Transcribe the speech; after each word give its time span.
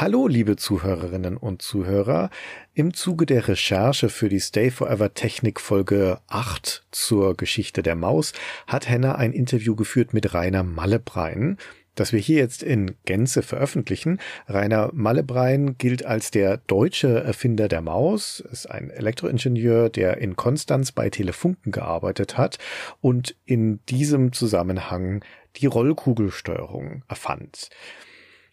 Hallo, 0.00 0.28
liebe 0.28 0.54
Zuhörerinnen 0.54 1.36
und 1.36 1.60
Zuhörer. 1.60 2.30
Im 2.72 2.94
Zuge 2.94 3.26
der 3.26 3.48
Recherche 3.48 4.10
für 4.10 4.28
die 4.28 4.38
Stay 4.38 4.70
Forever 4.70 5.12
Technik 5.12 5.60
Folge 5.60 6.20
8 6.28 6.84
zur 6.92 7.36
Geschichte 7.36 7.82
der 7.82 7.96
Maus 7.96 8.32
hat 8.68 8.88
Henna 8.88 9.16
ein 9.16 9.32
Interview 9.32 9.74
geführt 9.74 10.14
mit 10.14 10.32
Rainer 10.34 10.62
Mallebrein, 10.62 11.56
das 11.96 12.12
wir 12.12 12.20
hier 12.20 12.36
jetzt 12.36 12.62
in 12.62 12.94
Gänze 13.06 13.42
veröffentlichen. 13.42 14.20
Rainer 14.46 14.90
Mallebrein 14.92 15.76
gilt 15.78 16.06
als 16.06 16.30
der 16.30 16.58
deutsche 16.58 17.24
Erfinder 17.24 17.66
der 17.66 17.82
Maus, 17.82 18.38
ist 18.38 18.70
ein 18.70 18.90
Elektroingenieur, 18.90 19.88
der 19.88 20.18
in 20.18 20.36
Konstanz 20.36 20.92
bei 20.92 21.10
Telefunken 21.10 21.72
gearbeitet 21.72 22.38
hat 22.38 22.58
und 23.00 23.34
in 23.46 23.80
diesem 23.86 24.32
Zusammenhang 24.32 25.24
die 25.56 25.66
Rollkugelsteuerung 25.66 27.02
erfand. 27.08 27.70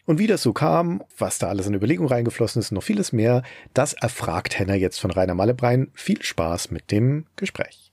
Und 0.06 0.20
wie 0.20 0.28
das 0.28 0.42
so 0.42 0.52
kam, 0.52 1.02
was 1.18 1.38
da 1.38 1.48
alles 1.48 1.66
in 1.66 1.74
Überlegung 1.74 2.06
reingeflossen 2.06 2.60
ist, 2.60 2.70
noch 2.70 2.82
vieles 2.82 3.12
mehr, 3.12 3.42
das 3.74 3.92
erfragt 3.92 4.56
Henner 4.58 4.76
jetzt 4.76 5.00
von 5.00 5.10
Rainer 5.10 5.34
Mallebrein. 5.34 5.90
Viel 5.94 6.22
Spaß 6.22 6.70
mit 6.70 6.92
dem 6.92 7.26
Gespräch. 7.34 7.92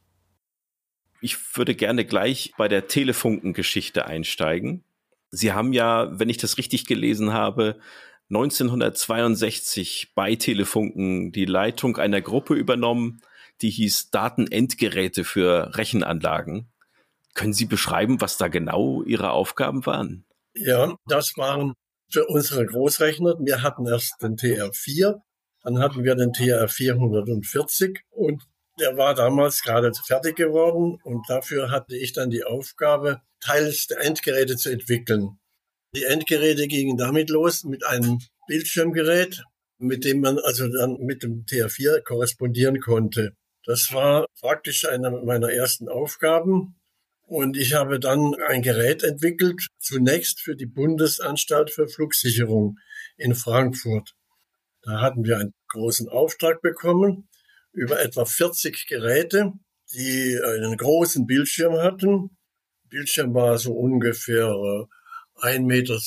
Ich 1.22 1.58
würde 1.58 1.74
gerne 1.74 2.06
gleich 2.06 2.54
bei 2.58 2.68
der 2.68 2.88
Telefunken-Geschichte 2.88 4.06
einsteigen. 4.06 4.84
Sie 5.32 5.54
haben 5.54 5.74
ja, 5.74 6.20
wenn 6.20 6.30
ich 6.30 6.38
das 6.38 6.60
richtig 6.60 6.86
gelesen 6.86 7.34
habe, 7.34 7.80
1962 8.30 10.12
bei 10.14 10.36
Telefunken 10.36 11.32
die 11.32 11.46
Leitung 11.46 11.98
einer 11.98 12.22
Gruppe 12.22 12.54
übernommen, 12.54 13.22
die 13.62 13.72
hieß 13.72 14.12
Datenendgeräte 14.12 15.24
für 15.24 15.76
Rechenanlagen. 15.76 16.68
Können 17.34 17.54
Sie 17.54 17.66
beschreiben, 17.66 18.22
was 18.22 18.38
da 18.38 18.48
genau 18.50 19.02
Ihre 19.02 19.32
Aufgaben 19.32 19.86
waren? 19.88 20.26
Ja, 20.54 20.96
das 21.08 21.36
waren 21.38 21.74
für 22.14 22.28
unsere 22.28 22.66
Großrechner. 22.66 23.38
Wir 23.40 23.64
hatten 23.64 23.88
erst 23.88 24.22
den 24.22 24.38
TR4, 24.38 25.20
dann 25.64 25.80
hatten 25.80 26.04
wir 26.04 26.16
den 26.16 26.32
TR 26.32 26.68
440 26.68 28.02
und 28.12 28.44
der 28.80 28.98
war 28.98 29.16
damals 29.16 29.64
gerade 29.64 29.92
fertig 30.06 30.36
geworden 30.36 31.00
und 31.04 31.28
dafür 31.28 31.72
hatte 31.72 31.98
ich 31.98 32.14
dann 32.14 32.30
die 32.30 32.44
Aufgabe, 32.44 33.22
teils 33.40 33.88
der 33.88 34.02
Endgeräte 34.02 34.56
zu 34.56 34.72
entwickeln. 34.72 35.40
Die 35.96 36.04
Endgeräte 36.04 36.68
gingen 36.68 36.98
damit 36.98 37.30
los 37.30 37.64
mit 37.64 37.86
einem 37.86 38.20
Bildschirmgerät, 38.48 39.44
mit 39.80 40.06
dem 40.06 40.22
man 40.22 40.40
also 40.40 40.68
dann 40.68 40.98
mit 41.00 41.24
dem 41.24 41.46
TR4 41.46 42.02
korrespondieren 42.02 42.80
konnte. 42.80 43.36
Das 43.66 43.94
war 43.94 44.26
praktisch 44.40 44.86
eine 44.86 45.12
meiner 45.12 45.52
ersten 45.52 45.88
Aufgaben. 45.88 46.76
Und 47.26 47.58
ich 47.58 47.74
habe 47.74 48.00
dann 48.00 48.36
ein 48.48 48.62
Gerät 48.62 49.04
entwickelt, 49.04 49.68
zunächst 49.80 50.42
für 50.42 50.56
die 50.56 50.66
Bundesanstalt 50.66 51.72
für 51.72 51.88
Flugsicherung 51.88 52.78
in 53.18 53.34
Frankfurt. 53.34 54.14
Da 54.82 55.00
hatten 55.00 55.24
wir 55.24 55.38
einen 55.38 55.54
großen 55.70 56.10
Auftrag 56.10 56.62
bekommen 56.62 57.30
über 57.72 58.02
etwa 58.02 58.26
40 58.26 58.88
Geräte, 58.88 59.54
die 59.94 60.40
einen 60.44 60.76
großen 60.78 61.26
Bildschirm 61.26 61.78
hatten. 61.78 62.38
Bildschirm 62.90 63.34
war 63.34 63.58
so 63.58 63.74
ungefähr 63.74 64.48
1,20 64.48 65.46
äh, 65.46 65.60
Meter 65.60 65.98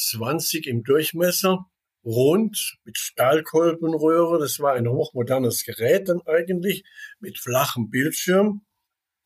im 0.69 0.84
Durchmesser, 0.84 1.67
rund 2.05 2.77
mit 2.84 2.98
Stahlkolbenröhre. 2.98 4.39
Das 4.39 4.61
war 4.61 4.75
ein 4.75 4.89
hochmodernes 4.89 5.64
Gerät 5.64 6.09
dann 6.09 6.20
eigentlich 6.27 6.84
mit 7.19 7.39
flachem 7.39 7.91
Bildschirm. 7.91 8.67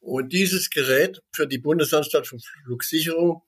Und 0.01 0.33
dieses 0.33 0.71
Gerät 0.71 1.21
für 1.35 1.47
die 1.47 1.59
Bundesanstalt 1.59 2.27
für 2.27 2.39
Flugsicherung 2.65 3.43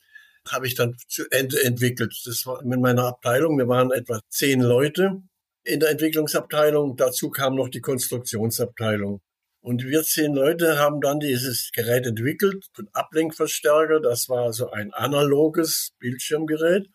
habe 0.48 0.66
ich 0.66 0.74
dann 0.74 0.96
zu 1.08 1.24
Ende 1.30 1.62
entwickelt. 1.62 2.14
Das 2.24 2.46
war 2.46 2.62
mit 2.64 2.80
meiner 2.80 3.04
Abteilung. 3.04 3.58
Wir 3.58 3.68
waren 3.68 3.90
etwa 3.90 4.20
zehn 4.28 4.60
Leute 4.60 5.22
in 5.64 5.80
der 5.80 5.90
Entwicklungsabteilung. 5.90 6.96
Dazu 6.96 7.30
kam 7.30 7.54
noch 7.54 7.68
die 7.68 7.80
Konstruktionsabteilung. 7.80 9.20
Und 9.64 9.84
wir 9.84 10.02
zehn 10.02 10.34
Leute 10.34 10.78
haben 10.78 11.00
dann 11.00 11.20
dieses 11.20 11.70
Gerät 11.72 12.04
entwickelt, 12.06 12.66
den 12.76 12.88
Ablenkverstärker. 12.92 14.00
Das 14.00 14.28
war 14.28 14.52
so 14.52 14.70
ein 14.70 14.92
analoges 14.92 15.92
Bildschirmgerät, 16.00 16.88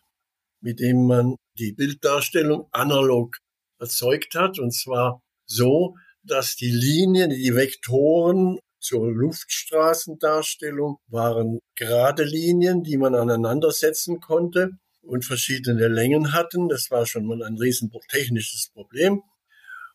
mit 0.60 0.78
dem 0.78 1.06
man 1.06 1.36
die 1.58 1.72
Bilddarstellung 1.72 2.68
analog 2.72 3.38
erzeugt 3.80 4.34
hat. 4.34 4.58
Und 4.58 4.72
zwar 4.72 5.22
so, 5.46 5.96
dass 6.22 6.56
die 6.56 6.70
Linien, 6.70 7.30
die 7.30 7.54
Vektoren 7.54 8.58
zur 8.80 9.10
Luftstraßendarstellung 9.10 10.98
waren 11.08 11.58
gerade 11.74 12.24
Linien, 12.24 12.82
die 12.82 12.96
man 12.96 13.14
aneinandersetzen 13.14 14.20
konnte 14.20 14.70
und 15.02 15.24
verschiedene 15.24 15.88
Längen 15.88 16.32
hatten. 16.32 16.68
Das 16.68 16.90
war 16.90 17.06
schon 17.06 17.26
mal 17.26 17.42
ein 17.42 17.56
riesen 17.56 17.90
technisches 18.08 18.70
Problem. 18.72 19.22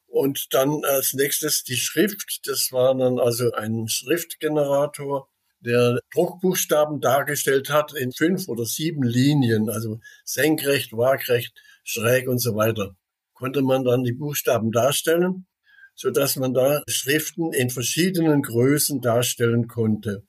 Und 0.05 0.53
dann 0.53 0.83
als 0.85 1.13
nächstes 1.13 1.63
die 1.63 1.75
Schrift. 1.75 2.41
Das 2.45 2.71
war 2.71 2.95
dann 2.95 3.19
also 3.19 3.51
ein 3.53 3.87
Schriftgenerator, 3.87 5.27
der 5.59 5.99
Druckbuchstaben 6.13 6.99
dargestellt 6.99 7.69
hat 7.69 7.93
in 7.93 8.11
fünf 8.11 8.47
oder 8.47 8.65
sieben 8.65 9.01
Linien, 9.01 9.69
also 9.69 9.99
senkrecht, 10.25 10.91
waagrecht, 10.91 11.53
schräg 11.83 12.27
und 12.27 12.39
so 12.39 12.55
weiter. 12.55 12.95
Konnte 13.33 13.61
man 13.61 13.83
dann 13.83 14.03
die 14.03 14.13
Buchstaben 14.13 14.71
darstellen 14.71 15.47
so 15.95 16.09
dass 16.11 16.35
man 16.35 16.53
da 16.53 16.83
Schriften 16.87 17.53
in 17.53 17.69
verschiedenen 17.69 18.41
Größen 18.41 19.01
darstellen 19.01 19.67
konnte. 19.67 20.23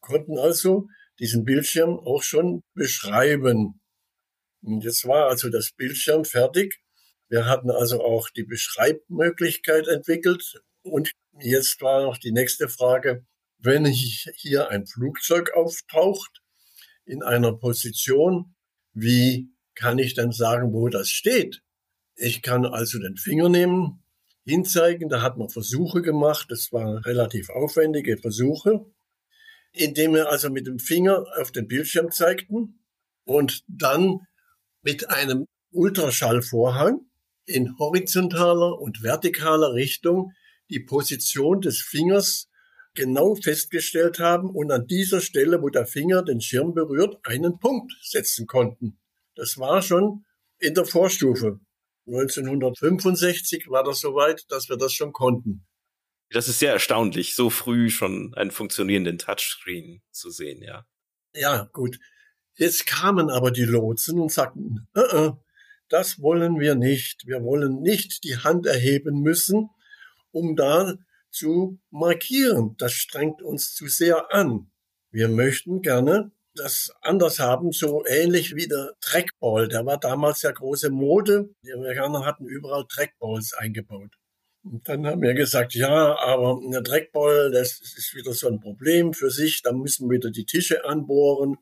konnten 0.00 0.38
also 0.38 0.88
diesen 1.18 1.44
Bildschirm 1.44 1.98
auch 1.98 2.22
schon 2.22 2.62
beschreiben. 2.74 3.80
Und 4.62 4.84
jetzt 4.84 5.06
war 5.06 5.28
also 5.28 5.48
das 5.48 5.72
Bildschirm 5.72 6.24
fertig. 6.24 6.80
Wir 7.28 7.46
hatten 7.46 7.70
also 7.70 8.02
auch 8.02 8.28
die 8.30 8.44
Beschreibmöglichkeit 8.44 9.88
entwickelt. 9.88 10.60
Und 10.82 11.12
jetzt 11.40 11.80
war 11.80 12.02
noch 12.02 12.18
die 12.18 12.32
nächste 12.32 12.68
Frage, 12.68 13.24
wenn 13.58 13.86
hier 13.86 14.68
ein 14.68 14.86
Flugzeug 14.86 15.52
auftaucht 15.54 16.42
in 17.04 17.22
einer 17.22 17.52
Position, 17.52 18.54
wie 18.92 19.48
kann 19.74 19.98
ich 19.98 20.14
dann 20.14 20.32
sagen, 20.32 20.72
wo 20.72 20.88
das 20.88 21.08
steht? 21.08 21.62
Ich 22.16 22.42
kann 22.42 22.66
also 22.66 22.98
den 22.98 23.16
Finger 23.16 23.48
nehmen, 23.48 24.01
hinzeigen. 24.44 25.08
Da 25.08 25.22
hat 25.22 25.38
man 25.38 25.48
Versuche 25.48 26.02
gemacht. 26.02 26.46
Das 26.50 26.72
waren 26.72 26.98
relativ 26.98 27.50
aufwendige 27.50 28.16
Versuche, 28.18 28.86
indem 29.72 30.14
wir 30.14 30.28
also 30.30 30.50
mit 30.50 30.66
dem 30.66 30.78
Finger 30.78 31.24
auf 31.40 31.52
den 31.52 31.68
Bildschirm 31.68 32.10
zeigten 32.10 32.84
und 33.24 33.64
dann 33.68 34.20
mit 34.82 35.08
einem 35.10 35.46
Ultraschallvorhang 35.70 37.00
in 37.46 37.78
horizontaler 37.78 38.78
und 38.78 38.98
vertikaler 38.98 39.72
Richtung 39.74 40.32
die 40.70 40.80
Position 40.80 41.60
des 41.60 41.80
Fingers 41.80 42.48
genau 42.94 43.34
festgestellt 43.34 44.18
haben 44.18 44.50
und 44.50 44.70
an 44.70 44.86
dieser 44.86 45.20
Stelle, 45.20 45.62
wo 45.62 45.68
der 45.68 45.86
Finger 45.86 46.22
den 46.22 46.40
Schirm 46.40 46.74
berührt, 46.74 47.16
einen 47.24 47.58
Punkt 47.58 47.92
setzen 48.02 48.46
konnten. 48.46 48.98
Das 49.34 49.58
war 49.58 49.82
schon 49.82 50.24
in 50.58 50.74
der 50.74 50.84
Vorstufe. 50.84 51.60
1965 52.06 53.68
war 53.68 53.84
das 53.84 54.00
soweit, 54.00 54.44
dass 54.50 54.68
wir 54.68 54.76
das 54.76 54.92
schon 54.92 55.12
konnten. 55.12 55.66
Das 56.30 56.48
ist 56.48 56.58
sehr 56.58 56.72
erstaunlich, 56.72 57.34
so 57.34 57.50
früh 57.50 57.90
schon 57.90 58.34
einen 58.34 58.50
funktionierenden 58.50 59.18
Touchscreen 59.18 60.02
zu 60.10 60.30
sehen, 60.30 60.62
ja. 60.62 60.86
Ja, 61.34 61.68
gut. 61.72 61.98
Jetzt 62.54 62.86
kamen 62.86 63.30
aber 63.30 63.50
die 63.50 63.64
Lotsen 63.64 64.18
und 64.18 64.32
sagten, 64.32 64.88
uh 64.96 65.00
-uh, 65.00 65.38
das 65.88 66.20
wollen 66.20 66.58
wir 66.58 66.74
nicht. 66.74 67.26
Wir 67.26 67.42
wollen 67.42 67.80
nicht 67.80 68.24
die 68.24 68.38
Hand 68.38 68.66
erheben 68.66 69.20
müssen, 69.20 69.68
um 70.30 70.56
da 70.56 70.94
zu 71.30 71.78
markieren. 71.90 72.76
Das 72.78 72.92
strengt 72.92 73.42
uns 73.42 73.74
zu 73.74 73.88
sehr 73.88 74.34
an. 74.34 74.70
Wir 75.10 75.28
möchten 75.28 75.82
gerne 75.82 76.32
das 76.54 76.92
anders 77.00 77.38
haben, 77.38 77.72
so 77.72 78.04
ähnlich 78.06 78.54
wie 78.54 78.68
der 78.68 78.92
Trackball. 79.00 79.68
Der 79.68 79.86
war 79.86 79.98
damals 79.98 80.42
ja 80.42 80.50
große 80.50 80.90
Mode. 80.90 81.50
Die 81.64 81.72
Amerikaner 81.72 82.24
hatten 82.24 82.46
überall 82.46 82.86
Trackballs 82.88 83.52
eingebaut. 83.54 84.10
Und 84.64 84.88
dann 84.88 85.06
haben 85.06 85.22
wir 85.22 85.34
gesagt, 85.34 85.74
ja, 85.74 86.16
aber 86.18 86.60
der 86.70 86.84
Trackball, 86.84 87.50
das 87.50 87.80
ist 87.80 88.14
wieder 88.14 88.32
so 88.32 88.48
ein 88.48 88.60
Problem 88.60 89.12
für 89.12 89.30
sich. 89.30 89.62
Da 89.62 89.72
müssen 89.72 90.08
wir 90.08 90.18
wieder 90.18 90.30
die 90.30 90.44
Tische 90.44 90.84
anbohren. 90.84 91.56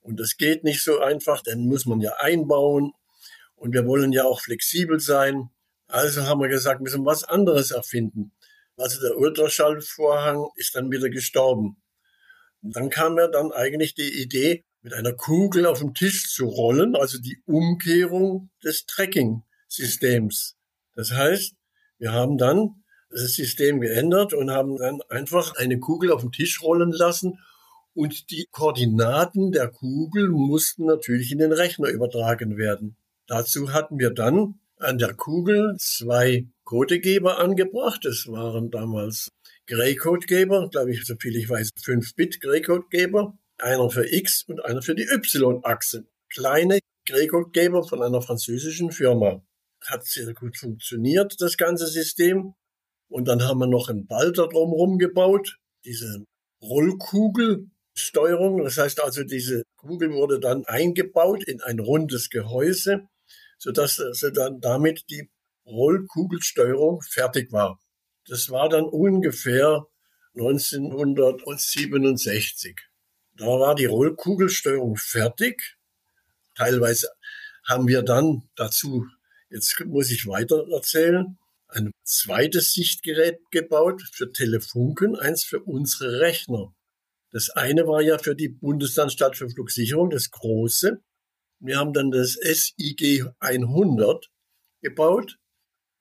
Und 0.00 0.18
das 0.18 0.36
geht 0.36 0.64
nicht 0.64 0.82
so 0.82 1.00
einfach. 1.00 1.42
Den 1.42 1.66
muss 1.66 1.84
man 1.84 2.00
ja 2.00 2.14
einbauen. 2.18 2.92
Und 3.56 3.74
wir 3.74 3.86
wollen 3.86 4.12
ja 4.12 4.24
auch 4.24 4.40
flexibel 4.40 5.00
sein. 5.00 5.50
Also 5.86 6.24
haben 6.26 6.40
wir 6.40 6.48
gesagt, 6.48 6.80
wir 6.80 6.84
müssen 6.84 7.04
was 7.04 7.24
anderes 7.24 7.72
erfinden. 7.72 8.32
Also 8.76 9.00
der 9.00 9.18
Ultraschallvorhang 9.18 10.48
ist 10.56 10.74
dann 10.74 10.90
wieder 10.90 11.10
gestorben. 11.10 11.79
Und 12.62 12.76
dann 12.76 12.90
kam 12.90 13.14
mir 13.14 13.28
dann 13.28 13.52
eigentlich 13.52 13.94
die 13.94 14.22
Idee, 14.22 14.64
mit 14.82 14.94
einer 14.94 15.12
Kugel 15.12 15.66
auf 15.66 15.80
dem 15.80 15.94
Tisch 15.94 16.34
zu 16.34 16.46
rollen, 16.46 16.96
also 16.96 17.18
die 17.18 17.42
Umkehrung 17.44 18.50
des 18.64 18.86
Tracking-Systems. 18.86 20.56
Das 20.94 21.12
heißt, 21.12 21.54
wir 21.98 22.12
haben 22.12 22.38
dann 22.38 22.82
das 23.10 23.34
System 23.34 23.80
geändert 23.80 24.32
und 24.32 24.50
haben 24.50 24.76
dann 24.76 25.02
einfach 25.08 25.56
eine 25.56 25.78
Kugel 25.78 26.12
auf 26.12 26.22
dem 26.22 26.32
Tisch 26.32 26.62
rollen 26.62 26.92
lassen 26.92 27.38
und 27.92 28.30
die 28.30 28.46
Koordinaten 28.50 29.52
der 29.52 29.68
Kugel 29.68 30.28
mussten 30.28 30.86
natürlich 30.86 31.32
in 31.32 31.38
den 31.38 31.52
Rechner 31.52 31.88
übertragen 31.88 32.56
werden. 32.56 32.96
Dazu 33.26 33.72
hatten 33.72 33.98
wir 33.98 34.10
dann 34.10 34.60
an 34.78 34.98
der 34.98 35.14
Kugel 35.14 35.76
zwei 35.78 36.46
Codegeber 36.64 37.38
angebracht. 37.38 38.04
Das 38.04 38.26
waren 38.28 38.70
damals 38.70 39.28
Gray-Codegeber, 39.66 40.68
glaube 40.70 40.92
ich, 40.92 41.04
so 41.04 41.14
viel 41.16 41.36
ich 41.36 41.48
weiß, 41.48 41.70
5-Bit 41.80 42.40
Gray-Codegeber. 42.40 43.36
Einer 43.58 43.90
für 43.90 44.12
X 44.12 44.44
und 44.44 44.64
einer 44.64 44.82
für 44.82 44.94
die 44.94 45.06
Y-Achse. 45.06 46.06
Kleine 46.28 46.78
Gray-Codegeber 47.06 47.84
von 47.84 48.02
einer 48.02 48.22
französischen 48.22 48.90
Firma. 48.90 49.42
Hat 49.86 50.06
sehr 50.06 50.32
gut 50.34 50.56
funktioniert, 50.56 51.40
das 51.40 51.56
ganze 51.56 51.86
System. 51.86 52.54
Und 53.08 53.28
dann 53.28 53.42
haben 53.42 53.58
wir 53.58 53.66
noch 53.66 53.88
einen 53.88 54.06
Ball 54.06 54.32
da 54.32 54.46
drumherum 54.46 54.98
gebaut. 54.98 55.58
Diese 55.84 56.24
Rollkugelsteuerung. 56.62 58.62
Das 58.62 58.78
heißt 58.78 59.02
also, 59.02 59.24
diese 59.24 59.62
Kugel 59.76 60.12
wurde 60.12 60.40
dann 60.40 60.64
eingebaut 60.66 61.44
in 61.44 61.60
ein 61.60 61.80
rundes 61.80 62.30
Gehäuse, 62.30 63.08
sodass 63.58 64.00
also 64.00 64.30
dann 64.30 64.60
damit 64.60 65.04
die 65.10 65.28
Rollkugelsteuerung 65.66 67.02
fertig 67.02 67.52
war. 67.52 67.80
Das 68.30 68.48
war 68.48 68.68
dann 68.68 68.84
ungefähr 68.84 69.88
1967. 70.36 72.76
Da 73.36 73.46
war 73.46 73.74
die 73.74 73.86
Rollkugelsteuerung 73.86 74.96
fertig. 74.96 75.76
Teilweise 76.54 77.08
haben 77.64 77.88
wir 77.88 78.02
dann 78.02 78.48
dazu, 78.54 79.08
jetzt 79.48 79.84
muss 79.84 80.12
ich 80.12 80.28
weiter 80.28 80.64
erzählen, 80.72 81.38
ein 81.66 81.90
zweites 82.04 82.72
Sichtgerät 82.72 83.40
gebaut 83.50 84.00
für 84.12 84.30
Telefunken, 84.30 85.16
eins 85.16 85.42
für 85.42 85.64
unsere 85.64 86.20
Rechner. 86.20 86.72
Das 87.32 87.50
eine 87.50 87.88
war 87.88 88.00
ja 88.00 88.16
für 88.18 88.36
die 88.36 88.48
Bundesanstalt 88.48 89.38
für 89.38 89.50
Flugsicherung, 89.50 90.08
das 90.08 90.30
große. 90.30 91.02
Wir 91.58 91.78
haben 91.78 91.92
dann 91.92 92.12
das 92.12 92.34
SIG 92.34 93.24
100 93.40 94.30
gebaut. 94.82 95.40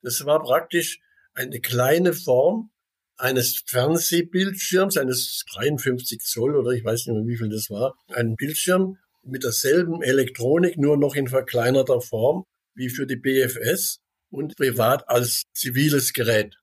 Das 0.04 0.24
war 0.26 0.44
praktisch 0.44 1.02
eine 1.34 1.60
kleine 1.60 2.14
Form 2.14 2.72
eines 3.18 3.64
Fernsehbildschirms, 3.66 4.98
eines 4.98 5.44
53 5.54 6.22
Zoll 6.22 6.56
oder 6.56 6.72
ich 6.72 6.84
weiß 6.84 7.08
nicht 7.08 7.16
mehr, 7.16 7.28
wie 7.28 7.38
viel 7.38 7.50
das 7.50 7.70
war. 7.70 7.96
Ein 8.08 8.36
Bildschirm 8.36 8.98
mit 9.24 9.44
derselben 9.44 10.02
Elektronik, 10.02 10.78
nur 10.78 10.98
noch 10.98 11.16
in 11.16 11.28
verkleinerter 11.28 12.02
Form 12.02 12.46
wie 12.76 12.90
für 12.90 13.06
die 13.06 13.18
BFS 13.18 14.00
und 14.30 14.56
privat 14.56 15.08
als 15.10 15.44
ziviles 15.54 16.14
Gerät. 16.14 16.56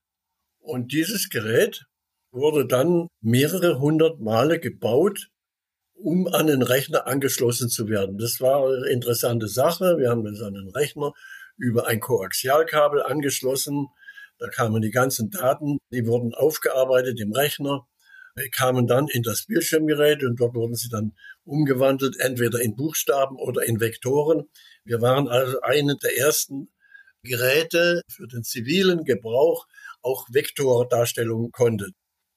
Und 0.59 0.91
dieses 0.91 1.29
Gerät 1.29 1.85
wurde 2.31 2.65
dann 2.65 3.07
mehrere 3.21 3.79
hundert 3.79 4.19
Male 4.19 4.59
gebaut, 4.59 5.29
um 5.93 6.27
an 6.27 6.47
den 6.47 6.61
Rechner 6.61 7.07
angeschlossen 7.07 7.69
zu 7.69 7.87
werden. 7.87 8.17
Das 8.17 8.41
war 8.41 8.67
eine 8.67 8.87
interessante 8.89 9.47
Sache. 9.47 9.97
Wir 9.97 10.09
haben 10.09 10.23
das 10.23 10.41
an 10.41 10.53
den 10.53 10.69
Rechner 10.69 11.13
über 11.57 11.87
ein 11.87 11.99
Koaxialkabel 11.99 13.01
angeschlossen. 13.01 13.87
Da 14.39 14.49
kamen 14.49 14.81
die 14.81 14.91
ganzen 14.91 15.29
Daten, 15.29 15.79
die 15.91 16.05
wurden 16.05 16.33
aufgearbeitet 16.33 17.19
im 17.19 17.31
Rechner, 17.31 17.87
kamen 18.51 18.85
dann 18.85 19.07
in 19.07 19.23
das 19.23 19.45
Bildschirmgerät 19.45 20.23
und 20.23 20.39
dort 20.39 20.53
wurden 20.53 20.75
sie 20.75 20.89
dann 20.89 21.13
umgewandelt, 21.43 22.19
entweder 22.19 22.59
in 22.61 22.75
Buchstaben 22.75 23.37
oder 23.37 23.63
in 23.63 23.79
Vektoren. 23.79 24.49
Wir 24.83 25.01
waren 25.01 25.27
also 25.27 25.59
eine 25.61 25.95
der 25.97 26.17
ersten 26.17 26.69
Geräte 27.23 28.01
für 28.09 28.27
den 28.27 28.43
zivilen 28.43 29.03
Gebrauch 29.03 29.65
auch 30.01 30.27
Vektordarstellung 30.31 31.51
konnte. 31.51 31.89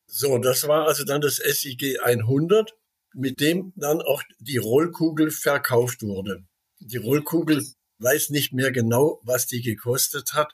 So, 0.06 0.38
das 0.38 0.66
war 0.66 0.86
also 0.86 1.04
dann 1.04 1.20
das 1.20 1.36
SIG 1.36 2.00
100, 2.02 2.72
mit 3.14 3.40
dem 3.40 3.72
dann 3.76 4.00
auch 4.00 4.22
die 4.38 4.56
Rollkugel 4.56 5.30
verkauft 5.30 6.02
wurde. 6.02 6.44
Die 6.80 6.96
Rollkugel 6.96 7.64
weiß 7.98 8.30
nicht 8.30 8.52
mehr 8.52 8.72
genau, 8.72 9.20
was 9.22 9.46
die 9.46 9.60
gekostet 9.60 10.32
hat, 10.32 10.52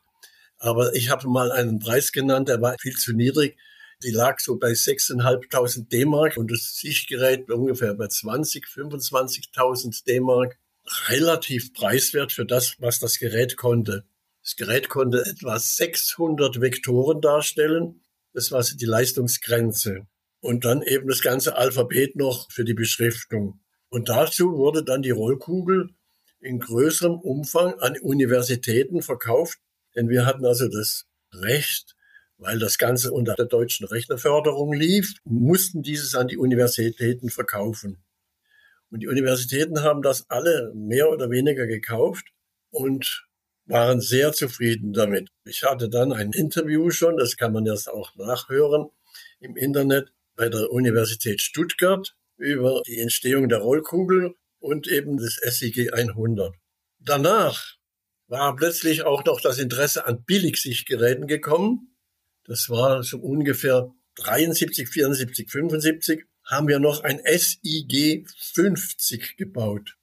aber 0.58 0.94
ich 0.94 1.10
habe 1.10 1.28
mal 1.28 1.52
einen 1.52 1.78
Preis 1.78 2.12
genannt, 2.12 2.48
der 2.48 2.60
war 2.60 2.76
viel 2.80 2.96
zu 2.96 3.12
niedrig. 3.12 3.56
Die 4.02 4.10
lag 4.10 4.40
so 4.40 4.56
bei 4.56 4.72
6.500 4.72 5.88
D-Mark 5.88 6.36
und 6.36 6.50
das 6.50 6.76
Sichtgerät 6.76 7.50
ungefähr 7.50 7.94
bei 7.94 8.08
20, 8.08 8.66
25.000 8.66 10.04
D-Mark. 10.04 10.58
Relativ 11.08 11.72
preiswert 11.72 12.32
für 12.32 12.44
das, 12.44 12.74
was 12.78 13.00
das 13.00 13.18
Gerät 13.18 13.56
konnte. 13.56 14.04
Das 14.42 14.54
Gerät 14.54 14.88
konnte 14.88 15.24
etwa 15.26 15.58
600 15.58 16.60
Vektoren 16.60 17.20
darstellen. 17.20 18.02
Das 18.32 18.52
war 18.52 18.62
die 18.62 18.84
Leistungsgrenze. 18.84 20.06
Und 20.40 20.64
dann 20.64 20.82
eben 20.82 21.08
das 21.08 21.22
ganze 21.22 21.56
Alphabet 21.56 22.14
noch 22.16 22.50
für 22.52 22.64
die 22.64 22.74
Beschriftung. 22.74 23.60
Und 23.88 24.08
dazu 24.08 24.52
wurde 24.52 24.84
dann 24.84 25.02
die 25.02 25.10
Rollkugel 25.10 25.90
in 26.40 26.60
größerem 26.60 27.18
Umfang 27.18 27.74
an 27.80 27.98
Universitäten 27.98 29.02
verkauft. 29.02 29.58
Denn 29.96 30.08
wir 30.08 30.26
hatten 30.26 30.44
also 30.44 30.68
das 30.68 31.06
Recht, 31.32 31.96
weil 32.38 32.58
das 32.58 32.78
Ganze 32.78 33.12
unter 33.12 33.34
der 33.34 33.46
deutschen 33.46 33.86
Rechnerförderung 33.86 34.72
lief, 34.72 35.14
mussten 35.24 35.82
dieses 35.82 36.14
an 36.14 36.28
die 36.28 36.36
Universitäten 36.36 37.30
verkaufen. 37.30 38.04
Und 38.90 39.00
die 39.00 39.08
Universitäten 39.08 39.82
haben 39.82 40.02
das 40.02 40.30
alle 40.30 40.72
mehr 40.74 41.10
oder 41.10 41.30
weniger 41.30 41.66
gekauft 41.66 42.26
und 42.70 43.26
waren 43.64 44.00
sehr 44.00 44.32
zufrieden 44.32 44.92
damit. 44.92 45.30
Ich 45.44 45.64
hatte 45.64 45.88
dann 45.88 46.12
ein 46.12 46.32
Interview 46.32 46.90
schon, 46.90 47.16
das 47.16 47.36
kann 47.36 47.52
man 47.52 47.66
jetzt 47.66 47.88
auch 47.88 48.14
nachhören 48.14 48.90
im 49.40 49.56
Internet 49.56 50.12
bei 50.36 50.48
der 50.48 50.70
Universität 50.70 51.40
Stuttgart 51.40 52.14
über 52.36 52.82
die 52.86 53.00
Entstehung 53.00 53.48
der 53.48 53.58
Rollkugel 53.58 54.34
und 54.60 54.86
eben 54.86 55.16
des 55.16 55.36
SIG 55.36 55.92
100. 55.92 56.54
Danach 56.98 57.75
war 58.28 58.56
plötzlich 58.56 59.02
auch 59.04 59.24
noch 59.24 59.40
das 59.40 59.58
Interesse 59.58 60.06
an 60.06 60.24
Billigsichtgeräten 60.24 61.26
gekommen. 61.26 61.96
Das 62.44 62.68
war 62.68 63.02
so 63.02 63.18
ungefähr 63.18 63.92
73, 64.16 64.88
74, 64.88 65.50
75 65.50 66.24
haben 66.44 66.68
wir 66.68 66.78
noch 66.78 67.02
ein 67.02 67.20
SIG 67.24 68.26
50 68.52 69.36
gebaut. 69.36 69.96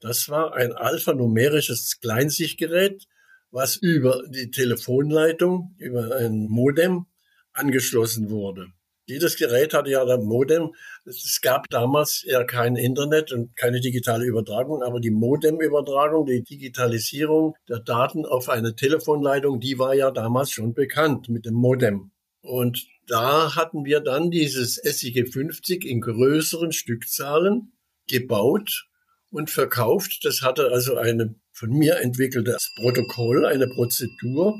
Das 0.00 0.28
war 0.28 0.54
ein 0.54 0.72
alphanumerisches 0.72 2.00
Kleinsichtgerät, 2.00 3.06
was 3.50 3.76
über 3.76 4.22
die 4.28 4.50
Telefonleitung, 4.50 5.74
über 5.78 6.16
ein 6.16 6.46
Modem 6.48 7.06
angeschlossen 7.52 8.30
wurde. 8.30 8.68
Jedes 9.10 9.36
Gerät 9.36 9.74
hatte 9.74 9.90
ja 9.90 10.04
ein 10.04 10.22
Modem. 10.22 10.70
Es 11.04 11.40
gab 11.42 11.68
damals 11.68 12.22
ja 12.24 12.44
kein 12.44 12.76
Internet 12.76 13.32
und 13.32 13.56
keine 13.56 13.80
digitale 13.80 14.24
Übertragung, 14.24 14.82
aber 14.82 15.00
die 15.00 15.10
Modemübertragung, 15.10 16.26
die 16.26 16.44
Digitalisierung 16.44 17.56
der 17.68 17.80
Daten 17.80 18.24
auf 18.24 18.48
eine 18.48 18.76
Telefonleitung, 18.76 19.58
die 19.58 19.78
war 19.80 19.94
ja 19.94 20.12
damals 20.12 20.52
schon 20.52 20.74
bekannt 20.74 21.28
mit 21.28 21.44
dem 21.44 21.54
Modem. 21.54 22.12
Und 22.42 22.86
da 23.08 23.56
hatten 23.56 23.84
wir 23.84 24.00
dann 24.00 24.30
dieses 24.30 24.76
SIG 24.76 25.32
50 25.32 25.84
in 25.84 26.00
größeren 26.00 26.70
Stückzahlen 26.70 27.72
gebaut 28.08 28.86
und 29.30 29.50
verkauft. 29.50 30.20
Das 30.22 30.42
hatte 30.42 30.70
also 30.70 30.96
eine 30.96 31.34
von 31.52 31.70
mir 31.70 31.98
entwickeltes 32.00 32.72
Protokoll, 32.76 33.44
eine 33.44 33.66
Prozedur, 33.66 34.58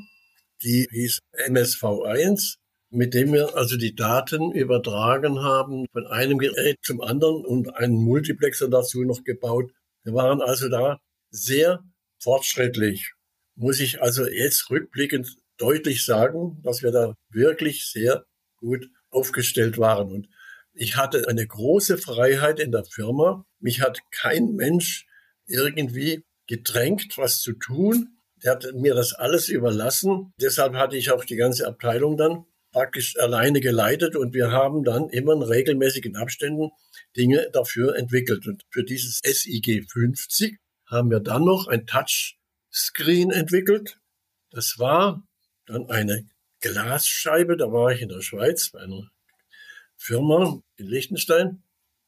die 0.61 0.87
hieß 0.91 1.19
MSV1, 1.47 2.57
mit 2.91 3.13
dem 3.13 3.31
wir 3.31 3.55
also 3.55 3.77
die 3.77 3.95
Daten 3.95 4.51
übertragen 4.51 5.41
haben 5.41 5.85
von 5.93 6.05
einem 6.07 6.37
Gerät 6.37 6.77
zum 6.83 7.01
anderen 7.01 7.45
und 7.45 7.73
einen 7.75 7.95
Multiplexer 7.95 8.67
dazu 8.67 9.03
noch 9.03 9.23
gebaut. 9.23 9.71
Wir 10.03 10.13
waren 10.13 10.41
also 10.41 10.67
da 10.67 10.99
sehr 11.29 11.83
fortschrittlich. 12.19 13.13
Muss 13.55 13.79
ich 13.79 14.01
also 14.01 14.27
jetzt 14.27 14.69
rückblickend 14.69 15.37
deutlich 15.57 16.05
sagen, 16.05 16.61
dass 16.63 16.83
wir 16.83 16.91
da 16.91 17.15
wirklich 17.29 17.87
sehr 17.87 18.25
gut 18.57 18.89
aufgestellt 19.09 19.77
waren. 19.77 20.11
Und 20.11 20.27
ich 20.73 20.97
hatte 20.97 21.27
eine 21.29 21.47
große 21.47 21.97
Freiheit 21.97 22.59
in 22.59 22.71
der 22.71 22.83
Firma. 22.83 23.45
Mich 23.59 23.79
hat 23.79 23.99
kein 24.11 24.55
Mensch 24.55 25.05
irgendwie 25.47 26.25
gedrängt, 26.47 27.17
was 27.17 27.39
zu 27.39 27.53
tun. 27.53 28.17
Der 28.43 28.53
hat 28.53 28.67
mir 28.73 28.95
das 28.95 29.13
alles 29.13 29.47
überlassen. 29.47 30.33
Deshalb 30.41 30.73
hatte 30.73 30.97
ich 30.97 31.11
auch 31.11 31.23
die 31.23 31.35
ganze 31.35 31.67
Abteilung 31.67 32.17
dann 32.17 32.45
praktisch 32.71 33.17
alleine 33.19 33.59
geleitet 33.59 34.15
und 34.15 34.33
wir 34.33 34.51
haben 34.51 34.83
dann 34.83 35.09
immer 35.09 35.33
in 35.33 35.41
regelmäßigen 35.41 36.15
Abständen 36.15 36.71
Dinge 37.15 37.49
dafür 37.51 37.95
entwickelt. 37.95 38.47
Und 38.47 38.63
für 38.69 38.83
dieses 38.83 39.19
SIG 39.23 39.85
50 39.89 40.57
haben 40.85 41.09
wir 41.09 41.19
dann 41.19 41.43
noch 41.43 41.67
ein 41.67 41.85
Touchscreen 41.85 43.31
entwickelt. 43.31 43.99
Das 44.49 44.79
war 44.79 45.23
dann 45.65 45.89
eine 45.89 46.27
Glasscheibe, 46.61 47.57
da 47.57 47.71
war 47.71 47.91
ich 47.91 48.01
in 48.01 48.09
der 48.09 48.21
Schweiz 48.21 48.69
bei 48.69 48.79
einer 48.79 49.09
Firma 49.95 50.61
in 50.77 50.87
Liechtenstein 50.87 51.63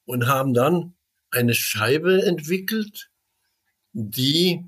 und 0.06 0.28
haben 0.28 0.54
dann 0.54 0.96
eine 1.32 1.54
Scheibe 1.54 2.24
entwickelt, 2.24 3.10
die 3.94 4.64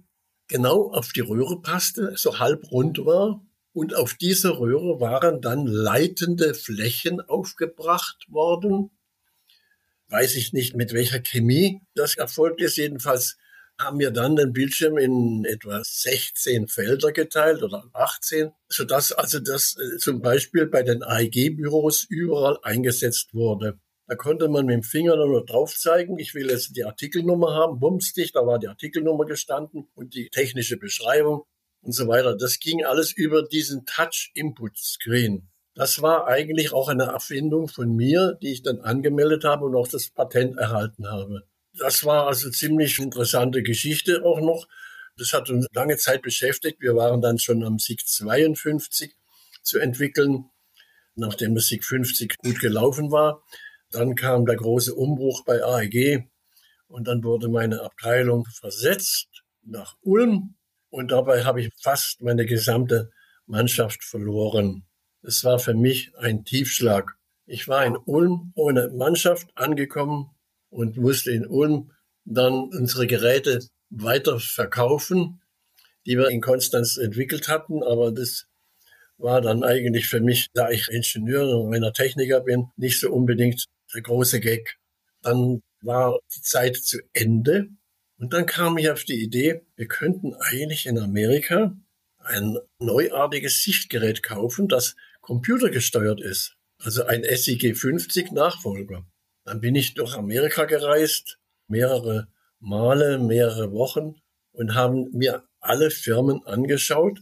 genau 0.47 0.91
auf 0.91 1.11
die 1.11 1.21
Röhre 1.21 1.61
passte, 1.61 2.15
so 2.17 2.39
halb 2.39 2.71
rund 2.71 3.05
war. 3.05 3.45
Und 3.75 3.93
auf 3.93 4.13
dieser 4.13 4.57
Röhre 4.57 5.01
waren 5.01 5.41
dann 5.41 5.67
leitende 5.67 6.53
Flächen 6.53 7.19
aufgebracht 7.19 8.25
worden. 8.29 8.89
Weiß 10.07 10.37
ich 10.37 10.53
nicht, 10.53 10.77
mit 10.77 10.93
welcher 10.93 11.19
Chemie 11.19 11.81
das 11.93 12.15
erfolgt 12.15 12.61
ist. 12.61 12.77
Jedenfalls 12.77 13.35
haben 13.77 13.99
wir 13.99 14.11
dann 14.11 14.37
den 14.37 14.53
Bildschirm 14.53 14.97
in 14.97 15.43
etwa 15.43 15.81
16 15.83 16.69
Felder 16.69 17.11
geteilt 17.11 17.63
oder 17.63 17.83
18, 17.91 18.53
sodass 18.69 19.11
also 19.11 19.39
das 19.39 19.75
äh, 19.75 19.97
zum 19.97 20.21
Beispiel 20.21 20.67
bei 20.67 20.81
den 20.81 21.03
AEG-Büros 21.03 22.05
überall 22.07 22.57
eingesetzt 22.63 23.33
wurde. 23.33 23.77
Da 24.07 24.15
konnte 24.15 24.47
man 24.47 24.67
mit 24.67 24.75
dem 24.75 24.83
Finger 24.83 25.17
nur 25.17 25.43
drauf 25.43 25.75
zeigen, 25.75 26.17
ich 26.17 26.33
will 26.33 26.49
jetzt 26.49 26.77
die 26.77 26.85
Artikelnummer 26.85 27.53
haben, 27.53 27.81
bumstig, 27.81 28.31
da 28.31 28.47
war 28.47 28.57
die 28.57 28.69
Artikelnummer 28.69 29.25
gestanden 29.25 29.89
und 29.95 30.13
die 30.13 30.29
technische 30.29 30.77
Beschreibung 30.77 31.43
und 31.85 31.91
so 31.93 32.07
weiter. 32.07 32.35
Das 32.35 32.59
ging 32.59 32.83
alles 32.83 33.11
über 33.11 33.43
diesen 33.43 33.85
Touch-Input-Screen. 33.85 35.47
Das 35.75 36.01
war 36.01 36.27
eigentlich 36.27 36.73
auch 36.73 36.87
eine 36.87 37.03
Erfindung 37.03 37.67
von 37.67 37.95
mir, 37.95 38.37
die 38.41 38.53
ich 38.53 38.63
dann 38.63 38.79
angemeldet 38.79 39.43
habe 39.43 39.65
und 39.65 39.75
auch 39.75 39.87
das 39.87 40.09
Patent 40.09 40.57
erhalten 40.57 41.07
habe. 41.07 41.43
Das 41.77 42.05
war 42.05 42.27
also 42.27 42.49
ziemlich 42.49 42.97
interessante 42.99 43.61
Geschichte 43.61 44.23
auch 44.23 44.39
noch. 44.39 44.67
Das 45.17 45.33
hat 45.33 45.49
uns 45.49 45.67
lange 45.73 45.97
Zeit 45.97 46.21
beschäftigt. 46.21 46.81
Wir 46.81 46.95
waren 46.95 47.21
dann 47.21 47.39
schon 47.39 47.63
am 47.63 47.77
SIG 47.77 48.05
52 48.05 49.15
zu 49.63 49.79
entwickeln, 49.79 50.45
nachdem 51.15 51.55
das 51.55 51.67
SIG 51.67 51.83
50 51.83 52.37
gut 52.37 52.59
gelaufen 52.59 53.11
war. 53.11 53.43
Dann 53.91 54.15
kam 54.15 54.45
der 54.45 54.55
große 54.55 54.95
Umbruch 54.95 55.43
bei 55.45 55.63
AEG 55.63 56.27
und 56.87 57.07
dann 57.07 57.23
wurde 57.23 57.49
meine 57.49 57.81
Abteilung 57.81 58.45
versetzt 58.45 59.27
nach 59.61 59.95
Ulm 60.01 60.54
und 60.95 61.11
dabei 61.11 61.43
habe 61.43 61.59
ich 61.59 61.69
fast 61.81 62.21
meine 62.21 62.45
gesamte 62.45 63.11
Mannschaft 63.47 64.01
verloren. 64.01 64.85
Es 65.23 65.43
war 65.43 65.59
für 65.59 65.73
mich 65.73 66.13
ein 66.17 66.45
Tiefschlag. 66.45 67.17
Ich 67.45 67.67
war 67.67 67.85
in 67.85 67.97
Ulm 67.97 68.53
ohne 68.55 68.87
Mannschaft 68.87 69.49
angekommen 69.55 70.29
und 70.69 70.95
musste 70.95 71.31
in 71.31 71.45
Ulm 71.45 71.91
dann 72.23 72.53
unsere 72.53 73.07
Geräte 73.07 73.59
weiter 73.89 74.39
verkaufen, 74.39 75.41
die 76.05 76.17
wir 76.17 76.29
in 76.29 76.39
Konstanz 76.39 76.95
entwickelt 76.95 77.49
hatten. 77.49 77.83
Aber 77.83 78.13
das 78.13 78.45
war 79.17 79.41
dann 79.41 79.65
eigentlich 79.65 80.07
für 80.07 80.21
mich, 80.21 80.47
da 80.53 80.69
ich 80.69 80.87
Ingenieur 80.87 81.59
und 81.59 81.71
meiner 81.71 81.91
Techniker 81.91 82.39
bin, 82.39 82.69
nicht 82.77 83.01
so 83.01 83.11
unbedingt 83.11 83.65
der 83.93 84.01
große 84.01 84.39
Gag. 84.39 84.77
Dann 85.21 85.61
war 85.81 86.19
die 86.33 86.41
Zeit 86.41 86.77
zu 86.77 86.99
Ende 87.11 87.67
und 88.17 88.33
dann 88.33 88.45
kam 88.45 88.77
ich 88.77 88.89
auf 88.89 89.03
die 89.03 89.21
Idee, 89.21 89.65
wir 89.75 89.87
könnten 89.87 90.33
eigentlich 90.35 90.85
in 90.85 90.97
Amerika 90.97 91.75
ein 92.19 92.57
neuartiges 92.79 93.63
Sichtgerät 93.63 94.23
kaufen, 94.23 94.67
das 94.67 94.95
computergesteuert 95.21 96.21
ist. 96.21 96.55
Also 96.77 97.05
ein 97.05 97.23
SIG 97.23 97.75
50 97.75 98.31
Nachfolger. 98.31 99.05
Dann 99.43 99.61
bin 99.61 99.75
ich 99.75 99.93
durch 99.93 100.15
Amerika 100.15 100.65
gereist, 100.65 101.39
mehrere 101.67 102.27
Male, 102.59 103.19
mehrere 103.19 103.71
Wochen 103.71 104.15
und 104.53 104.73
haben 104.73 105.09
mir 105.11 105.43
alle 105.59 105.91
Firmen 105.91 106.45
angeschaut, 106.45 107.19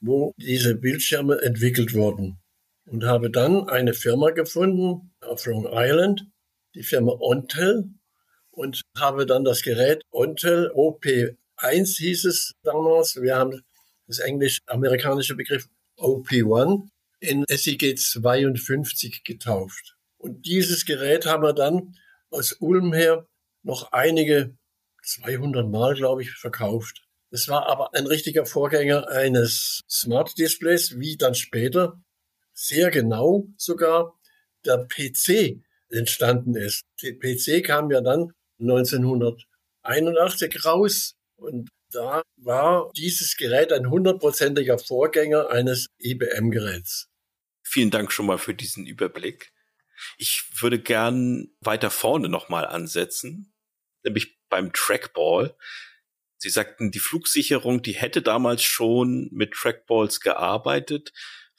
wo 0.00 0.32
diese 0.36 0.74
Bildschirme 0.74 1.40
entwickelt 1.42 1.94
wurden. 1.94 2.38
Und 2.86 3.04
habe 3.04 3.30
dann 3.30 3.68
eine 3.68 3.94
Firma 3.94 4.30
gefunden 4.30 5.12
auf 5.20 5.44
Long 5.46 5.66
Island, 5.70 6.26
die 6.74 6.84
Firma 6.84 7.12
Ontel, 7.18 7.90
und 8.56 8.82
habe 8.96 9.26
dann 9.26 9.44
das 9.44 9.62
Gerät 9.62 10.02
Ontel 10.10 10.72
OP1 10.72 11.98
hieß 11.98 12.24
es 12.24 12.54
damals. 12.62 13.20
Wir 13.20 13.36
haben 13.36 13.62
das 14.06 14.18
englisch-amerikanische 14.18 15.36
Begriff 15.36 15.68
OP1 15.98 16.88
in 17.20 17.44
SIG 17.48 17.98
52 17.98 19.24
getauft. 19.24 19.96
Und 20.16 20.46
dieses 20.46 20.86
Gerät 20.86 21.26
haben 21.26 21.42
wir 21.42 21.52
dann 21.52 21.94
aus 22.30 22.52
Ulm 22.60 22.92
her 22.92 23.26
noch 23.62 23.92
einige 23.92 24.56
200 25.02 25.68
Mal, 25.68 25.94
glaube 25.94 26.22
ich, 26.22 26.30
verkauft. 26.32 27.02
Es 27.30 27.48
war 27.48 27.68
aber 27.68 27.94
ein 27.94 28.06
richtiger 28.06 28.46
Vorgänger 28.46 29.08
eines 29.08 29.82
Smart 29.88 30.38
Displays, 30.38 30.98
wie 30.98 31.16
dann 31.16 31.34
später 31.34 32.00
sehr 32.54 32.90
genau 32.90 33.48
sogar 33.56 34.18
der 34.64 34.86
PC 34.86 35.60
entstanden 35.90 36.56
ist. 36.56 36.82
Der 37.02 37.12
PC 37.12 37.64
kam 37.64 37.90
ja 37.90 38.00
dann 38.00 38.32
1981 38.58 40.64
raus 40.64 41.14
und 41.36 41.68
da 41.90 42.22
war 42.36 42.90
dieses 42.96 43.36
Gerät 43.36 43.72
ein 43.72 43.90
hundertprozentiger 43.90 44.78
Vorgänger 44.78 45.50
eines 45.50 45.88
IBM-Geräts. 45.98 47.08
Vielen 47.62 47.90
Dank 47.90 48.12
schon 48.12 48.26
mal 48.26 48.38
für 48.38 48.54
diesen 48.54 48.86
Überblick. 48.86 49.52
Ich 50.18 50.44
würde 50.60 50.78
gern 50.78 51.48
weiter 51.60 51.90
vorne 51.90 52.28
nochmal 52.28 52.66
ansetzen, 52.66 53.52
nämlich 54.02 54.38
beim 54.48 54.72
Trackball. 54.72 55.56
Sie 56.38 56.50
sagten, 56.50 56.90
die 56.90 56.98
Flugsicherung, 56.98 57.82
die 57.82 57.94
hätte 57.94 58.22
damals 58.22 58.62
schon 58.62 59.28
mit 59.32 59.52
Trackballs 59.52 60.20
gearbeitet. 60.20 61.12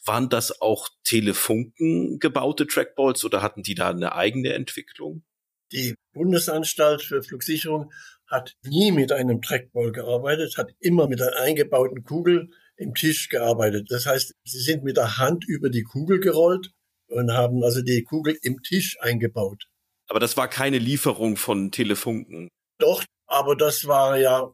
Waren 0.06 0.30
das 0.30 0.62
auch 0.62 0.90
Telefunken 1.04 2.20
gebaute 2.20 2.68
Trackballs 2.68 3.26
oder 3.26 3.42
hatten 3.42 3.64
die 3.64 3.76
da 3.76 3.90
eine 3.90 4.14
eigene 4.14 4.54
Entwicklung? 4.54 5.24
Die 5.72 5.96
Bundesanstalt 6.14 7.02
für 7.02 7.22
Flugsicherung 7.24 7.92
hat 8.26 8.56
nie 8.64 8.92
mit 8.92 9.12
einem 9.12 9.42
Trackball 9.42 9.92
gearbeitet, 9.92 10.58
hat 10.58 10.72
immer 10.80 11.08
mit 11.08 11.22
einer 11.22 11.38
eingebauten 11.38 12.04
Kugel 12.04 12.50
im 12.78 12.94
Tisch 12.94 13.30
gearbeitet. 13.30 13.88
Das 13.90 14.06
heißt, 14.06 14.34
sie 14.46 14.60
sind 14.60 14.84
mit 14.84 14.98
der 14.98 15.18
Hand 15.18 15.46
über 15.46 15.70
die 15.70 15.84
Kugel 15.84 16.20
gerollt 16.20 16.72
und 17.08 17.32
haben 17.32 17.64
also 17.64 17.82
die 17.82 18.04
Kugel 18.04 18.38
im 18.42 18.62
Tisch 18.64 18.98
eingebaut. 19.02 19.68
Aber 20.08 20.20
das 20.20 20.38
war 20.38 20.48
keine 20.48 20.78
Lieferung 20.78 21.36
von 21.36 21.72
Telefunken. 21.72 22.50
Doch, 22.78 23.04
aber 23.26 23.56
das 23.56 23.88
war 23.88 24.18
ja 24.18 24.54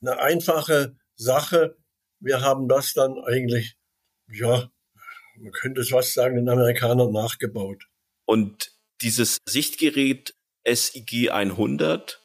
eine 0.00 0.18
einfache 0.18 0.96
Sache. 1.14 1.76
Wir 2.20 2.40
haben 2.40 2.68
das 2.68 2.92
dann 2.92 3.18
eigentlich, 3.24 3.76
ja, 4.32 4.68
man 5.36 5.52
könnte 5.52 5.80
es 5.80 5.92
was 5.92 6.12
sagen, 6.12 6.36
den 6.36 6.48
Amerikanern 6.48 7.12
nachgebaut. 7.12 7.84
Und 8.24 8.72
dieses 9.02 9.38
Sichtgerät 9.48 10.34
SIG 10.66 11.30
100, 11.30 12.20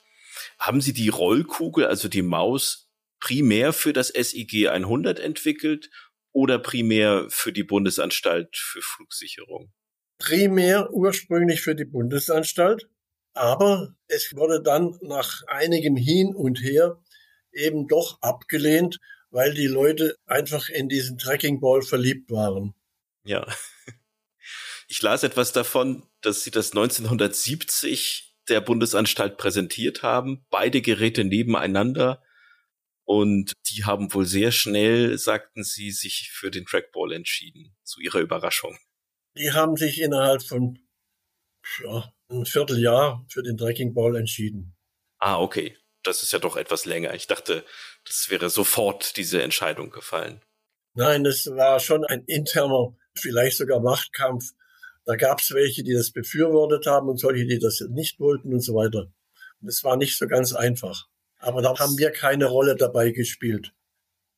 haben 0.60 0.82
Sie 0.82 0.94
die 0.94 1.10
Rollkugel, 1.10 1.86
also 1.86 2.08
die 2.08 2.22
Maus, 2.22 2.90
primär 3.20 3.74
für 3.74 3.94
das 3.94 4.10
SIG 4.10 4.70
100 4.70 5.20
entwickelt 5.20 5.90
oder 6.32 6.60
primär 6.60 7.26
für 7.30 7.52
die 7.52 7.64
Bundesanstalt 7.64 8.56
für 8.56 8.82
Flugsicherung? 8.82 9.72
Primär 10.20 10.92
ursprünglich 10.92 11.62
für 11.62 11.76
die 11.76 11.86
Bundesanstalt, 11.86 12.88
aber 13.34 13.96
es 14.08 14.36
wurde 14.36 14.62
dann 14.62 14.98
nach 15.02 15.44
einigem 15.48 15.96
Hin 15.96 16.36
und 16.36 16.62
Her 16.62 17.02
eben 17.52 17.88
doch 17.88 18.22
abgelehnt, 18.22 19.00
weil 19.30 19.54
die 19.54 19.68
Leute 19.68 20.16
einfach 20.26 20.70
in 20.70 20.90
diesen 20.90 21.18
Tracking 21.18 21.60
Ball 21.60 21.82
verliebt 21.82 22.32
waren. 22.32 22.74
Ja. 23.24 23.46
Ich 24.88 25.02
las 25.02 25.24
etwas 25.24 25.52
davon, 25.52 26.04
dass 26.22 26.44
sie 26.44 26.52
das 26.52 26.72
1970 26.72 28.36
der 28.48 28.62
Bundesanstalt 28.62 29.38
präsentiert 29.38 30.04
haben, 30.04 30.46
beide 30.50 30.82
Geräte 30.82 31.26
nebeneinander 31.26 32.24
und 33.08 33.54
die 33.70 33.86
haben 33.86 34.14
wohl 34.14 34.26
sehr 34.26 34.52
schnell, 34.52 35.18
sagten 35.18 35.64
sie, 35.64 35.92
sich 35.92 36.30
für 36.32 36.52
den 36.52 36.66
Trackball 36.66 37.14
entschieden, 37.14 37.74
zu 37.84 38.02
ihrer 38.02 38.20
Überraschung. 38.20 38.78
Die 39.38 39.54
haben 39.54 39.78
sich 39.78 40.02
innerhalb 40.02 40.44
von 40.44 40.78
ja, 41.84 42.14
einem 42.28 42.46
Vierteljahr 42.46 43.26
für 43.30 43.44
den 43.44 43.58
Trackingball 43.58 44.18
entschieden. 44.18 44.76
Ah, 45.20 45.40
okay. 45.40 45.78
Das 46.04 46.22
ist 46.22 46.34
ja 46.34 46.40
doch 46.40 46.58
etwas 46.58 46.86
länger. 46.86 47.14
Ich 47.14 47.28
dachte, 47.28 47.66
das 48.06 48.30
wäre 48.30 48.50
sofort 48.50 49.18
diese 49.18 49.42
Entscheidung 49.42 49.90
gefallen. 49.90 50.42
Nein, 50.94 51.26
es 51.26 51.48
war 51.48 51.80
schon 51.80 52.04
ein 52.06 52.24
interner, 52.26 52.96
vielleicht 53.18 53.58
sogar 53.58 53.80
Machtkampf. 53.80 54.52
Da 55.08 55.16
gab 55.16 55.40
es 55.40 55.52
welche, 55.54 55.86
die 55.86 55.94
das 55.94 56.12
befürwortet 56.12 56.86
haben 56.86 57.08
und 57.08 57.18
solche, 57.18 57.46
die 57.46 57.60
das 57.60 57.80
nicht 57.90 58.20
wollten 58.20 58.54
und 58.54 58.60
so 58.60 58.76
weiter. 58.76 59.10
Es 59.66 59.82
war 59.86 59.96
nicht 59.96 60.18
so 60.18 60.28
ganz 60.28 60.52
einfach. 60.52 61.08
Aber 61.40 61.62
da 61.62 61.80
haben 61.80 61.98
wir 61.98 62.12
keine 62.12 62.48
Rolle 62.48 62.76
dabei 62.76 63.12
gespielt. 63.12 63.72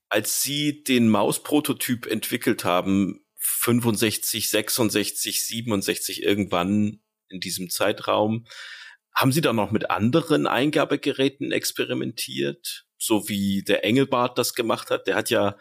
Als 0.10 0.44
Sie 0.44 0.84
den 0.84 1.10
Mausprototyp 1.10 2.06
entwickelt 2.06 2.66
haben, 2.66 3.26
65, 3.38 4.48
66, 4.48 5.44
67 5.44 6.22
irgendwann 6.22 7.02
in 7.30 7.40
diesem 7.40 7.72
Zeitraum, 7.72 8.46
haben 9.16 9.32
Sie 9.32 9.42
da 9.42 9.54
noch 9.54 9.72
mit 9.72 9.90
anderen 9.90 10.46
Eingabegeräten 10.46 11.52
experimentiert? 11.52 12.86
So 13.00 13.28
wie 13.28 13.64
der 13.64 13.84
Engelbart 13.84 14.38
das 14.38 14.54
gemacht 14.54 14.92
hat. 14.92 15.08
Der 15.08 15.16
hat 15.16 15.32
ja 15.32 15.58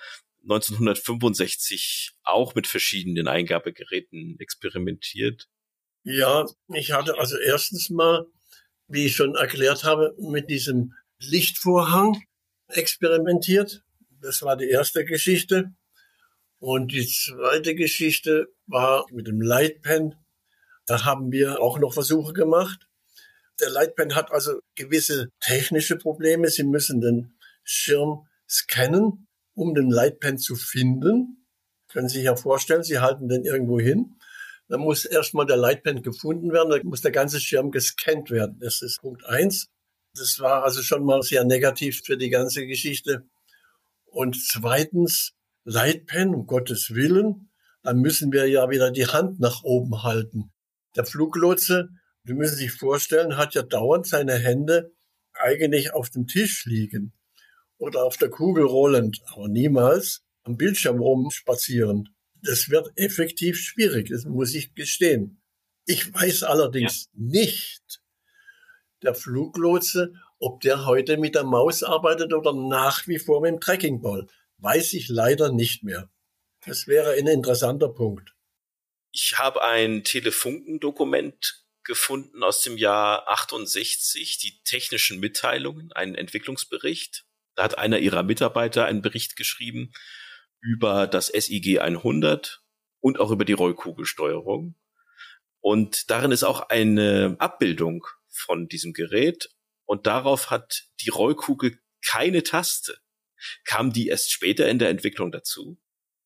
1965 0.48 2.12
auch 2.24 2.54
mit 2.54 2.66
verschiedenen 2.66 3.28
Eingabegeräten 3.28 4.36
experimentiert. 4.40 5.46
Ja, 6.04 6.46
ich 6.72 6.92
hatte 6.92 7.18
also 7.18 7.36
erstens 7.36 7.90
mal, 7.90 8.26
wie 8.86 9.06
ich 9.06 9.16
schon 9.16 9.34
erklärt 9.34 9.84
habe, 9.84 10.16
mit 10.18 10.48
diesem 10.48 10.94
Lichtvorhang 11.18 12.22
experimentiert. 12.68 13.84
Das 14.22 14.40
war 14.42 14.56
die 14.56 14.70
erste 14.70 15.04
Geschichte. 15.04 15.74
Und 16.60 16.92
die 16.92 17.06
zweite 17.06 17.74
Geschichte 17.74 18.48
war 18.66 19.04
mit 19.12 19.26
dem 19.26 19.42
Lightpen. 19.42 20.14
Da 20.86 21.04
haben 21.04 21.30
wir 21.30 21.60
auch 21.60 21.78
noch 21.78 21.92
Versuche 21.92 22.32
gemacht. 22.32 22.88
Der 23.60 23.70
Lightpen 23.70 24.14
hat 24.14 24.32
also 24.32 24.60
gewisse 24.74 25.28
technische 25.40 25.96
Probleme. 25.96 26.48
Sie 26.48 26.64
müssen 26.64 27.00
den 27.00 27.36
Schirm 27.64 28.26
scannen, 28.48 29.27
um 29.58 29.74
den 29.74 29.90
Lightpen 29.90 30.38
zu 30.38 30.54
finden. 30.54 31.46
Können 31.88 32.08
Sie 32.08 32.18
sich 32.18 32.26
ja 32.26 32.36
vorstellen, 32.36 32.82
Sie 32.82 33.00
halten 33.00 33.28
den 33.28 33.44
irgendwo 33.44 33.80
hin. 33.80 34.18
Dann 34.68 34.80
muss 34.80 35.04
erstmal 35.04 35.46
der 35.46 35.56
Lightpen 35.56 36.02
gefunden 36.02 36.52
werden, 36.52 36.70
dann 36.70 36.86
muss 36.86 37.00
der 37.00 37.10
ganze 37.10 37.40
Schirm 37.40 37.70
gescannt 37.70 38.30
werden. 38.30 38.58
Das 38.60 38.82
ist 38.82 39.00
Punkt 39.00 39.24
eins. 39.24 39.68
Das 40.14 40.38
war 40.40 40.64
also 40.64 40.82
schon 40.82 41.04
mal 41.04 41.22
sehr 41.22 41.44
negativ 41.44 42.02
für 42.04 42.16
die 42.16 42.30
ganze 42.30 42.66
Geschichte. 42.66 43.26
Und 44.06 44.36
zweitens, 44.40 45.32
Lightpen, 45.64 46.34
um 46.34 46.46
Gottes 46.46 46.94
Willen, 46.94 47.50
dann 47.82 47.98
müssen 47.98 48.32
wir 48.32 48.46
ja 48.46 48.70
wieder 48.70 48.90
die 48.90 49.06
Hand 49.06 49.40
nach 49.40 49.64
oben 49.64 50.02
halten. 50.02 50.52
Der 50.96 51.04
Fluglotse, 51.04 51.88
Sie 52.24 52.34
müssen 52.34 52.56
sich 52.56 52.72
vorstellen, 52.72 53.38
hat 53.38 53.54
ja 53.54 53.62
dauernd 53.62 54.06
seine 54.06 54.34
Hände 54.34 54.92
eigentlich 55.32 55.94
auf 55.94 56.10
dem 56.10 56.26
Tisch 56.26 56.66
liegen 56.66 57.17
oder 57.78 58.04
auf 58.04 58.16
der 58.16 58.30
Kugel 58.30 58.64
rollend, 58.64 59.20
aber 59.26 59.48
niemals 59.48 60.22
am 60.42 60.56
Bildschirm 60.56 60.98
rumspazierend. 60.98 62.10
Das 62.42 62.68
wird 62.68 62.90
effektiv 62.96 63.58
schwierig, 63.58 64.10
das 64.10 64.24
muss 64.24 64.54
ich 64.54 64.74
gestehen. 64.74 65.40
Ich 65.86 66.12
weiß 66.12 66.42
allerdings 66.42 67.08
ja. 67.12 67.40
nicht, 67.40 68.00
der 69.02 69.14
Fluglotse, 69.14 70.12
ob 70.38 70.60
der 70.60 70.86
heute 70.86 71.16
mit 71.16 71.34
der 71.34 71.44
Maus 71.44 71.82
arbeitet 71.82 72.32
oder 72.32 72.52
nach 72.52 73.06
wie 73.08 73.18
vor 73.18 73.40
mit 73.40 73.52
dem 73.52 73.60
Trackingball, 73.60 74.26
weiß 74.58 74.92
ich 74.92 75.08
leider 75.08 75.52
nicht 75.52 75.82
mehr. 75.82 76.10
Das 76.64 76.86
wäre 76.86 77.12
ein 77.12 77.26
interessanter 77.26 77.88
Punkt. 77.88 78.34
Ich 79.12 79.38
habe 79.38 79.62
ein 79.62 80.04
Telefunkendokument 80.04 81.64
gefunden 81.84 82.42
aus 82.42 82.62
dem 82.62 82.76
Jahr 82.76 83.26
68, 83.28 84.38
die 84.38 84.62
technischen 84.62 85.18
Mitteilungen, 85.20 85.92
einen 85.92 86.14
Entwicklungsbericht. 86.14 87.24
Da 87.58 87.64
hat 87.64 87.76
einer 87.76 87.98
ihrer 87.98 88.22
Mitarbeiter 88.22 88.84
einen 88.84 89.02
Bericht 89.02 89.34
geschrieben 89.34 89.90
über 90.60 91.08
das 91.08 91.26
SIG 91.26 91.80
100 91.80 92.62
und 93.00 93.18
auch 93.18 93.32
über 93.32 93.44
die 93.44 93.52
Rollkugelsteuerung. 93.52 94.76
Und 95.58 96.08
darin 96.08 96.30
ist 96.30 96.44
auch 96.44 96.68
eine 96.68 97.34
Abbildung 97.40 98.06
von 98.28 98.68
diesem 98.68 98.92
Gerät 98.92 99.50
und 99.86 100.06
darauf 100.06 100.50
hat 100.50 100.84
die 101.00 101.10
Rollkugel 101.10 101.80
keine 102.06 102.44
Taste. 102.44 102.98
Kam 103.64 103.92
die 103.92 104.06
erst 104.06 104.30
später 104.30 104.68
in 104.68 104.78
der 104.78 104.90
Entwicklung 104.90 105.32
dazu? 105.32 105.80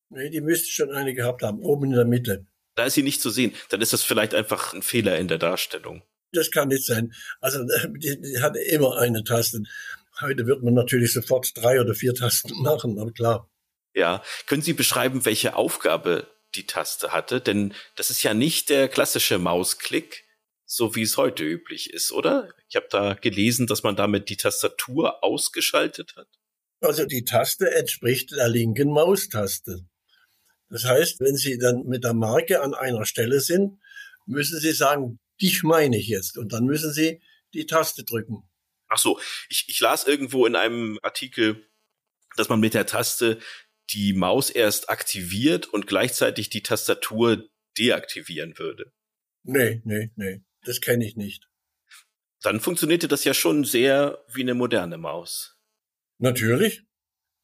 Nee, 0.09 0.29
die 0.29 0.41
müsste 0.41 0.69
schon 0.69 0.91
eine 0.91 1.15
gehabt 1.15 1.41
haben, 1.41 1.61
oben 1.61 1.85
in 1.85 1.93
der 1.93 2.05
Mitte. 2.05 2.45
Da 2.75 2.85
ist 2.85 2.93
sie 2.93 3.01
nicht 3.01 3.21
zu 3.21 3.31
sehen. 3.31 3.55
Dann 3.69 3.81
ist 3.81 3.91
das 3.91 4.03
vielleicht 4.03 4.35
einfach 4.35 4.75
ein 4.75 4.83
Fehler 4.83 5.17
in 5.17 5.27
der 5.27 5.39
Darstellung. 5.39 6.03
Das 6.31 6.51
kann 6.51 6.67
nicht 6.67 6.85
sein. 6.85 7.11
Also 7.41 7.65
die, 7.97 8.21
die 8.21 8.39
hatte 8.39 8.59
immer 8.59 8.99
eine 8.99 9.23
Taste. 9.23 9.63
Heute 10.23 10.47
wird 10.47 10.63
man 10.63 10.73
natürlich 10.73 11.11
sofort 11.11 11.51
drei 11.55 11.81
oder 11.81 11.93
vier 11.93 12.13
Tasten 12.15 12.61
machen, 12.61 12.97
aber 12.97 13.11
klar. 13.11 13.49
Ja. 13.93 14.23
Können 14.47 14.61
Sie 14.61 14.73
beschreiben, 14.73 15.25
welche 15.25 15.55
Aufgabe 15.55 16.27
die 16.55 16.65
Taste 16.65 17.11
hatte? 17.11 17.41
Denn 17.41 17.73
das 17.97 18.09
ist 18.09 18.23
ja 18.23 18.33
nicht 18.33 18.69
der 18.69 18.87
klassische 18.87 19.37
Mausklick, 19.37 20.23
so 20.65 20.95
wie 20.95 21.01
es 21.01 21.17
heute 21.17 21.43
üblich 21.43 21.93
ist, 21.93 22.13
oder? 22.13 22.49
Ich 22.69 22.75
habe 22.77 22.87
da 22.89 23.15
gelesen, 23.15 23.67
dass 23.67 23.83
man 23.83 23.95
damit 23.97 24.29
die 24.29 24.37
Tastatur 24.37 25.23
ausgeschaltet 25.23 26.15
hat. 26.15 26.27
Also 26.79 27.05
die 27.05 27.25
Taste 27.25 27.73
entspricht 27.73 28.31
der 28.31 28.47
linken 28.47 28.91
Maustaste. 28.91 29.85
Das 30.69 30.85
heißt, 30.85 31.19
wenn 31.19 31.35
Sie 31.35 31.57
dann 31.57 31.83
mit 31.85 32.03
der 32.03 32.13
Marke 32.13 32.61
an 32.61 32.73
einer 32.73 33.05
Stelle 33.05 33.41
sind, 33.41 33.79
müssen 34.25 34.59
Sie 34.59 34.71
sagen, 34.71 35.19
dich 35.41 35.63
meine 35.63 35.97
ich 35.97 36.07
jetzt. 36.07 36.37
Und 36.37 36.53
dann 36.53 36.65
müssen 36.65 36.93
Sie 36.93 37.21
die 37.53 37.65
Taste 37.65 38.03
drücken. 38.03 38.49
Ach 38.93 38.99
so, 38.99 39.19
ich, 39.49 39.65
ich 39.69 39.79
las 39.79 40.05
irgendwo 40.05 40.45
in 40.45 40.55
einem 40.55 40.99
Artikel, 41.01 41.67
dass 42.35 42.47
man 42.47 42.59
mit 42.59 42.75
der 42.75 42.85
Taste 42.85 43.39
die 43.89 44.13
Maus 44.13 44.51
erst 44.51 44.89
aktiviert 44.89 45.65
und 45.65 45.87
gleichzeitig 45.87 46.49
die 46.49 46.61
Tastatur 46.61 47.49
deaktivieren 47.77 48.57
würde. 48.59 48.93
Nee, 49.41 49.81
nee, 49.83 50.11
nee, 50.15 50.43
das 50.61 50.79
kenne 50.79 51.05
ich 51.05 51.15
nicht. 51.15 51.49
Dann 52.43 52.59
funktionierte 52.59 53.07
das 53.07 53.23
ja 53.23 53.33
schon 53.33 53.63
sehr 53.63 54.23
wie 54.31 54.41
eine 54.41 54.53
moderne 54.53 54.99
Maus. 54.99 55.57
Natürlich. 56.19 56.83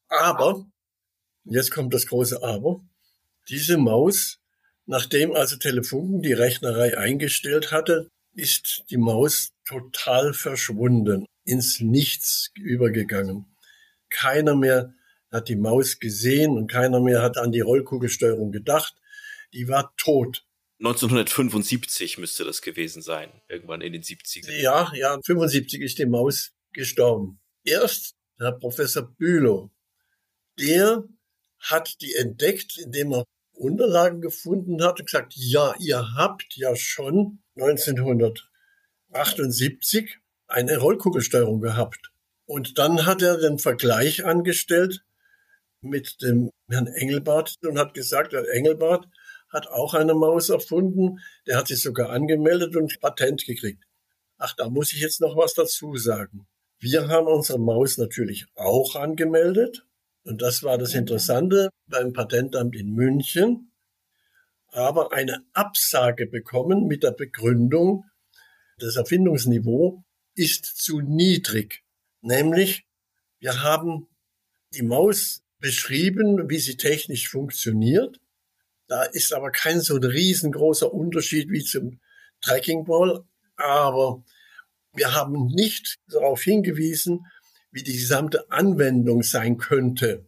Aber, 0.08 0.70
jetzt 1.44 1.72
kommt 1.72 1.92
das 1.94 2.06
große 2.06 2.44
Aber, 2.44 2.80
diese 3.48 3.76
Maus, 3.76 4.38
nachdem 4.86 5.32
also 5.32 5.56
Telefunken 5.56 6.22
die 6.22 6.32
Rechnerei 6.32 6.96
eingestellt 6.96 7.72
hatte, 7.72 8.08
ist 8.34 8.84
die 8.90 8.98
Maus 8.98 9.50
total 9.66 10.32
verschwunden, 10.32 11.26
ins 11.44 11.80
Nichts 11.80 12.50
übergegangen. 12.54 13.56
Keiner 14.08 14.54
mehr 14.54 14.94
hat 15.30 15.48
die 15.48 15.56
Maus 15.56 15.98
gesehen 15.98 16.52
und 16.52 16.70
keiner 16.70 17.00
mehr 17.00 17.22
hat 17.22 17.38
an 17.38 17.50
die 17.52 17.60
Rollkugelsteuerung 17.60 18.52
gedacht. 18.52 18.94
Die 19.52 19.68
war 19.68 19.94
tot. 19.96 20.44
1975 20.80 22.18
müsste 22.18 22.44
das 22.44 22.60
gewesen 22.62 23.02
sein, 23.02 23.30
irgendwann 23.48 23.82
in 23.82 23.92
den 23.92 24.02
70ern. 24.02 24.50
Ja, 24.60 24.90
ja, 24.94 25.18
75 25.24 25.80
ist 25.82 25.98
die 25.98 26.06
Maus 26.06 26.52
gestorben. 26.72 27.40
Erst 27.64 28.14
Herr 28.38 28.52
Professor 28.52 29.02
Bülow, 29.02 29.70
der 30.58 31.04
hat 31.58 32.00
die 32.00 32.14
entdeckt, 32.14 32.78
indem 32.78 33.12
er 33.12 33.24
Unterlagen 33.52 34.22
gefunden 34.22 34.82
hat 34.82 35.00
und 35.00 35.06
gesagt, 35.06 35.34
ja, 35.36 35.74
ihr 35.78 36.14
habt 36.14 36.56
ja 36.56 36.74
schon 36.74 37.42
1978 37.56 40.19
eine 40.50 40.78
Rollkugelsteuerung 40.78 41.60
gehabt. 41.60 42.10
Und 42.46 42.78
dann 42.78 43.06
hat 43.06 43.22
er 43.22 43.38
den 43.38 43.58
Vergleich 43.58 44.24
angestellt 44.24 45.04
mit 45.80 46.20
dem 46.20 46.50
Herrn 46.68 46.88
Engelbart 46.88 47.54
und 47.64 47.78
hat 47.78 47.94
gesagt, 47.94 48.32
Herr 48.32 48.48
Engelbart 48.50 49.06
hat 49.48 49.68
auch 49.68 49.94
eine 49.94 50.14
Maus 50.14 50.48
erfunden, 50.48 51.20
der 51.46 51.56
hat 51.56 51.68
sich 51.68 51.82
sogar 51.82 52.10
angemeldet 52.10 52.76
und 52.76 53.00
Patent 53.00 53.44
gekriegt. 53.46 53.84
Ach, 54.38 54.54
da 54.56 54.68
muss 54.68 54.92
ich 54.92 55.00
jetzt 55.00 55.20
noch 55.20 55.36
was 55.36 55.54
dazu 55.54 55.96
sagen. 55.96 56.46
Wir 56.78 57.08
haben 57.08 57.26
unsere 57.26 57.58
Maus 57.58 57.98
natürlich 57.98 58.46
auch 58.54 58.96
angemeldet 58.96 59.86
und 60.24 60.42
das 60.42 60.62
war 60.62 60.78
das 60.78 60.94
Interessante 60.94 61.70
beim 61.86 62.12
Patentamt 62.12 62.74
in 62.74 62.92
München, 62.92 63.72
aber 64.68 65.12
eine 65.12 65.44
Absage 65.52 66.26
bekommen 66.26 66.86
mit 66.86 67.02
der 67.02 67.12
Begründung, 67.12 68.04
das 68.78 68.96
Erfindungsniveau 68.96 70.04
ist 70.40 70.64
zu 70.64 71.00
niedrig. 71.00 71.84
Nämlich, 72.22 72.86
wir 73.40 73.62
haben 73.62 74.08
die 74.72 74.82
Maus 74.82 75.42
beschrieben, 75.58 76.48
wie 76.48 76.58
sie 76.58 76.78
technisch 76.78 77.28
funktioniert. 77.28 78.18
Da 78.86 79.02
ist 79.02 79.34
aber 79.34 79.50
kein 79.50 79.82
so 79.82 79.96
ein 79.96 80.04
riesengroßer 80.04 80.92
Unterschied 80.92 81.50
wie 81.50 81.62
zum 81.62 82.00
Tracking 82.40 82.86
Ball. 82.86 83.22
Aber 83.56 84.24
wir 84.94 85.14
haben 85.14 85.46
nicht 85.48 85.98
darauf 86.08 86.42
hingewiesen, 86.42 87.26
wie 87.70 87.82
die 87.82 87.92
gesamte 87.92 88.50
Anwendung 88.50 89.22
sein 89.22 89.58
könnte. 89.58 90.26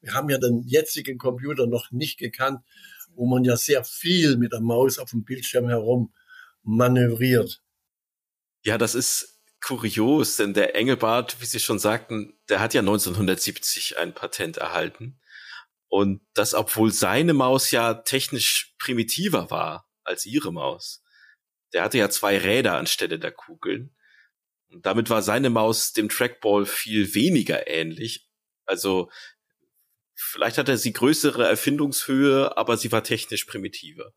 Wir 0.00 0.14
haben 0.14 0.30
ja 0.30 0.38
den 0.38 0.62
jetzigen 0.62 1.18
Computer 1.18 1.66
noch 1.66 1.90
nicht 1.90 2.18
gekannt, 2.18 2.64
wo 3.16 3.26
man 3.26 3.44
ja 3.44 3.56
sehr 3.56 3.82
viel 3.82 4.36
mit 4.36 4.52
der 4.52 4.60
Maus 4.60 4.98
auf 4.98 5.10
dem 5.10 5.24
Bildschirm 5.24 5.68
herum 5.68 6.14
manövriert. 6.62 7.60
Ja, 8.64 8.78
das 8.78 8.94
ist 8.94 9.31
kurios, 9.62 10.36
denn 10.36 10.54
der 10.54 10.74
Engelbart, 10.74 11.40
wie 11.40 11.46
Sie 11.46 11.60
schon 11.60 11.78
sagten, 11.78 12.38
der 12.48 12.60
hat 12.60 12.74
ja 12.74 12.80
1970 12.80 13.96
ein 13.96 14.14
Patent 14.14 14.58
erhalten. 14.58 15.20
Und 15.88 16.20
das, 16.34 16.54
obwohl 16.54 16.92
seine 16.92 17.32
Maus 17.32 17.70
ja 17.70 17.94
technisch 17.94 18.74
primitiver 18.78 19.50
war 19.50 19.88
als 20.04 20.26
Ihre 20.26 20.52
Maus. 20.52 21.02
Der 21.72 21.84
hatte 21.84 21.98
ja 21.98 22.10
zwei 22.10 22.38
Räder 22.38 22.76
anstelle 22.76 23.18
der 23.18 23.32
Kugeln. 23.32 23.94
Und 24.68 24.84
damit 24.84 25.10
war 25.10 25.22
seine 25.22 25.50
Maus 25.50 25.92
dem 25.92 26.08
Trackball 26.08 26.66
viel 26.66 27.14
weniger 27.14 27.68
ähnlich. 27.68 28.28
Also 28.64 29.10
vielleicht 30.14 30.58
hat 30.58 30.68
er 30.68 30.78
sie 30.78 30.92
größere 30.92 31.46
Erfindungshöhe, 31.46 32.56
aber 32.56 32.76
sie 32.76 32.90
war 32.90 33.04
technisch 33.04 33.44
primitiver. 33.44 34.12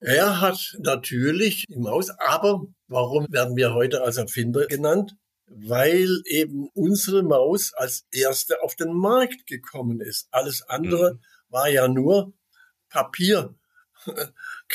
Er 0.00 0.40
hat 0.40 0.76
natürlich 0.78 1.64
die 1.68 1.76
Maus, 1.76 2.10
aber 2.10 2.66
warum 2.86 3.26
werden 3.30 3.56
wir 3.56 3.74
heute 3.74 4.02
als 4.02 4.16
Erfinder 4.16 4.66
genannt? 4.66 5.16
Weil 5.46 6.22
eben 6.26 6.68
unsere 6.74 7.22
Maus 7.22 7.72
als 7.74 8.06
erste 8.12 8.62
auf 8.62 8.76
den 8.76 8.92
Markt 8.92 9.46
gekommen 9.46 10.00
ist. 10.00 10.28
Alles 10.30 10.62
andere 10.62 11.14
mhm. 11.14 11.20
war 11.48 11.68
ja 11.68 11.88
nur 11.88 12.32
Papierkram, 12.90 13.56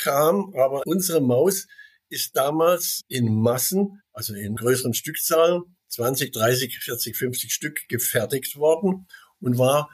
aber 0.56 0.82
unsere 0.86 1.22
Maus 1.22 1.68
ist 2.10 2.36
damals 2.36 3.04
in 3.08 3.34
Massen, 3.34 4.02
also 4.12 4.34
in 4.36 4.56
größeren 4.56 4.94
Stückzahlen, 4.94 5.78
20, 5.88 6.32
30, 6.34 6.80
40, 6.80 7.16
50 7.16 7.54
Stück 7.54 7.88
gefertigt 7.88 8.58
worden 8.58 9.08
und 9.40 9.58
war 9.58 9.90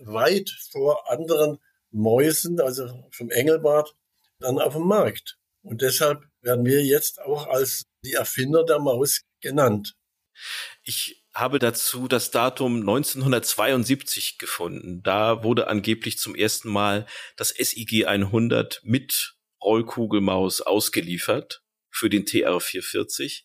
weit 0.00 0.50
vor 0.70 1.10
anderen 1.10 1.58
Mäusen, 1.90 2.60
also 2.60 3.08
vom 3.12 3.30
Engelbart, 3.30 3.94
dann 4.42 4.58
auf 4.58 4.74
dem 4.74 4.86
Markt. 4.86 5.38
Und 5.62 5.82
deshalb 5.82 6.24
werden 6.42 6.64
wir 6.64 6.84
jetzt 6.84 7.20
auch 7.20 7.46
als 7.46 7.84
die 8.04 8.14
Erfinder 8.14 8.64
der 8.64 8.78
Maus 8.78 9.22
genannt. 9.40 9.94
Ich 10.82 11.24
habe 11.34 11.58
dazu 11.58 12.08
das 12.08 12.30
Datum 12.30 12.80
1972 12.80 14.38
gefunden. 14.38 15.02
Da 15.02 15.42
wurde 15.44 15.68
angeblich 15.68 16.18
zum 16.18 16.34
ersten 16.34 16.68
Mal 16.68 17.06
das 17.36 17.50
SIG 17.50 18.06
100 18.06 18.80
mit 18.84 19.36
Rollkugelmaus 19.62 20.60
ausgeliefert 20.60 21.62
für 21.90 22.10
den 22.10 22.24
TR440. 22.24 23.44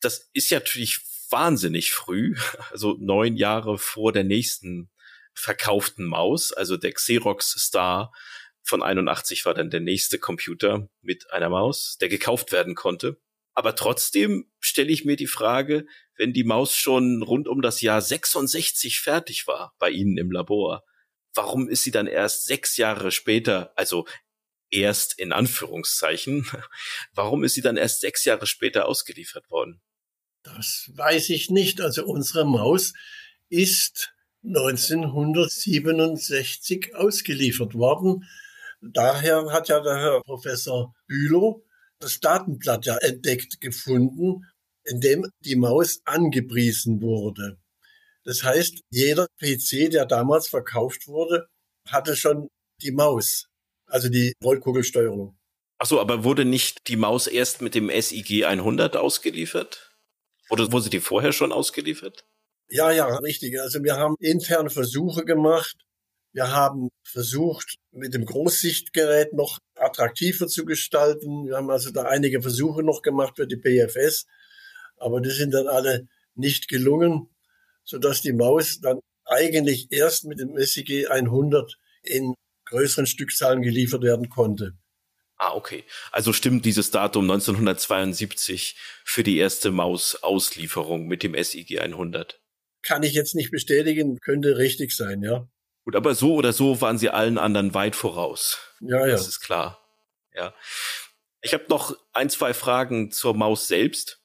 Das 0.00 0.30
ist 0.32 0.50
ja 0.50 0.58
natürlich 0.58 1.00
wahnsinnig 1.30 1.92
früh, 1.92 2.36
also 2.70 2.96
neun 3.00 3.36
Jahre 3.36 3.78
vor 3.78 4.12
der 4.12 4.24
nächsten 4.24 4.90
verkauften 5.32 6.04
Maus, 6.04 6.52
also 6.52 6.76
der 6.76 6.92
Xerox 6.92 7.52
Star 7.52 8.12
von 8.70 8.82
81 8.82 9.44
war 9.44 9.52
dann 9.52 9.68
der 9.68 9.80
nächste 9.80 10.18
Computer 10.18 10.88
mit 11.02 11.30
einer 11.30 11.50
Maus, 11.50 11.98
der 12.00 12.08
gekauft 12.08 12.52
werden 12.52 12.74
konnte. 12.74 13.20
Aber 13.52 13.74
trotzdem 13.74 14.50
stelle 14.60 14.90
ich 14.90 15.04
mir 15.04 15.16
die 15.16 15.26
Frage, 15.26 15.84
wenn 16.16 16.32
die 16.32 16.44
Maus 16.44 16.74
schon 16.74 17.22
rund 17.22 17.48
um 17.48 17.60
das 17.60 17.82
Jahr 17.82 18.00
66 18.00 19.00
fertig 19.00 19.46
war 19.46 19.74
bei 19.78 19.90
Ihnen 19.90 20.16
im 20.16 20.30
Labor, 20.30 20.84
warum 21.34 21.68
ist 21.68 21.82
sie 21.82 21.90
dann 21.90 22.06
erst 22.06 22.46
sechs 22.46 22.76
Jahre 22.76 23.10
später, 23.10 23.72
also 23.76 24.06
erst 24.70 25.18
in 25.18 25.32
Anführungszeichen, 25.32 26.46
warum 27.12 27.42
ist 27.44 27.54
sie 27.54 27.62
dann 27.62 27.76
erst 27.76 28.00
sechs 28.00 28.24
Jahre 28.24 28.46
später 28.46 28.86
ausgeliefert 28.86 29.50
worden? 29.50 29.82
Das 30.42 30.90
weiß 30.94 31.30
ich 31.30 31.50
nicht. 31.50 31.80
Also 31.80 32.06
unsere 32.06 32.44
Maus 32.46 32.92
ist 33.48 34.12
1967 34.44 36.94
ausgeliefert 36.94 37.74
worden. 37.74 38.28
Daher 38.80 39.52
hat 39.52 39.68
ja 39.68 39.80
der 39.80 39.96
Herr 39.96 40.22
Professor 40.22 40.94
Bülow 41.06 41.62
das 41.98 42.20
Datenblatt 42.20 42.86
ja 42.86 42.96
entdeckt 42.96 43.60
gefunden, 43.60 44.46
in 44.84 45.00
dem 45.00 45.26
die 45.44 45.56
Maus 45.56 46.00
angepriesen 46.04 47.02
wurde. 47.02 47.58
Das 48.24 48.42
heißt, 48.42 48.80
jeder 48.90 49.26
PC, 49.38 49.90
der 49.90 50.06
damals 50.06 50.48
verkauft 50.48 51.06
wurde, 51.06 51.46
hatte 51.88 52.16
schon 52.16 52.48
die 52.82 52.92
Maus, 52.92 53.46
also 53.86 54.08
die 54.08 54.32
Rollkugelsteuerung. 54.42 55.36
Ach 55.78 55.86
so, 55.86 56.00
aber 56.00 56.24
wurde 56.24 56.44
nicht 56.44 56.88
die 56.88 56.96
Maus 56.96 57.26
erst 57.26 57.62
mit 57.62 57.74
dem 57.74 57.90
SIG 57.90 58.44
100 58.44 58.96
ausgeliefert? 58.96 59.96
Oder 60.50 60.72
wurde 60.72 60.90
die 60.90 61.00
vorher 61.00 61.32
schon 61.32 61.52
ausgeliefert? 61.52 62.24
Ja, 62.68 62.90
ja, 62.90 63.06
richtig. 63.16 63.58
Also 63.60 63.82
wir 63.82 63.96
haben 63.96 64.14
interne 64.20 64.70
Versuche 64.70 65.24
gemacht. 65.24 65.76
Wir 66.32 66.52
haben 66.52 66.90
versucht, 67.02 67.76
mit 67.90 68.14
dem 68.14 68.24
Großsichtgerät 68.24 69.32
noch 69.32 69.58
attraktiver 69.74 70.46
zu 70.46 70.64
gestalten. 70.64 71.46
Wir 71.46 71.56
haben 71.56 71.70
also 71.70 71.90
da 71.90 72.02
einige 72.02 72.40
Versuche 72.40 72.82
noch 72.82 73.02
gemacht 73.02 73.34
für 73.36 73.46
die 73.46 73.56
BFS, 73.56 74.26
aber 74.96 75.20
die 75.20 75.30
sind 75.30 75.52
dann 75.52 75.66
alle 75.66 76.06
nicht 76.34 76.68
gelungen, 76.68 77.28
sodass 77.84 78.22
die 78.22 78.32
Maus 78.32 78.80
dann 78.80 79.00
eigentlich 79.24 79.88
erst 79.90 80.24
mit 80.24 80.38
dem 80.38 80.56
SIG 80.56 81.08
100 81.10 81.76
in 82.02 82.34
größeren 82.66 83.06
Stückzahlen 83.06 83.62
geliefert 83.62 84.02
werden 84.02 84.28
konnte. 84.28 84.74
Ah, 85.36 85.54
okay. 85.54 85.84
Also 86.12 86.32
stimmt 86.32 86.64
dieses 86.64 86.90
Datum 86.90 87.24
1972 87.24 88.76
für 89.04 89.22
die 89.22 89.38
erste 89.38 89.70
Maus-Auslieferung 89.70 91.06
mit 91.06 91.22
dem 91.22 91.34
SIG 91.34 91.80
100? 91.80 92.40
Kann 92.82 93.02
ich 93.02 93.14
jetzt 93.14 93.34
nicht 93.34 93.50
bestätigen, 93.50 94.18
könnte 94.20 94.58
richtig 94.58 94.94
sein, 94.94 95.22
ja. 95.22 95.48
Gut, 95.90 95.96
aber 95.96 96.14
so 96.14 96.34
oder 96.36 96.52
so 96.52 96.80
waren 96.80 96.98
sie 96.98 97.10
allen 97.10 97.36
anderen 97.36 97.74
weit 97.74 97.96
voraus. 97.96 98.60
Ja, 98.78 99.06
ja. 99.06 99.10
Das 99.10 99.26
ist 99.26 99.40
klar. 99.40 99.84
Ja. 100.32 100.54
Ich 101.40 101.52
habe 101.52 101.64
noch 101.68 101.96
ein, 102.12 102.30
zwei 102.30 102.54
Fragen 102.54 103.10
zur 103.10 103.34
Maus 103.34 103.66
selbst. 103.66 104.20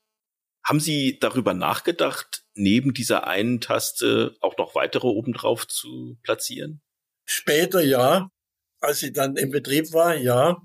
Haben 0.63 0.79
Sie 0.79 1.17
darüber 1.17 1.55
nachgedacht, 1.55 2.43
neben 2.53 2.93
dieser 2.93 3.25
einen 3.25 3.61
Taste 3.61 4.35
auch 4.41 4.57
noch 4.57 4.75
weitere 4.75 5.07
obendrauf 5.07 5.67
zu 5.67 6.19
platzieren? 6.21 6.81
Später 7.23 7.81
ja. 7.81 8.29
Als 8.79 8.99
sie 8.99 9.11
dann 9.11 9.35
im 9.35 9.49
Betrieb 9.49 9.91
war, 9.91 10.13
ja. 10.13 10.61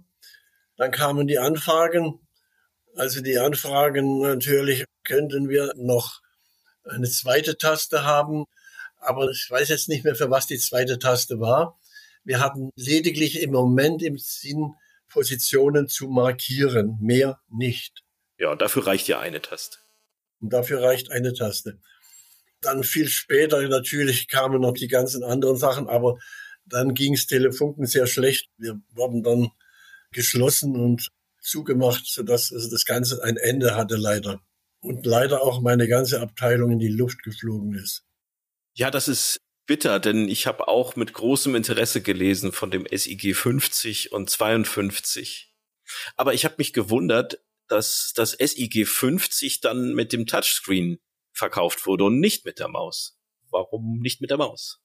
Dann 0.76 0.90
kamen 0.90 1.26
die 1.26 1.38
Anfragen. 1.38 2.20
Also 2.94 3.22
die 3.22 3.38
Anfragen 3.38 4.20
natürlich 4.20 4.84
könnten 5.04 5.48
wir 5.48 5.72
noch 5.76 6.20
eine 6.84 7.08
zweite 7.08 7.56
Taste 7.56 8.04
haben, 8.04 8.44
aber 9.00 9.30
ich 9.30 9.46
weiß 9.50 9.68
jetzt 9.68 9.88
nicht 9.88 10.04
mehr, 10.04 10.14
für 10.14 10.30
was 10.30 10.46
die 10.46 10.58
zweite 10.58 10.98
Taste 10.98 11.40
war. 11.40 11.78
Wir 12.24 12.40
hatten 12.40 12.70
lediglich 12.76 13.40
im 13.42 13.50
Moment 13.50 14.02
im 14.02 14.18
Sinn, 14.18 14.74
Positionen 15.08 15.88
zu 15.88 16.08
markieren, 16.08 16.98
mehr 17.00 17.40
nicht. 17.48 18.02
Ja, 18.38 18.54
dafür 18.54 18.86
reicht 18.86 19.08
ja 19.08 19.18
eine 19.18 19.42
Taste. 19.42 19.78
Und 20.40 20.52
dafür 20.52 20.82
reicht 20.82 21.10
eine 21.10 21.32
Taste. 21.32 21.78
Dann 22.60 22.84
viel 22.84 23.08
später 23.08 23.66
natürlich 23.68 24.28
kamen 24.28 24.60
noch 24.60 24.74
die 24.74 24.88
ganzen 24.88 25.24
anderen 25.24 25.56
Sachen, 25.56 25.88
aber 25.88 26.18
dann 26.64 26.94
ging's 26.94 27.26
Telefunken 27.26 27.86
sehr 27.86 28.06
schlecht. 28.06 28.48
Wir 28.56 28.80
wurden 28.90 29.22
dann 29.22 29.48
geschlossen 30.12 30.76
und 30.76 31.08
zugemacht, 31.40 32.06
sodass 32.06 32.52
also 32.52 32.70
das 32.70 32.84
Ganze 32.84 33.22
ein 33.22 33.36
Ende 33.36 33.76
hatte 33.76 33.96
leider. 33.96 34.40
Und 34.80 35.04
leider 35.04 35.42
auch 35.42 35.60
meine 35.60 35.88
ganze 35.88 36.20
Abteilung 36.20 36.70
in 36.70 36.78
die 36.78 36.88
Luft 36.88 37.22
geflogen 37.22 37.74
ist. 37.74 38.04
Ja, 38.80 38.90
das 38.90 39.08
ist 39.08 39.42
bitter, 39.66 40.00
denn 40.00 40.26
ich 40.26 40.46
habe 40.46 40.66
auch 40.66 40.96
mit 40.96 41.12
großem 41.12 41.54
Interesse 41.54 42.00
gelesen 42.00 42.50
von 42.50 42.70
dem 42.70 42.86
SIG 42.90 43.36
50 43.36 44.10
und 44.12 44.30
52. 44.30 45.54
Aber 46.16 46.32
ich 46.32 46.46
habe 46.46 46.54
mich 46.56 46.72
gewundert, 46.72 47.44
dass 47.68 48.14
das 48.16 48.30
SIG 48.30 48.88
50 48.88 49.60
dann 49.60 49.92
mit 49.92 50.14
dem 50.14 50.24
Touchscreen 50.24 50.98
verkauft 51.34 51.84
wurde 51.84 52.04
und 52.04 52.20
nicht 52.20 52.46
mit 52.46 52.58
der 52.58 52.68
Maus. 52.68 53.18
Warum 53.50 53.98
nicht 53.98 54.22
mit 54.22 54.30
der 54.30 54.38
Maus? 54.38 54.80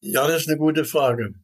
Ja, 0.00 0.28
das 0.28 0.42
ist 0.42 0.48
eine 0.48 0.58
gute 0.58 0.84
Frage. 0.84 1.34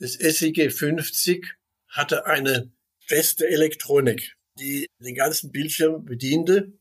Das 0.00 0.14
SIG 0.14 0.72
50 0.72 1.54
hatte 1.86 2.26
eine 2.26 2.72
feste 2.98 3.46
Elektronik, 3.46 4.34
die 4.58 4.88
den 4.98 5.14
ganzen 5.14 5.52
Bildschirm 5.52 6.04
bediente. 6.04 6.72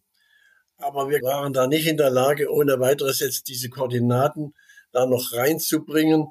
Aber 0.83 1.09
wir 1.09 1.21
waren 1.21 1.53
da 1.53 1.67
nicht 1.67 1.87
in 1.87 1.97
der 1.97 2.09
Lage, 2.09 2.51
ohne 2.51 2.79
weiteres 2.79 3.19
jetzt 3.19 3.47
diese 3.47 3.69
Koordinaten 3.69 4.55
da 4.91 5.05
noch 5.05 5.33
reinzubringen, 5.33 6.27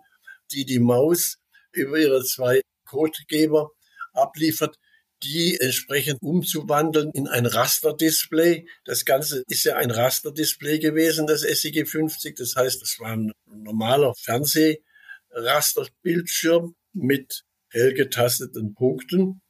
die 0.52 0.66
die 0.66 0.78
Maus 0.78 1.38
über 1.72 1.98
ihre 1.98 2.22
zwei 2.22 2.60
Codegeber 2.84 3.70
abliefert, 4.12 4.78
die 5.22 5.58
entsprechend 5.58 6.20
umzuwandeln 6.20 7.10
in 7.14 7.28
ein 7.28 7.46
Rasterdisplay. 7.46 8.66
Das 8.84 9.06
Ganze 9.06 9.42
ist 9.48 9.64
ja 9.64 9.76
ein 9.76 9.90
Rasterdisplay 9.90 10.78
gewesen, 10.78 11.26
das 11.26 11.40
SIG 11.42 11.88
50. 11.88 12.36
Das 12.36 12.54
heißt, 12.56 12.82
es 12.82 13.00
war 13.00 13.12
ein 13.12 13.32
normaler 13.46 14.14
Fernsehrasterbildschirm 14.16 16.74
mit 16.92 17.44
hell 17.70 17.94
getasteten 17.94 18.74
Punkten. 18.74 19.40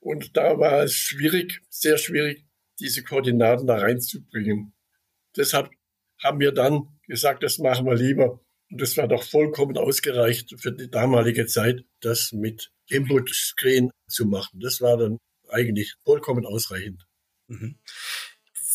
Und 0.00 0.36
da 0.36 0.58
war 0.58 0.84
es 0.84 0.94
schwierig, 0.94 1.60
sehr 1.68 1.98
schwierig, 1.98 2.47
diese 2.80 3.02
Koordinaten 3.02 3.66
da 3.66 3.78
reinzubringen. 3.78 4.72
Deshalb 5.36 5.70
haben 6.22 6.40
wir 6.40 6.52
dann 6.52 6.98
gesagt, 7.06 7.42
das 7.42 7.58
machen 7.58 7.86
wir 7.86 7.94
lieber. 7.94 8.40
Und 8.70 8.80
das 8.80 8.96
war 8.96 9.08
doch 9.08 9.22
vollkommen 9.22 9.78
ausgereicht 9.78 10.54
für 10.60 10.72
die 10.72 10.90
damalige 10.90 11.46
Zeit, 11.46 11.84
das 12.00 12.32
mit 12.32 12.70
Input-Screen 12.88 13.90
zu 14.08 14.26
machen. 14.26 14.60
Das 14.60 14.80
war 14.80 14.96
dann 14.96 15.18
eigentlich 15.48 15.94
vollkommen 16.04 16.44
ausreichend. 16.44 17.06
Mhm. 17.46 17.78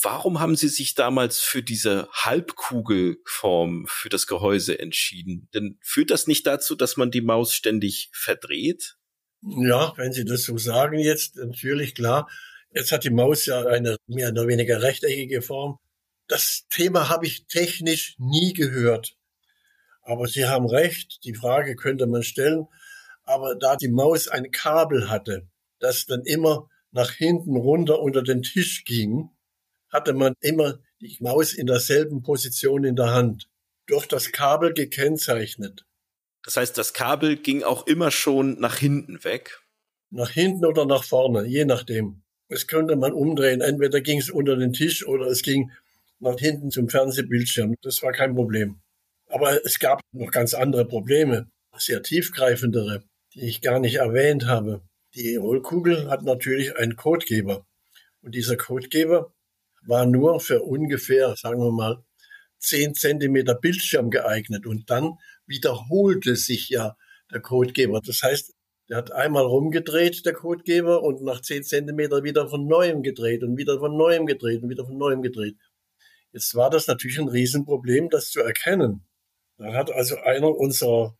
Warum 0.01 0.39
haben 0.41 0.57
Sie 0.57 0.67
sich 0.67 0.95
damals 0.95 1.39
für 1.39 1.63
diese 1.63 2.09
Halbkugelform 2.11 3.85
für 3.87 4.09
das 4.09 4.27
Gehäuse 4.27 4.77
entschieden? 4.77 5.47
Denn 5.53 5.77
führt 5.81 6.11
das 6.11 6.27
nicht 6.27 6.45
dazu, 6.45 6.75
dass 6.75 6.97
man 6.97 7.09
die 7.09 7.21
Maus 7.21 7.53
ständig 7.53 8.09
verdreht? 8.11 8.97
Ja, 9.41 9.93
wenn 9.95 10.11
Sie 10.11 10.25
das 10.25 10.43
so 10.43 10.57
sagen 10.57 10.99
jetzt, 10.99 11.37
natürlich 11.37 11.95
klar. 11.95 12.29
Jetzt 12.73 12.91
hat 12.91 13.03
die 13.03 13.11
Maus 13.11 13.45
ja 13.45 13.65
eine 13.65 13.97
mehr 14.07 14.29
oder 14.29 14.47
weniger 14.47 14.81
rechteckige 14.81 15.41
Form. 15.41 15.77
Das 16.27 16.65
Thema 16.69 17.09
habe 17.09 17.27
ich 17.27 17.45
technisch 17.47 18.15
nie 18.17 18.53
gehört. 18.53 19.15
Aber 20.01 20.27
Sie 20.27 20.45
haben 20.45 20.65
recht, 20.65 21.23
die 21.23 21.35
Frage 21.35 21.75
könnte 21.75 22.07
man 22.07 22.23
stellen. 22.23 22.67
Aber 23.25 23.55
da 23.55 23.75
die 23.75 23.89
Maus 23.89 24.27
ein 24.27 24.51
Kabel 24.51 25.09
hatte, 25.09 25.47
das 25.79 26.05
dann 26.05 26.23
immer 26.23 26.67
nach 26.91 27.11
hinten 27.11 27.55
runter 27.55 27.99
unter 27.99 28.23
den 28.23 28.41
Tisch 28.41 28.83
ging, 28.85 29.29
hatte 29.89 30.13
man 30.13 30.33
immer 30.41 30.79
die 30.99 31.17
Maus 31.19 31.53
in 31.53 31.67
derselben 31.67 32.23
Position 32.23 32.83
in 32.83 32.95
der 32.95 33.11
Hand. 33.11 33.49
Durch 33.85 34.07
das 34.07 34.31
Kabel 34.31 34.73
gekennzeichnet. 34.73 35.85
Das 36.43 36.57
heißt, 36.57 36.77
das 36.77 36.93
Kabel 36.93 37.37
ging 37.37 37.63
auch 37.63 37.85
immer 37.85 38.11
schon 38.11 38.59
nach 38.59 38.77
hinten 38.77 39.23
weg. 39.23 39.61
Nach 40.09 40.29
hinten 40.29 40.65
oder 40.65 40.85
nach 40.85 41.03
vorne, 41.03 41.45
je 41.45 41.65
nachdem. 41.65 42.22
Es 42.53 42.67
konnte 42.67 42.95
man 42.95 43.13
umdrehen. 43.13 43.61
Entweder 43.61 43.99
ging 44.01 44.19
es 44.19 44.29
unter 44.29 44.55
den 44.55 44.73
Tisch 44.73 45.05
oder 45.05 45.25
es 45.25 45.41
ging 45.41 45.71
nach 46.19 46.37
hinten 46.37 46.69
zum 46.69 46.87
Fernsehbildschirm. 46.87 47.75
Das 47.81 48.03
war 48.03 48.11
kein 48.11 48.35
Problem. 48.35 48.79
Aber 49.27 49.65
es 49.65 49.79
gab 49.79 49.99
noch 50.11 50.31
ganz 50.31 50.53
andere 50.53 50.85
Probleme, 50.85 51.49
sehr 51.75 52.03
tiefgreifendere, 52.03 53.03
die 53.33 53.41
ich 53.41 53.61
gar 53.61 53.79
nicht 53.79 53.95
erwähnt 53.95 54.45
habe. 54.45 54.81
Die 55.15 55.35
Rollkugel 55.35 56.09
hat 56.09 56.23
natürlich 56.23 56.77
einen 56.77 56.95
Codegeber. 56.95 57.65
Und 58.21 58.35
dieser 58.35 58.55
Codegeber 58.55 59.33
war 59.85 60.05
nur 60.05 60.39
für 60.39 60.61
ungefähr, 60.61 61.35
sagen 61.35 61.59
wir 61.59 61.71
mal, 61.71 62.03
10 62.59 62.93
Zentimeter 62.93 63.55
Bildschirm 63.55 64.11
geeignet. 64.11 64.67
Und 64.67 64.89
dann 64.91 65.17
wiederholte 65.47 66.35
sich 66.35 66.69
ja 66.69 66.95
der 67.31 67.41
Codegeber. 67.41 67.99
Das 68.05 68.21
heißt, 68.21 68.53
der 68.89 68.97
hat 68.97 69.11
einmal 69.11 69.45
rumgedreht, 69.45 70.25
der 70.25 70.33
Codegeber, 70.33 71.03
und 71.03 71.21
nach 71.21 71.41
10 71.41 71.63
Zentimeter 71.63 72.23
wieder 72.23 72.49
von 72.49 72.67
neuem 72.67 73.03
gedreht 73.03 73.43
und 73.43 73.57
wieder 73.57 73.79
von 73.79 73.95
neuem 73.95 74.25
gedreht 74.25 74.63
und 74.63 74.69
wieder 74.69 74.85
von 74.85 74.97
neuem 74.97 75.21
gedreht. 75.21 75.55
Jetzt 76.31 76.55
war 76.55 76.69
das 76.69 76.87
natürlich 76.87 77.19
ein 77.19 77.29
Riesenproblem, 77.29 78.09
das 78.09 78.31
zu 78.31 78.41
erkennen. 78.41 79.05
Da 79.57 79.73
hat 79.73 79.91
also 79.91 80.17
einer 80.17 80.49
unserer 80.49 81.15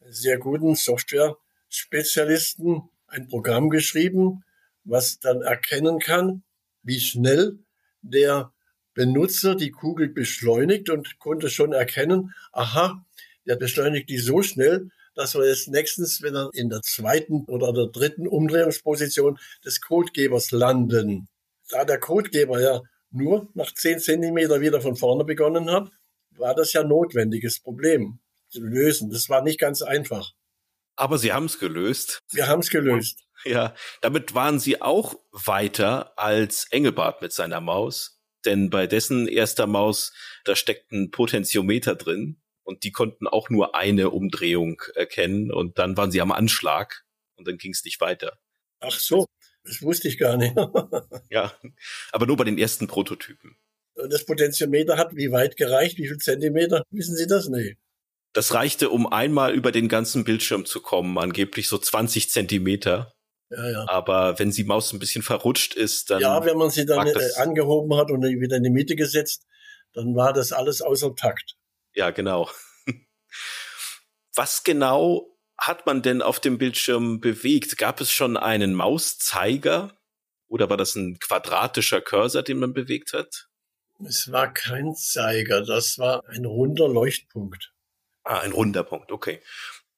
sehr 0.00 0.38
guten 0.38 0.74
Software-Spezialisten 0.74 2.82
ein 3.06 3.28
Programm 3.28 3.70
geschrieben, 3.70 4.44
was 4.84 5.18
dann 5.18 5.42
erkennen 5.42 5.98
kann, 5.98 6.44
wie 6.82 7.00
schnell 7.00 7.58
der 8.02 8.52
Benutzer 8.94 9.54
die 9.54 9.70
Kugel 9.70 10.08
beschleunigt 10.08 10.90
und 10.90 11.18
konnte 11.18 11.50
schon 11.50 11.72
erkennen, 11.72 12.34
aha, 12.52 13.04
der 13.46 13.56
beschleunigt 13.56 14.08
die 14.08 14.18
so 14.18 14.42
schnell, 14.42 14.90
dass 15.14 15.34
wir 15.34 15.46
jetzt 15.46 15.68
nächstens, 15.68 16.22
wenn 16.22 16.34
er 16.34 16.50
in 16.52 16.68
der 16.68 16.80
zweiten 16.82 17.44
oder 17.46 17.72
der 17.72 17.86
dritten 17.86 18.26
Umdrehungsposition 18.26 19.38
des 19.64 19.80
Codegebers 19.80 20.50
landen. 20.50 21.28
Da 21.70 21.84
der 21.84 21.98
Codegeber 21.98 22.60
ja 22.60 22.82
nur 23.10 23.48
nach 23.54 23.72
zehn 23.72 23.98
Zentimeter 23.98 24.60
wieder 24.60 24.80
von 24.80 24.96
vorne 24.96 25.24
begonnen 25.24 25.70
hat, 25.70 25.90
war 26.36 26.54
das 26.54 26.72
ja 26.72 26.82
notwendiges 26.82 27.60
Problem 27.60 28.18
zu 28.48 28.60
lösen. 28.60 29.10
Das 29.10 29.28
war 29.28 29.42
nicht 29.42 29.60
ganz 29.60 29.82
einfach. 29.82 30.32
Aber 30.96 31.18
Sie 31.18 31.32
haben 31.32 31.46
es 31.46 31.58
gelöst. 31.58 32.22
Wir 32.30 32.48
haben 32.48 32.60
es 32.60 32.70
gelöst. 32.70 33.24
Ja, 33.44 33.74
damit 34.00 34.34
waren 34.34 34.58
Sie 34.58 34.80
auch 34.80 35.16
weiter 35.32 36.18
als 36.18 36.66
Engelbart 36.70 37.20
mit 37.20 37.32
seiner 37.32 37.60
Maus. 37.60 38.20
Denn 38.44 38.70
bei 38.70 38.86
dessen 38.86 39.26
erster 39.26 39.66
Maus, 39.66 40.12
da 40.44 40.54
steckt 40.54 40.92
ein 40.92 41.10
Potentiometer 41.10 41.94
drin. 41.94 42.40
Und 42.64 42.82
die 42.82 42.92
konnten 42.92 43.26
auch 43.26 43.50
nur 43.50 43.74
eine 43.74 44.10
Umdrehung 44.10 44.80
erkennen. 44.94 45.52
Und 45.52 45.78
dann 45.78 45.96
waren 45.96 46.10
sie 46.10 46.20
am 46.20 46.32
Anschlag. 46.32 47.04
Und 47.36 47.46
dann 47.46 47.58
ging 47.58 47.72
es 47.72 47.84
nicht 47.84 48.00
weiter. 48.00 48.38
Ach 48.80 48.98
so, 48.98 49.26
das 49.64 49.82
wusste 49.82 50.08
ich 50.08 50.18
gar 50.18 50.36
nicht. 50.36 50.54
ja, 51.30 51.52
aber 52.12 52.26
nur 52.26 52.36
bei 52.36 52.44
den 52.44 52.58
ersten 52.58 52.86
Prototypen. 52.86 53.56
Und 53.94 54.12
das 54.12 54.24
Potentiometer 54.24 54.96
hat 54.96 55.14
wie 55.14 55.30
weit 55.30 55.56
gereicht? 55.56 55.98
Wie 55.98 56.08
viel 56.08 56.18
Zentimeter? 56.18 56.82
Wissen 56.90 57.16
Sie 57.16 57.26
das? 57.26 57.48
Nee. 57.48 57.76
Das 58.32 58.52
reichte, 58.52 58.90
um 58.90 59.06
einmal 59.06 59.54
über 59.54 59.70
den 59.70 59.88
ganzen 59.88 60.24
Bildschirm 60.24 60.64
zu 60.66 60.80
kommen, 60.80 61.18
angeblich 61.18 61.68
so 61.68 61.78
20 61.78 62.30
Zentimeter. 62.30 63.14
Ja, 63.50 63.70
ja. 63.70 63.88
Aber 63.88 64.38
wenn 64.38 64.50
die 64.50 64.64
Maus 64.64 64.92
ein 64.92 64.98
bisschen 64.98 65.22
verrutscht 65.22 65.74
ist, 65.74 66.10
dann. 66.10 66.20
Ja, 66.20 66.44
wenn 66.44 66.56
man 66.56 66.70
sie 66.70 66.84
dann 66.84 67.06
äh, 67.06 67.34
angehoben 67.36 67.96
hat 67.96 68.10
und 68.10 68.22
wieder 68.22 68.56
in 68.56 68.64
die 68.64 68.70
Mitte 68.70 68.96
gesetzt, 68.96 69.46
dann 69.92 70.16
war 70.16 70.32
das 70.32 70.50
alles 70.50 70.82
außer 70.82 71.14
Takt. 71.14 71.56
Ja, 71.94 72.10
genau. 72.10 72.50
Was 74.34 74.64
genau 74.64 75.38
hat 75.56 75.86
man 75.86 76.02
denn 76.02 76.22
auf 76.22 76.40
dem 76.40 76.58
Bildschirm 76.58 77.20
bewegt? 77.20 77.78
Gab 77.78 78.00
es 78.00 78.10
schon 78.10 78.36
einen 78.36 78.74
Mauszeiger? 78.74 79.96
Oder 80.48 80.68
war 80.68 80.76
das 80.76 80.96
ein 80.96 81.18
quadratischer 81.18 82.00
Cursor, 82.00 82.42
den 82.42 82.58
man 82.58 82.74
bewegt 82.74 83.12
hat? 83.12 83.48
Es 84.06 84.30
war 84.32 84.52
kein 84.52 84.94
Zeiger, 84.96 85.62
das 85.62 85.98
war 85.98 86.22
ein 86.28 86.44
runder 86.44 86.88
Leuchtpunkt. 86.88 87.72
Ah, 88.24 88.40
ein 88.40 88.52
runder 88.52 88.82
Punkt, 88.82 89.12
okay. 89.12 89.40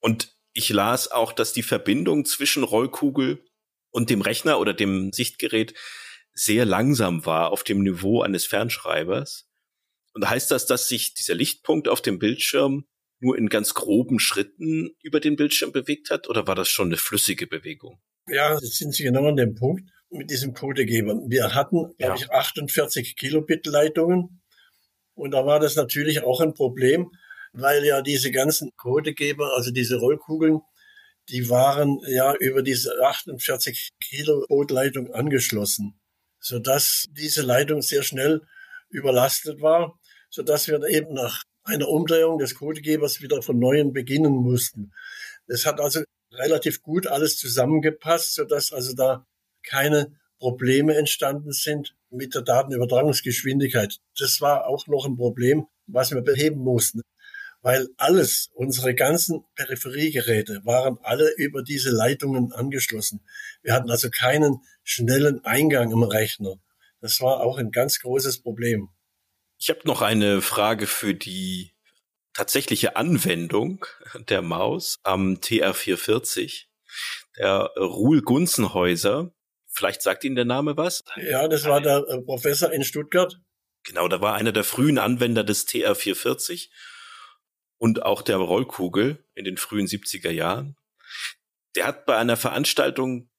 Und 0.01 0.37
ich 0.53 0.69
las 0.69 1.11
auch, 1.11 1.33
dass 1.33 1.53
die 1.53 1.63
Verbindung 1.63 2.25
zwischen 2.25 2.63
Rollkugel 2.63 3.45
und 3.91 4.11
dem 4.11 4.21
Rechner 4.21 4.59
oder 4.61 4.75
dem 4.75 5.13
Sichtgerät 5.13 5.75
sehr 6.33 6.67
langsam 6.67 7.25
war 7.25 7.51
auf 7.51 7.65
dem 7.65 7.83
Niveau 7.83 8.23
eines 8.23 8.45
Fernschreibers. 8.45 9.46
Und 10.17 10.31
heißt 10.31 10.51
das, 10.51 10.65
dass 10.65 10.89
sich 10.89 11.13
dieser 11.13 11.35
Lichtpunkt 11.35 11.89
auf 11.89 12.01
dem 12.01 12.19
Bildschirm 12.19 12.87
nur 13.21 13.37
in 13.37 13.51
ganz 13.51 13.75
groben 13.75 14.19
Schritten 14.19 14.97
über 15.03 15.21
den 15.21 15.37
Bildschirm 15.37 15.73
bewegt 15.73 16.09
hat 16.09 16.27
oder 16.27 16.47
war 16.47 16.55
das 16.55 16.71
schon 16.71 16.87
eine 16.87 16.97
flüssige 16.97 17.47
Bewegung? 17.47 18.01
Ja, 18.27 18.55
jetzt 18.55 18.79
sind 18.79 18.95
Sie 18.95 19.03
genau 19.03 19.29
an 19.29 19.37
dem 19.37 19.55
Punkt 19.55 19.91
mit 20.09 20.31
diesem 20.31 20.55
Codegeber. 20.55 21.21
Wir 21.29 21.55
hatten, 21.55 21.93
ja. 21.99 22.07
glaube 22.07 22.19
ich, 22.19 22.31
48 22.31 23.15
Kilobit 23.17 23.67
Leitungen 23.67 24.43
und 25.13 25.33
da 25.33 25.45
war 25.45 25.61
das 25.61 25.77
natürlich 25.77 26.23
auch 26.23 26.41
ein 26.41 26.55
Problem, 26.55 27.11
weil 27.53 27.85
ja 27.85 28.01
diese 28.01 28.31
ganzen 28.31 28.71
Codegeber, 28.75 29.55
also 29.55 29.71
diese 29.71 29.97
Rollkugeln, 29.97 30.61
die 31.29 31.51
waren 31.51 32.01
ja 32.09 32.35
über 32.37 32.63
diese 32.63 32.91
48 33.03 33.91
Kilovolt 34.01 34.71
Leitung 34.71 35.13
angeschlossen, 35.13 36.01
sodass 36.41 37.05
diese 37.11 37.43
Leitung 37.43 37.83
sehr 37.83 38.03
schnell 38.03 38.41
überlastet 38.89 39.61
war, 39.61 39.99
sodass 40.37 40.69
wir 40.69 40.83
eben 40.85 41.15
nach 41.15 41.45
einer 41.65 41.89
Umdrehung 41.89 42.39
des 42.39 42.55
Codegebers 42.55 43.23
wieder 43.23 43.41
von 43.41 43.59
neuem 43.59 43.95
beginnen 43.95 44.35
mussten. 44.35 44.93
Das 45.49 45.65
hat 45.65 45.81
also 45.81 46.03
relativ 46.31 46.83
gut 46.83 47.07
alles 47.07 47.39
zusammengepasst, 47.39 48.35
sodass 48.35 48.73
also 48.73 48.95
da 48.95 49.27
keine 49.65 50.13
Probleme 50.39 50.95
entstanden 50.95 51.53
sind 51.53 51.97
mit 52.11 52.35
der 52.35 52.43
Datenübertragungsgeschwindigkeit. 52.43 53.97
Das 54.19 54.43
war 54.43 54.67
auch 54.67 54.87
noch 54.87 55.07
ein 55.07 55.17
Problem, 55.17 55.67
was 55.87 56.13
wir 56.13 56.21
beheben 56.21 56.61
mussten 56.61 57.01
weil 57.63 57.89
alles, 57.97 58.51
unsere 58.55 58.95
ganzen 58.95 59.45
Peripheriegeräte 59.57 60.61
waren 60.65 60.99
alle 61.03 61.35
über 61.37 61.65
diese 61.65 61.91
Leitungen 61.91 62.53
angeschlossen. 62.53 63.23
Wir 63.63 63.73
hatten 63.73 63.91
also 63.91 64.09
keinen 64.09 64.61
schnellen 64.85 65.45
Eingang 65.45 65.91
im 65.91 66.05
Rechner. 66.05 66.61
Das 67.01 67.21
war 67.21 67.41
auch 67.41 67.59
ein 67.59 67.73
ganz 67.73 67.99
großes 67.99 68.41
Problem. 68.43 68.91
Ich 69.59 69.71
habe 69.71 69.81
noch 69.85 70.03
eine 70.03 70.43
Frage 70.43 70.87
für 70.87 71.15
die 71.15 71.73
tatsächliche 72.35 72.97
Anwendung 72.97 73.87
der 74.29 74.43
Maus 74.43 74.99
am 75.03 75.37
TR440. 75.37 76.67
Der 77.39 77.71
Ruhl 77.79 78.21
Gunzenhäuser, 78.21 79.35
vielleicht 79.67 80.03
sagt 80.03 80.25
Ihnen 80.25 80.37
der 80.37 80.45
Name 80.45 80.77
was? 80.77 81.05
Ja, 81.17 81.49
das 81.49 81.65
war 81.65 81.81
der 81.81 82.05
äh, 82.09 82.21
Professor 82.21 82.71
in 82.71 82.85
Stuttgart. 82.85 83.41
Genau, 83.85 84.09
da 84.09 84.21
war 84.21 84.35
einer 84.35 84.53
der 84.53 84.65
frühen 84.65 84.99
Anwender 84.99 85.45
des 85.45 85.67
TR440 85.67 86.69
und 87.79 88.03
auch 88.03 88.23
der 88.23 88.37
Rollkugel 88.37 89.25
in 89.35 89.45
den 89.45 89.57
frühen 89.57 89.87
70er 89.87 90.31
Jahren. 90.31 90.77
Der 91.77 91.87
hat 91.87 92.05
bei 92.05 92.17
einer 92.17 92.37
Veranstaltung, 92.37 93.31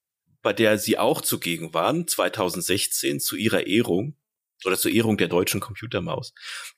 bei 0.41 0.53
der 0.53 0.77
sie 0.79 0.97
auch 0.97 1.21
zugegen 1.21 1.73
waren, 1.73 2.07
2016 2.07 3.19
zu 3.19 3.35
ihrer 3.35 3.67
Ehrung 3.67 4.15
oder 4.65 4.77
zur 4.77 4.91
Ehrung 4.91 5.17
der 5.17 5.27
deutschen 5.27 5.59
Computermaus, 5.59 6.33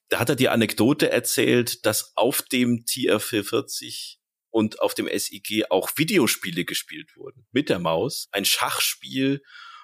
da 0.10 0.20
hat 0.20 0.30
er 0.30 0.36
die 0.36 0.50
Anekdote 0.50 1.12
erzählt, 1.12 1.86
dass 1.86 2.14
auf 2.16 2.42
dem 2.42 2.86
TR440 2.86 4.18
und 4.52 4.82
auf 4.82 4.94
dem 4.94 5.08
SIG 5.08 5.66
auch 5.70 5.92
Videospiele 5.96 6.66
gespielt 6.66 7.16
wurden 7.16 7.46
mit 7.52 7.70
der 7.70 7.80
Maus, 7.80 8.28
ein 8.32 8.46
Schachspiel 8.46 9.42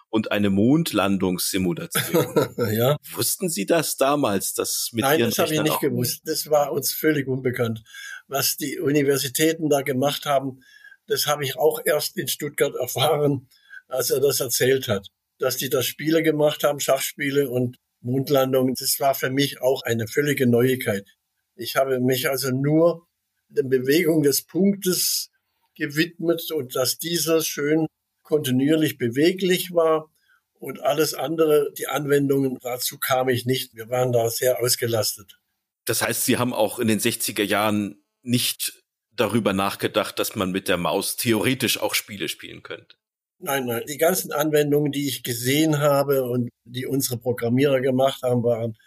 und 0.10 0.32
eine 0.32 0.50
Mondlandungssimulation. 0.50 2.56
ja. 2.74 2.98
Wussten 3.14 3.50
Sie 3.50 3.66
das 3.66 3.98
damals, 3.98 4.54
dass 4.54 4.90
mit 4.94 5.04
Nein, 5.04 5.20
Ihren 5.20 5.30
das 5.30 5.40
habe 5.40 5.54
ich 5.54 5.62
nicht 5.62 5.82
gewusst. 5.82 6.22
Das 6.26 6.50
war 6.50 6.72
uns 6.72 6.94
völlig 6.94 7.28
unbekannt. 7.28 7.84
Was 8.28 8.56
die 8.56 8.80
Universitäten 8.80 9.70
da 9.70 9.82
gemacht 9.82 10.26
haben, 10.26 10.62
das 11.08 11.28
habe 11.28 11.44
ich 11.44 11.58
auch 11.58 11.82
erst 11.84 12.18
in 12.18 12.28
Stuttgart 12.28 12.74
erfahren, 12.76 13.50
als 13.88 14.10
er 14.10 14.20
das 14.20 14.40
erzählt 14.40 14.88
hat. 14.88 15.10
Dass 15.38 15.58
die 15.58 15.70
da 15.70 15.84
Spiele 15.84 16.24
gemacht 16.24 16.64
haben, 16.64 16.80
Schachspiele 16.80 17.50
und 17.50 17.78
Mondlandungen, 18.06 18.76
das 18.78 19.00
war 19.00 19.16
für 19.16 19.30
mich 19.30 19.62
auch 19.62 19.82
eine 19.84 20.08
völlige 20.08 20.48
Neuigkeit. 20.48 21.08
Ich 21.56 21.76
habe 21.76 22.00
mich 22.00 22.30
also 22.30 22.52
nur 22.52 23.08
der 23.50 23.64
Bewegung 23.64 24.24
des 24.24 24.44
Punktes 24.44 25.32
gewidmet 25.76 26.52
und 26.52 26.76
dass 26.76 27.00
dieser 27.00 27.42
schön 27.42 27.88
kontinuierlich 28.24 28.98
beweglich 28.98 29.74
war 29.74 30.10
und 30.54 30.82
alles 30.82 31.14
andere, 31.14 31.72
die 31.78 31.88
Anwendungen, 31.88 32.58
dazu 32.62 32.98
kam 32.98 33.30
ich 33.30 33.46
nicht. 33.46 33.76
Wir 33.76 33.90
waren 33.90 34.12
da 34.12 34.30
sehr 34.30 34.60
ausgelastet. 34.60 35.38
Das 35.86 36.02
heißt, 36.02 36.26
Sie 36.26 36.38
haben 36.38 36.54
auch 36.54 36.80
in 36.80 36.88
den 36.88 37.00
60er 37.00 37.44
Jahren 37.44 38.04
nicht 38.24 38.84
darüber 39.12 39.54
nachgedacht, 39.54 40.20
dass 40.20 40.36
man 40.36 40.52
mit 40.52 40.68
der 40.68 40.78
Maus 40.78 41.16
theoretisch 41.18 41.80
auch 41.80 41.94
Spiele 41.94 42.28
spielen 42.30 42.64
könnte. 42.64 42.96
Nein, 43.40 43.66
nein. 43.66 43.84
Die 43.88 43.98
ganzen 43.98 44.32
Anwendungen, 44.32 44.92
die 44.92 45.08
ich 45.08 45.24
gesehen 45.24 45.80
habe 45.80 46.24
und 46.24 46.50
die 46.64 46.86
unsere 46.86 47.18
Programmierer 47.18 47.82
gemacht 47.82 48.22
haben, 48.24 48.44
waren 48.44 48.78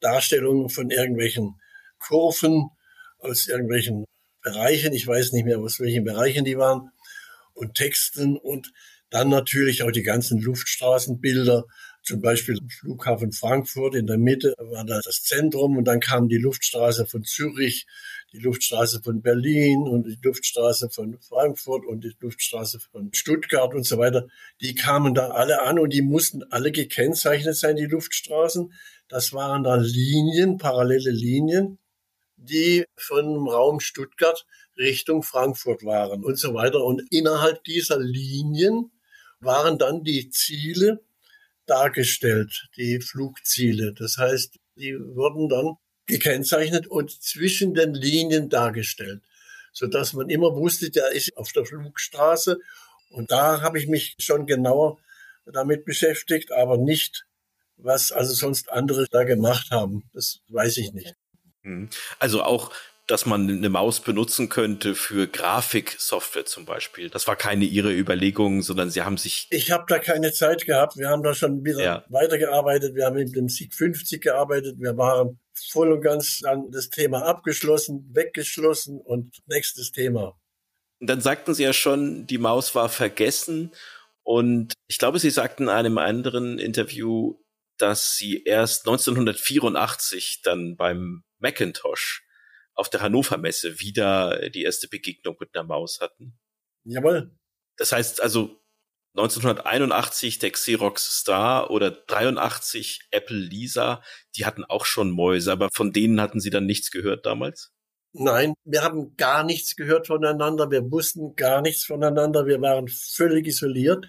Darstellungen 0.00 0.68
von 0.68 0.90
irgendwelchen 0.90 1.54
Kurven 1.98 2.68
aus 3.18 3.48
irgendwelchen 3.48 4.04
Bereichen. 4.42 4.92
Ich 4.92 5.06
weiß 5.06 5.32
nicht 5.32 5.44
mehr, 5.44 5.58
aus 5.58 5.80
welchen 5.80 6.04
Bereichen 6.04 6.44
die 6.44 6.58
waren 6.58 6.90
und 7.54 7.74
Texten 7.74 8.36
und 8.36 8.72
dann 9.10 9.28
natürlich 9.30 9.82
auch 9.82 9.92
die 9.92 10.02
ganzen 10.02 10.40
Luftstraßenbilder, 10.40 11.64
zum 12.06 12.20
Beispiel 12.20 12.56
Flughafen 12.70 13.32
Frankfurt 13.32 13.96
in 13.96 14.06
der 14.06 14.16
Mitte 14.16 14.54
war 14.58 14.84
da 14.84 15.00
das 15.04 15.24
Zentrum 15.24 15.76
und 15.76 15.84
dann 15.86 15.98
kam 15.98 16.28
die 16.28 16.38
Luftstraße 16.38 17.04
von 17.04 17.24
Zürich, 17.24 17.84
die 18.32 18.38
Luftstraße 18.38 19.02
von 19.02 19.22
Berlin 19.22 19.82
und 19.82 20.06
die 20.06 20.18
Luftstraße 20.22 20.88
von 20.88 21.18
Frankfurt 21.20 21.84
und 21.84 22.04
die 22.04 22.16
Luftstraße 22.20 22.78
von 22.78 23.10
Stuttgart 23.12 23.74
und 23.74 23.84
so 23.84 23.98
weiter. 23.98 24.28
Die 24.60 24.76
kamen 24.76 25.14
da 25.14 25.30
alle 25.30 25.62
an 25.62 25.80
und 25.80 25.92
die 25.92 26.02
mussten 26.02 26.44
alle 26.44 26.70
gekennzeichnet 26.70 27.56
sein, 27.56 27.74
die 27.74 27.86
Luftstraßen. 27.86 28.72
Das 29.08 29.32
waren 29.32 29.64
dann 29.64 29.82
Linien, 29.82 30.58
parallele 30.58 31.10
Linien, 31.10 31.78
die 32.36 32.84
von 32.96 33.48
Raum 33.48 33.80
Stuttgart 33.80 34.46
Richtung 34.78 35.24
Frankfurt 35.24 35.82
waren 35.82 36.22
und 36.22 36.38
so 36.38 36.54
weiter. 36.54 36.84
Und 36.84 37.02
innerhalb 37.10 37.64
dieser 37.64 37.98
Linien 37.98 38.92
waren 39.40 39.76
dann 39.76 40.04
die 40.04 40.30
Ziele 40.30 41.05
dargestellt, 41.66 42.68
die 42.76 43.00
Flugziele. 43.00 43.92
Das 43.92 44.18
heißt, 44.18 44.58
die 44.76 44.96
wurden 44.98 45.48
dann 45.48 45.76
gekennzeichnet 46.06 46.86
und 46.86 47.10
zwischen 47.22 47.74
den 47.74 47.94
Linien 47.94 48.48
dargestellt, 48.48 49.22
so 49.72 49.86
dass 49.86 50.12
man 50.12 50.30
immer 50.30 50.54
wusste, 50.54 50.90
der 50.90 51.10
ist 51.10 51.36
auf 51.36 51.52
der 51.52 51.64
Flugstraße. 51.64 52.58
Und 53.10 53.30
da 53.30 53.60
habe 53.60 53.78
ich 53.78 53.88
mich 53.88 54.14
schon 54.18 54.46
genauer 54.46 54.98
damit 55.44 55.84
beschäftigt, 55.84 56.52
aber 56.52 56.76
nicht, 56.76 57.26
was 57.76 58.12
also 58.12 58.34
sonst 58.34 58.70
andere 58.70 59.06
da 59.10 59.24
gemacht 59.24 59.70
haben. 59.70 60.04
Das 60.12 60.40
weiß 60.48 60.78
ich 60.78 60.92
nicht. 60.92 61.14
Mhm. 61.62 61.88
Also 62.18 62.42
auch 62.42 62.72
dass 63.06 63.24
man 63.24 63.48
eine 63.48 63.68
Maus 63.68 64.00
benutzen 64.00 64.48
könnte 64.48 64.94
für 64.96 65.28
Grafiksoftware 65.28 66.44
zum 66.44 66.64
Beispiel. 66.64 67.08
Das 67.08 67.28
war 67.28 67.36
keine 67.36 67.64
ihre 67.64 67.92
Überlegung, 67.92 68.62
sondern 68.62 68.90
sie 68.90 69.02
haben 69.02 69.16
sich. 69.16 69.46
Ich 69.50 69.70
habe 69.70 69.84
da 69.86 69.98
keine 69.98 70.32
Zeit 70.32 70.66
gehabt. 70.66 70.96
Wir 70.96 71.08
haben 71.08 71.22
da 71.22 71.32
schon 71.32 71.64
wieder 71.64 71.82
ja. 71.82 72.04
weitergearbeitet. 72.08 72.96
Wir 72.96 73.06
haben 73.06 73.16
mit 73.16 73.34
dem 73.36 73.48
SIG 73.48 73.72
50 73.74 74.20
gearbeitet. 74.20 74.76
Wir 74.78 74.96
waren 74.96 75.38
voll 75.70 75.92
und 75.92 76.00
ganz 76.00 76.40
an 76.44 76.70
das 76.72 76.90
Thema 76.90 77.24
abgeschlossen, 77.24 78.10
weggeschlossen 78.12 79.00
und 79.00 79.36
nächstes 79.46 79.92
Thema. 79.92 80.36
Und 80.98 81.08
dann 81.08 81.20
sagten 81.20 81.54
Sie 81.54 81.62
ja 81.62 81.72
schon, 81.72 82.26
die 82.26 82.38
Maus 82.38 82.74
war 82.74 82.88
vergessen. 82.88 83.70
Und 84.24 84.72
ich 84.88 84.98
glaube, 84.98 85.20
Sie 85.20 85.30
sagten 85.30 85.64
in 85.64 85.68
einem 85.68 85.98
anderen 85.98 86.58
Interview, 86.58 87.36
dass 87.78 88.16
Sie 88.16 88.42
erst 88.42 88.86
1984 88.86 90.40
dann 90.42 90.74
beim 90.76 91.22
Macintosh 91.38 92.25
auf 92.76 92.88
der 92.90 93.00
Hannover 93.00 93.38
Messe 93.38 93.80
wieder 93.80 94.48
die 94.50 94.62
erste 94.62 94.88
Begegnung 94.88 95.36
mit 95.40 95.54
einer 95.54 95.64
Maus 95.64 96.00
hatten. 96.00 96.38
Jawohl. 96.84 97.34
Das 97.76 97.92
heißt 97.92 98.22
also 98.22 98.62
1981 99.16 100.38
der 100.38 100.50
Xerox 100.50 101.20
Star 101.20 101.70
oder 101.70 101.90
83 101.90 103.08
Apple 103.10 103.36
Lisa, 103.36 104.02
die 104.36 104.44
hatten 104.44 104.64
auch 104.64 104.84
schon 104.84 105.10
Mäuse, 105.10 105.52
aber 105.52 105.70
von 105.72 105.92
denen 105.92 106.20
hatten 106.20 106.38
sie 106.38 106.50
dann 106.50 106.66
nichts 106.66 106.90
gehört 106.90 107.24
damals? 107.24 107.72
Nein, 108.12 108.54
wir 108.64 108.82
haben 108.82 109.16
gar 109.16 109.42
nichts 109.42 109.74
gehört 109.76 110.06
voneinander, 110.06 110.70
wir 110.70 110.90
wussten 110.90 111.34
gar 111.34 111.62
nichts 111.62 111.84
voneinander, 111.84 112.46
wir 112.46 112.60
waren 112.60 112.88
völlig 112.88 113.46
isoliert, 113.46 114.06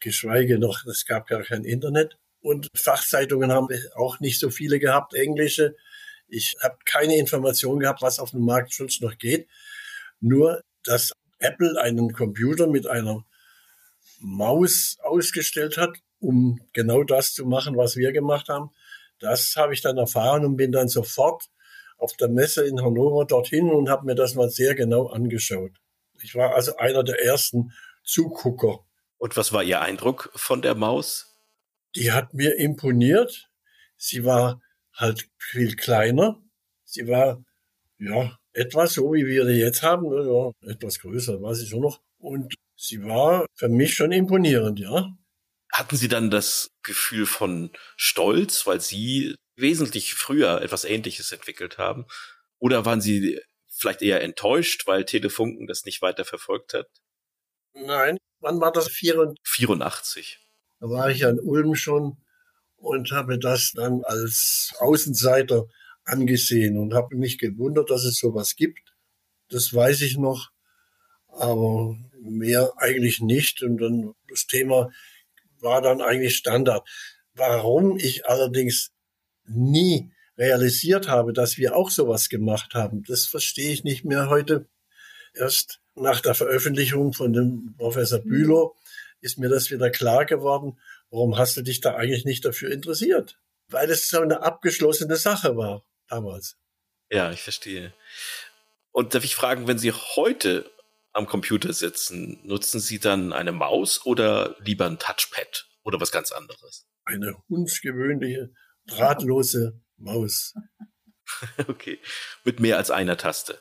geschweige 0.00 0.58
noch, 0.58 0.84
es 0.86 1.04
gab 1.04 1.26
gar 1.26 1.42
kein 1.42 1.64
Internet 1.64 2.16
und 2.40 2.68
Fachzeitungen 2.74 3.52
haben 3.52 3.68
wir 3.68 3.78
auch 3.96 4.20
nicht 4.20 4.40
so 4.40 4.50
viele 4.50 4.78
gehabt, 4.78 5.14
englische. 5.14 5.76
Ich 6.30 6.56
habe 6.62 6.78
keine 6.84 7.16
Information 7.16 7.80
gehabt, 7.80 8.02
was 8.02 8.18
auf 8.18 8.30
dem 8.30 8.44
Markt 8.44 8.72
schon 8.72 8.88
noch 9.00 9.18
geht. 9.18 9.48
Nur, 10.20 10.62
dass 10.84 11.12
Apple 11.38 11.80
einen 11.80 12.12
Computer 12.12 12.66
mit 12.66 12.86
einer 12.86 13.24
Maus 14.20 14.98
ausgestellt 15.02 15.76
hat, 15.76 15.96
um 16.18 16.60
genau 16.72 17.02
das 17.02 17.32
zu 17.32 17.46
machen, 17.46 17.76
was 17.76 17.96
wir 17.96 18.12
gemacht 18.12 18.48
haben. 18.48 18.70
Das 19.18 19.54
habe 19.56 19.74
ich 19.74 19.80
dann 19.80 19.98
erfahren 19.98 20.44
und 20.44 20.56
bin 20.56 20.72
dann 20.72 20.88
sofort 20.88 21.48
auf 21.98 22.16
der 22.16 22.28
Messe 22.28 22.66
in 22.66 22.82
Hannover 22.82 23.26
dorthin 23.26 23.70
und 23.70 23.88
habe 23.88 24.06
mir 24.06 24.14
das 24.14 24.34
mal 24.34 24.50
sehr 24.50 24.74
genau 24.74 25.08
angeschaut. 25.08 25.72
Ich 26.22 26.34
war 26.34 26.54
also 26.54 26.76
einer 26.76 27.02
der 27.02 27.22
ersten 27.22 27.72
Zugucker. 28.04 28.80
Und 29.18 29.36
was 29.36 29.52
war 29.52 29.62
Ihr 29.62 29.80
Eindruck 29.80 30.30
von 30.34 30.62
der 30.62 30.74
Maus? 30.74 31.36
Die 31.94 32.12
hat 32.12 32.32
mir 32.34 32.56
imponiert. 32.56 33.50
Sie 33.96 34.24
war 34.24 34.62
halt 35.00 35.28
viel 35.38 35.76
kleiner. 35.76 36.40
Sie 36.84 37.08
war, 37.08 37.42
ja, 37.98 38.36
etwas 38.52 38.94
so, 38.94 39.12
wie 39.12 39.26
wir 39.26 39.44
die 39.44 39.54
jetzt 39.54 39.82
haben, 39.82 40.06
ja, 40.12 40.52
etwas 40.70 41.00
größer, 41.00 41.40
weiß 41.40 41.62
ich 41.62 41.70
schon 41.70 41.80
noch. 41.80 42.00
Und 42.18 42.54
sie 42.76 43.02
war 43.04 43.46
für 43.54 43.68
mich 43.68 43.94
schon 43.94 44.12
imponierend, 44.12 44.78
ja. 44.78 45.16
Hatten 45.72 45.96
Sie 45.96 46.08
dann 46.08 46.30
das 46.30 46.70
Gefühl 46.82 47.26
von 47.26 47.70
Stolz, 47.96 48.66
weil 48.66 48.80
Sie 48.80 49.36
wesentlich 49.56 50.14
früher 50.14 50.60
etwas 50.62 50.84
Ähnliches 50.84 51.30
entwickelt 51.30 51.78
haben? 51.78 52.06
Oder 52.58 52.84
waren 52.84 53.00
Sie 53.00 53.40
vielleicht 53.68 54.02
eher 54.02 54.20
enttäuscht, 54.20 54.86
weil 54.86 55.04
Telefunken 55.04 55.68
das 55.68 55.84
nicht 55.84 56.02
weiter 56.02 56.24
verfolgt 56.24 56.74
hat? 56.74 56.88
Nein, 57.72 58.18
wann 58.40 58.60
war 58.60 58.72
das? 58.72 58.88
84. 58.88 60.38
Da 60.80 60.88
war 60.88 61.10
ich 61.10 61.20
ja 61.20 61.30
in 61.30 61.38
Ulm 61.38 61.76
schon 61.76 62.16
und 62.80 63.12
habe 63.12 63.38
das 63.38 63.72
dann 63.72 64.02
als 64.04 64.72
Außenseiter 64.80 65.66
angesehen 66.04 66.78
und 66.78 66.94
habe 66.94 67.14
mich 67.16 67.38
gewundert, 67.38 67.90
dass 67.90 68.04
es 68.04 68.18
sowas 68.18 68.56
gibt. 68.56 68.92
Das 69.50 69.72
weiß 69.72 70.00
ich 70.02 70.16
noch, 70.16 70.50
aber 71.28 71.96
mehr 72.20 72.72
eigentlich 72.76 73.20
nicht. 73.20 73.62
Und 73.62 73.78
dann 73.78 74.14
das 74.28 74.46
Thema 74.46 74.90
war 75.60 75.82
dann 75.82 76.00
eigentlich 76.00 76.36
Standard. 76.36 76.88
Warum 77.34 77.96
ich 77.96 78.26
allerdings 78.26 78.92
nie 79.44 80.10
realisiert 80.38 81.08
habe, 81.08 81.32
dass 81.32 81.58
wir 81.58 81.76
auch 81.76 81.90
sowas 81.90 82.28
gemacht 82.28 82.74
haben, 82.74 83.02
das 83.06 83.26
verstehe 83.26 83.72
ich 83.72 83.84
nicht 83.84 84.04
mehr 84.04 84.28
heute. 84.28 84.68
Erst 85.34 85.80
nach 85.94 86.20
der 86.20 86.34
Veröffentlichung 86.34 87.12
von 87.12 87.32
dem 87.32 87.74
Professor 87.76 88.20
Bülow 88.20 88.74
ist 89.20 89.38
mir 89.38 89.48
das 89.48 89.70
wieder 89.70 89.90
klar 89.90 90.24
geworden 90.24 90.78
warum 91.10 91.36
hast 91.36 91.56
du 91.56 91.62
dich 91.62 91.80
da 91.80 91.94
eigentlich 91.96 92.24
nicht 92.24 92.44
dafür 92.44 92.70
interessiert? 92.70 93.38
Weil 93.68 93.90
es 93.90 94.08
so 94.08 94.20
eine 94.20 94.42
abgeschlossene 94.42 95.16
Sache 95.16 95.56
war 95.56 95.84
damals. 96.08 96.56
Ja, 97.10 97.30
ich 97.32 97.42
verstehe. 97.42 97.92
Und 98.92 99.14
darf 99.14 99.24
ich 99.24 99.34
fragen, 99.34 99.68
wenn 99.68 99.78
Sie 99.78 99.92
heute 99.92 100.70
am 101.12 101.26
Computer 101.26 101.72
sitzen, 101.72 102.38
nutzen 102.44 102.80
Sie 102.80 102.98
dann 102.98 103.32
eine 103.32 103.52
Maus 103.52 104.04
oder 104.06 104.56
lieber 104.60 104.86
ein 104.86 104.98
Touchpad 104.98 105.68
oder 105.82 106.00
was 106.00 106.12
ganz 106.12 106.32
anderes? 106.32 106.86
Eine 107.04 107.34
hundsgewöhnliche, 107.48 108.52
drahtlose 108.86 109.80
Maus. 109.96 110.54
okay. 111.68 111.98
Mit 112.44 112.60
mehr 112.60 112.76
als 112.76 112.90
einer 112.90 113.16
Taste. 113.16 113.60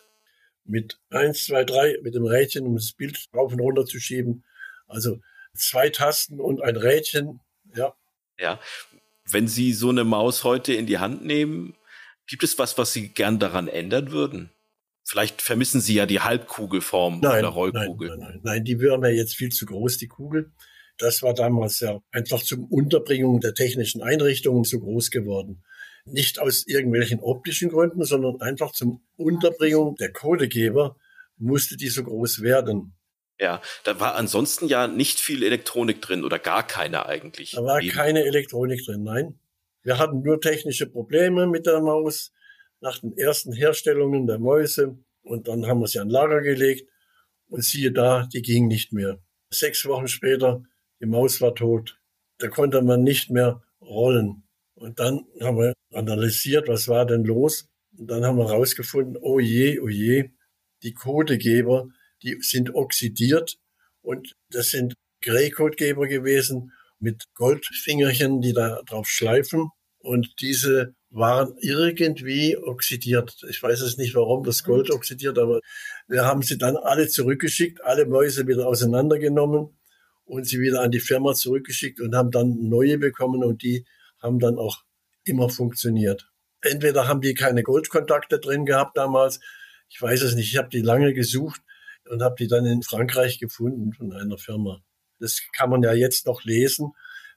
Mit 0.64 1.00
eins, 1.10 1.46
zwei, 1.46 1.64
drei, 1.64 1.98
mit 2.04 2.14
dem 2.14 2.26
Rädchen, 2.26 2.66
um 2.66 2.76
das 2.76 2.94
Bild 2.94 3.18
rauf 3.34 3.52
und 3.52 3.60
runter 3.60 3.86
zu 3.86 4.00
schieben. 4.00 4.46
Also 4.88 5.20
zwei 5.54 5.90
Tasten 5.90 6.40
und 6.40 6.62
ein 6.62 6.76
Rädchen, 6.76 7.40
ja. 7.76 7.94
Ja. 8.40 8.60
Wenn 9.30 9.48
Sie 9.48 9.74
so 9.74 9.90
eine 9.90 10.04
Maus 10.04 10.44
heute 10.44 10.74
in 10.74 10.86
die 10.86 10.98
Hand 10.98 11.24
nehmen, 11.24 11.76
gibt 12.28 12.44
es 12.44 12.58
was, 12.58 12.78
was 12.78 12.94
Sie 12.94 13.10
gern 13.10 13.40
daran 13.40 13.68
ändern 13.68 14.12
würden? 14.12 14.52
Vielleicht 15.04 15.42
vermissen 15.42 15.82
Sie 15.82 15.96
ja 15.96 16.06
die 16.06 16.20
Halbkugelform 16.20 17.20
nein, 17.20 17.40
oder 17.40 17.50
Rollkugel. 17.50 18.10
Nein, 18.10 18.20
nein, 18.20 18.30
nein, 18.30 18.42
nein, 18.44 18.64
die 18.64 18.80
wäre 18.80 19.00
mir 19.00 19.14
jetzt 19.14 19.36
viel 19.36 19.50
zu 19.50 19.66
groß, 19.66 19.98
die 19.98 20.08
Kugel. 20.08 20.52
Das 20.98 21.22
war 21.24 21.34
damals 21.34 21.80
ja 21.80 22.02
einfach 22.12 22.44
zum 22.44 22.66
Unterbringung 22.66 23.40
der 23.40 23.54
technischen 23.54 24.02
Einrichtungen 24.02 24.66
zu 24.66 24.80
groß 24.80 25.12
geworden. 25.12 25.64
Nicht 26.06 26.40
aus 26.40 26.68
irgendwelchen 26.68 27.22
optischen 27.22 27.70
Gründen, 27.70 28.04
sondern 28.04 28.42
einfach 28.42 28.72
zum 28.72 29.02
Unterbringung 29.16 29.96
der 29.96 30.12
Codegeber 30.12 30.98
musste 31.38 31.78
die 31.78 31.88
so 31.88 32.04
groß 32.04 32.42
werden. 32.42 32.99
Ja, 33.40 33.62
da 33.86 34.00
war 34.00 34.16
ansonsten 34.16 34.68
ja 34.68 34.88
nicht 34.88 35.20
viel 35.20 35.44
Elektronik 35.44 36.02
drin 36.02 36.26
oder 36.26 36.40
gar 36.40 36.68
keine 36.68 37.06
eigentlich. 37.06 37.52
Da 37.52 37.64
war 37.64 37.82
keine 37.82 38.26
Elektronik 38.26 38.86
drin, 38.86 39.04
nein. 39.04 39.40
Wir 39.82 39.98
hatten 39.98 40.22
nur 40.22 40.42
technische 40.42 40.88
Probleme 40.88 41.48
mit 41.48 41.66
der 41.66 41.80
Maus 41.80 42.34
nach 42.82 43.00
den 43.00 43.18
ersten 43.18 43.54
Herstellungen 43.54 44.28
der 44.28 44.40
Mäuse 44.40 44.98
und 45.24 45.48
dann 45.48 45.68
haben 45.68 45.80
wir 45.80 45.88
sie 45.88 46.00
an 46.00 46.10
Lager 46.10 46.42
gelegt 46.42 46.90
und 47.48 47.64
siehe 47.64 47.92
da, 47.92 48.28
die 48.34 48.42
ging 48.42 48.68
nicht 48.68 48.92
mehr. 48.92 49.20
Sechs 49.52 49.86
Wochen 49.86 50.08
später, 50.08 50.64
die 51.02 51.06
Maus 51.06 51.40
war 51.40 51.56
tot. 51.56 51.98
Da 52.40 52.50
konnte 52.50 52.82
man 52.82 53.04
nicht 53.04 53.32
mehr 53.32 53.62
rollen. 53.82 54.44
Und 54.76 55.00
dann 55.00 55.26
haben 55.42 55.58
wir 55.58 55.74
analysiert, 55.94 56.68
was 56.68 56.88
war 56.88 57.06
denn 57.06 57.24
los? 57.24 57.68
Und 57.98 58.08
dann 58.12 58.26
haben 58.26 58.38
wir 58.38 58.48
herausgefunden, 58.48 59.18
oh 59.22 59.40
je, 59.40 59.80
oh 59.80 59.90
je, 59.90 60.32
die 60.84 60.94
Codegeber 60.94 61.90
die 62.24 62.38
sind 62.42 62.76
oxidiert. 62.76 63.58
Und 64.02 64.36
das 64.50 64.72
sind 64.72 64.96
Grey-Codegeber 65.22 66.08
gewesen 66.08 66.72
mit 67.00 67.24
Goldfingerchen, 67.36 68.42
die 68.42 68.54
da 68.54 68.82
drauf 68.86 69.08
schleifen. 69.08 69.70
Und 70.00 70.42
diese 70.42 70.94
waren 71.12 71.56
irgendwie 71.60 72.56
oxidiert. 72.58 73.36
Ich 73.50 73.62
weiß 73.62 73.82
es 73.82 73.98
nicht, 73.98 74.16
warum 74.16 74.44
das 74.44 74.64
Gold 74.64 74.92
oxidiert, 74.92 75.40
aber 75.40 75.60
wir 76.08 76.26
haben 76.26 76.44
sie 76.44 76.58
dann 76.58 76.78
alle 76.78 77.08
zurückgeschickt, 77.08 77.84
alle 77.84 78.06
Mäuse 78.06 78.48
wieder 78.48 78.68
auseinandergenommen 78.68 79.80
und 80.26 80.48
sie 80.48 80.60
wieder 80.60 80.82
an 80.82 80.92
die 80.92 81.00
Firma 81.00 81.34
zurückgeschickt 81.34 82.00
und 82.00 82.16
haben 82.16 82.32
dann 82.32 82.70
neue 82.70 83.00
bekommen 83.00 83.44
und 83.44 83.64
die 83.64 83.86
haben 84.22 84.40
dann 84.40 84.60
auch 84.60 84.84
immer 85.24 85.50
funktioniert. 85.50 86.30
Entweder 86.62 87.08
haben 87.08 87.22
die 87.22 87.34
keine 87.34 87.64
Goldkontakte 87.64 88.40
drin 88.40 88.66
gehabt 88.66 88.96
damals, 88.98 89.40
ich 89.90 90.00
weiß 90.00 90.22
es 90.22 90.36
nicht, 90.36 90.52
ich 90.52 90.58
habe 90.58 90.70
die 90.70 90.82
lange 90.82 91.14
gesucht 91.14 91.62
und 92.10 92.22
habe 92.22 92.36
die 92.40 92.48
dann 92.48 92.66
in 92.66 92.84
Frankreich 92.84 93.40
gefunden 93.40 93.94
von 93.94 94.12
einer 94.14 94.38
Firma. 94.38 94.82
Das 95.20 95.42
kann 95.56 95.70
man 95.70 95.84
ja 95.84 95.94
jetzt 95.94 96.26
noch 96.26 96.44
lesen. 96.44 96.92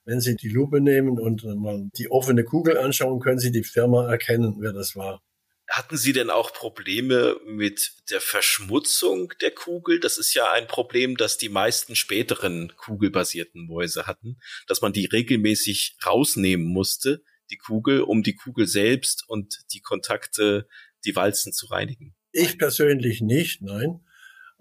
Wenn 0.05 0.21
Sie 0.21 0.35
die 0.35 0.49
Lupe 0.49 0.81
nehmen 0.81 1.21
und 1.21 1.45
mal 1.45 1.89
die 1.97 2.11
offene 2.11 2.45
Kugel 2.45 2.77
anschauen, 2.77 3.21
können 3.21 3.39
Sie 3.39 3.53
die 3.53 3.65
Firma 3.65 4.11
erkennen, 4.11 4.57
wer 4.59 4.73
das 4.73 4.97
war. 4.97 5.23
Hatten 5.69 5.97
Sie 5.97 6.13
denn 6.13 6.29
auch 6.29 6.53
Probleme 6.53 7.37
mit 7.47 7.93
der 8.11 8.21
Verschmutzung 8.21 9.33
der 9.41 9.53
Kugel? 9.53 10.01
Das 10.01 10.19
ist 10.19 10.35
ja 10.35 10.51
ein 10.51 10.67
Problem, 10.67 11.17
das 11.17 11.39
die 11.39 11.49
meisten 11.49 11.95
späteren 11.95 12.73
kugelbasierten 12.77 13.67
Mäuse 13.67 14.07
hatten, 14.07 14.39
dass 14.67 14.83
man 14.83 14.93
die 14.93 15.07
regelmäßig 15.07 15.97
rausnehmen 16.05 16.67
musste, 16.67 17.23
die 17.51 17.59
Kugel, 17.59 18.03
um 18.03 18.23
die 18.23 18.35
Kugel 18.35 18.67
selbst 18.67 19.25
und 19.29 19.61
die 19.73 19.81
Kontakte, 19.81 20.67
die 21.05 21.15
Walzen 21.15 21.53
zu 21.53 21.67
reinigen. 21.67 22.15
Ich 22.33 22.59
persönlich 22.59 23.21
nicht, 23.21 23.63
nein. 23.63 24.01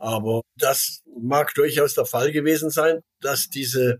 Aber 0.02 0.41
das 0.58 1.04
mag 1.16 1.54
durchaus 1.54 1.93
der 1.93 2.08
Fall 2.08 2.32
gewesen 2.32 2.72
sein, 2.72 3.02
dass 3.20 3.49
diese 3.49 3.99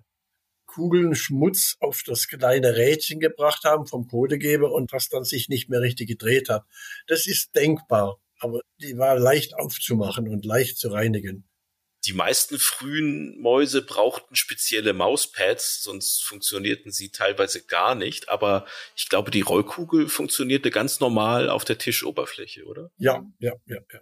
Kugeln 0.66 1.14
Schmutz 1.14 1.76
auf 1.80 2.02
das 2.04 2.28
kleine 2.28 2.76
Rädchen 2.76 3.20
gebracht 3.20 3.66
haben 3.66 3.86
vom 3.86 4.08
Codegeber 4.08 4.72
und 4.72 4.92
das 4.92 5.10
dann 5.10 5.24
sich 5.24 5.48
nicht 5.48 5.70
mehr 5.70 5.82
richtig 5.82 6.08
gedreht 6.08 6.50
hat. 6.50 6.64
Das 7.06 7.28
ist 7.28 7.56
denkbar, 7.56 8.18
aber 8.40 8.62
die 8.82 8.98
war 8.98 9.20
leicht 9.20 9.54
aufzumachen 9.54 10.28
und 10.28 10.44
leicht 10.44 10.80
zu 10.80 10.90
reinigen. 10.90 11.48
Die 12.06 12.14
meisten 12.14 12.58
frühen 12.58 13.40
Mäuse 13.40 13.84
brauchten 13.84 14.36
spezielle 14.36 14.94
Mauspads, 14.94 15.84
sonst 15.84 16.24
funktionierten 16.24 16.92
sie 16.92 17.12
teilweise 17.12 17.64
gar 17.64 17.94
nicht. 17.94 18.28
Aber 18.28 18.66
ich 18.96 19.08
glaube, 19.08 19.30
die 19.30 19.42
Rollkugel 19.42 20.10
funktionierte 20.10 20.72
ganz 20.72 21.00
normal 21.00 21.48
auf 21.48 21.64
der 21.64 21.78
Tischoberfläche, 21.78 22.66
oder? 22.66 22.90
Ja, 22.98 23.24
ja, 23.38 23.54
ja, 23.68 23.78
ja. 23.94 24.00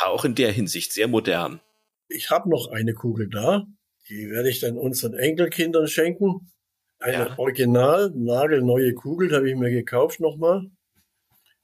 Auch 0.00 0.24
in 0.24 0.34
der 0.34 0.52
Hinsicht 0.52 0.92
sehr 0.92 1.08
modern. 1.08 1.60
Ich 2.08 2.30
habe 2.30 2.48
noch 2.48 2.68
eine 2.68 2.94
Kugel 2.94 3.28
da. 3.28 3.66
Die 4.08 4.30
werde 4.30 4.48
ich 4.48 4.60
dann 4.60 4.76
unseren 4.76 5.14
Enkelkindern 5.14 5.86
schenken. 5.86 6.52
Eine 6.98 7.28
ja. 7.28 7.38
original 7.38 8.10
nagelneue 8.14 8.94
Kugel 8.94 9.34
habe 9.34 9.48
ich 9.48 9.56
mir 9.56 9.70
gekauft 9.70 10.20
nochmal. 10.20 10.70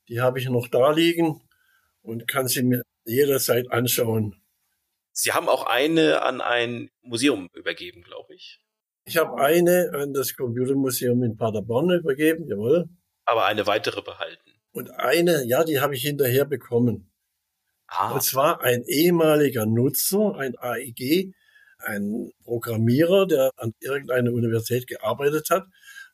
Die 0.08 0.20
habe 0.20 0.38
ich 0.38 0.48
noch 0.48 0.68
da 0.68 0.92
liegen 0.92 1.40
und 2.02 2.28
kann 2.28 2.46
sie 2.46 2.62
mir 2.62 2.82
jederzeit 3.04 3.70
anschauen. 3.70 4.40
Sie 5.12 5.32
haben 5.32 5.48
auch 5.48 5.66
eine 5.66 6.22
an 6.22 6.40
ein 6.40 6.90
Museum 7.02 7.48
übergeben, 7.54 8.02
glaube 8.02 8.34
ich. 8.34 8.60
Ich 9.04 9.16
habe 9.16 9.40
eine 9.40 9.90
an 9.94 10.12
das 10.12 10.36
Computermuseum 10.36 11.22
in 11.22 11.36
Paderborn 11.36 11.90
übergeben, 11.90 12.46
jawohl. 12.48 12.88
Aber 13.24 13.46
eine 13.46 13.66
weitere 13.66 14.02
behalten. 14.02 14.50
Und 14.72 14.90
eine, 14.90 15.44
ja, 15.44 15.64
die 15.64 15.80
habe 15.80 15.94
ich 15.94 16.02
hinterher 16.02 16.44
bekommen. 16.44 17.10
Ah. 17.88 18.12
Und 18.12 18.22
zwar 18.22 18.62
ein 18.62 18.84
ehemaliger 18.84 19.66
Nutzer, 19.66 20.36
ein 20.36 20.56
AIG, 20.58 21.32
ein 21.78 22.32
Programmierer, 22.44 23.26
der 23.26 23.50
an 23.56 23.74
irgendeiner 23.80 24.32
Universität 24.32 24.86
gearbeitet 24.86 25.50
hat, 25.50 25.66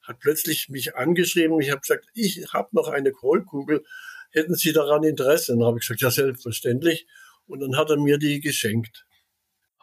hat 0.02 0.18
plötzlich 0.18 0.68
mich 0.68 0.96
angeschrieben. 0.96 1.60
Ich 1.60 1.70
habe 1.70 1.80
gesagt, 1.80 2.06
ich 2.14 2.52
habe 2.52 2.68
noch 2.72 2.88
eine 2.88 3.12
Kohlkugel. 3.12 3.84
Hätten 4.30 4.54
Sie 4.54 4.72
daran 4.72 5.04
Interesse? 5.04 5.52
Und 5.52 5.60
dann 5.60 5.68
habe 5.68 5.78
ich 5.78 5.86
gesagt, 5.86 6.00
ja, 6.00 6.10
selbstverständlich. 6.10 7.06
Und 7.46 7.60
dann 7.60 7.76
hat 7.76 7.90
er 7.90 7.96
mir 7.96 8.18
die 8.18 8.40
geschenkt. 8.40 9.04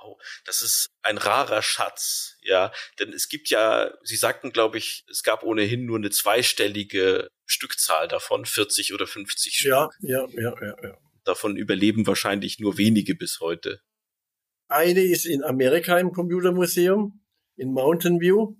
Oh, 0.01 0.17
das 0.45 0.61
ist 0.61 0.89
ein 1.01 1.17
rarer 1.17 1.61
Schatz, 1.61 2.37
ja. 2.41 2.71
Denn 2.99 3.13
es 3.13 3.29
gibt 3.29 3.49
ja, 3.49 3.93
Sie 4.03 4.15
sagten, 4.15 4.51
glaube 4.51 4.77
ich, 4.77 5.03
es 5.09 5.23
gab 5.23 5.43
ohnehin 5.43 5.85
nur 5.85 5.97
eine 5.97 6.09
zweistellige 6.09 7.29
Stückzahl 7.45 8.07
davon, 8.07 8.45
40 8.45 8.93
oder 8.93 9.07
50 9.07 9.55
Stück. 9.55 9.69
Ja, 9.69 9.89
ja, 10.01 10.25
ja, 10.31 10.55
ja, 10.61 10.75
ja. 10.83 10.97
Davon 11.29 11.57
überleben 11.57 12.07
wahrscheinlich 12.07 12.57
nur 12.59 12.79
wenige 12.79 13.13
bis 13.13 13.39
heute. 13.39 13.81
Eine 14.67 15.01
ist 15.01 15.27
in 15.27 15.43
Amerika 15.43 15.99
im 15.99 16.11
Computermuseum, 16.11 17.21
in 17.55 17.71
Mountain 17.71 18.19
View. 18.19 18.55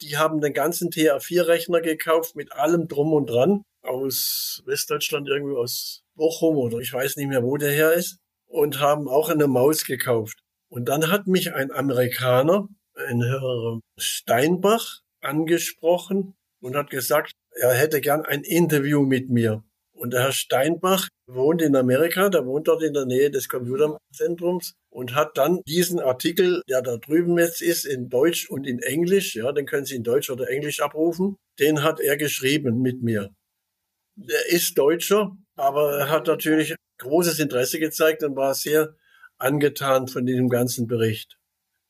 Die 0.00 0.16
haben 0.16 0.40
den 0.40 0.52
ganzen 0.52 0.90
TR4-Rechner 0.90 1.80
gekauft 1.80 2.36
mit 2.36 2.52
allem 2.52 2.86
drum 2.86 3.12
und 3.12 3.26
dran. 3.28 3.62
Aus 3.82 4.62
Westdeutschland, 4.66 5.28
irgendwie 5.28 5.56
aus 5.56 6.04
Bochum 6.14 6.58
oder 6.58 6.78
ich 6.78 6.92
weiß 6.92 7.16
nicht 7.16 7.26
mehr, 7.26 7.42
wo 7.42 7.56
der 7.56 7.72
her 7.72 7.92
ist. 7.92 8.18
Und 8.46 8.78
haben 8.78 9.08
auch 9.08 9.28
eine 9.28 9.48
Maus 9.48 9.84
gekauft. 9.84 10.38
Und 10.68 10.84
dann 10.84 11.10
hat 11.10 11.26
mich 11.26 11.52
ein 11.52 11.72
Amerikaner, 11.72 12.68
ein 12.94 13.20
Herr 13.20 13.80
Steinbach, 13.98 15.00
angesprochen 15.20 16.36
und 16.60 16.76
hat 16.76 16.88
gesagt, 16.90 17.32
er 17.50 17.74
hätte 17.74 18.00
gern 18.00 18.24
ein 18.24 18.44
Interview 18.44 19.04
mit 19.04 19.28
mir. 19.28 19.64
Und 19.92 20.12
der 20.12 20.22
Herr 20.22 20.32
Steinbach 20.32 21.08
wohnt 21.34 21.62
in 21.62 21.76
Amerika, 21.76 22.28
der 22.28 22.46
wohnt 22.46 22.68
dort 22.68 22.82
in 22.82 22.94
der 22.94 23.06
Nähe 23.06 23.30
des 23.30 23.48
Computerzentrums 23.48 24.74
und 24.90 25.14
hat 25.14 25.36
dann 25.36 25.62
diesen 25.66 26.00
Artikel, 26.00 26.62
der 26.68 26.82
da 26.82 26.96
drüben 26.96 27.38
jetzt 27.38 27.62
ist, 27.62 27.84
in 27.84 28.08
Deutsch 28.08 28.48
und 28.48 28.66
in 28.66 28.80
Englisch, 28.80 29.34
ja, 29.34 29.52
den 29.52 29.66
können 29.66 29.84
Sie 29.84 29.96
in 29.96 30.04
Deutsch 30.04 30.30
oder 30.30 30.48
Englisch 30.48 30.80
abrufen, 30.80 31.36
den 31.58 31.82
hat 31.82 32.00
er 32.00 32.16
geschrieben 32.16 32.80
mit 32.80 33.02
mir. 33.02 33.30
Der 34.14 34.46
ist 34.48 34.76
Deutscher, 34.76 35.36
aber 35.56 35.98
er 35.98 36.08
hat 36.10 36.26
natürlich 36.26 36.74
großes 36.98 37.38
Interesse 37.38 37.78
gezeigt 37.78 38.22
und 38.22 38.36
war 38.36 38.54
sehr 38.54 38.94
angetan 39.38 40.08
von 40.08 40.26
diesem 40.26 40.48
ganzen 40.48 40.86
Bericht. 40.86 41.38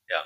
Ja, 0.09 0.24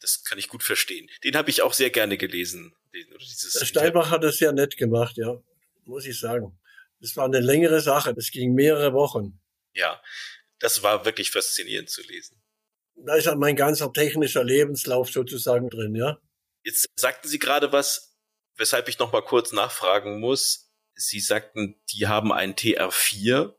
das 0.00 0.24
kann 0.24 0.38
ich 0.38 0.48
gut 0.48 0.62
verstehen. 0.62 1.08
Den 1.24 1.36
habe 1.36 1.50
ich 1.50 1.62
auch 1.62 1.72
sehr 1.72 1.90
gerne 1.90 2.16
gelesen. 2.16 2.74
Den, 2.94 3.06
Der 3.10 3.66
Steinbach 3.66 4.10
hat 4.10 4.22
es 4.24 4.38
sehr 4.38 4.52
nett 4.52 4.76
gemacht, 4.76 5.16
ja, 5.16 5.42
muss 5.84 6.06
ich 6.06 6.18
sagen. 6.18 6.58
Das 7.04 7.16
war 7.16 7.26
eine 7.26 7.40
längere 7.40 7.82
Sache, 7.82 8.14
das 8.14 8.30
ging 8.30 8.54
mehrere 8.54 8.94
Wochen. 8.94 9.38
Ja, 9.74 10.00
das 10.58 10.82
war 10.82 11.04
wirklich 11.04 11.30
faszinierend 11.30 11.90
zu 11.90 12.00
lesen. 12.00 12.42
Da 12.94 13.16
ist 13.16 13.26
ja 13.26 13.34
mein 13.34 13.56
ganzer 13.56 13.92
technischer 13.92 14.42
Lebenslauf 14.42 15.10
sozusagen 15.10 15.68
drin, 15.68 15.94
ja. 15.94 16.18
Jetzt 16.62 16.88
sagten 16.96 17.28
Sie 17.28 17.38
gerade 17.38 17.72
was, 17.72 18.16
weshalb 18.56 18.88
ich 18.88 18.98
noch 18.98 19.12
mal 19.12 19.20
kurz 19.20 19.52
nachfragen 19.52 20.18
muss. 20.18 20.72
Sie 20.94 21.20
sagten, 21.20 21.78
die 21.92 22.06
haben 22.06 22.32
einen 22.32 22.54
TR4 22.54 23.54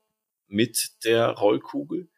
mit 0.48 1.04
der 1.04 1.28
Rollkugel. 1.28 2.10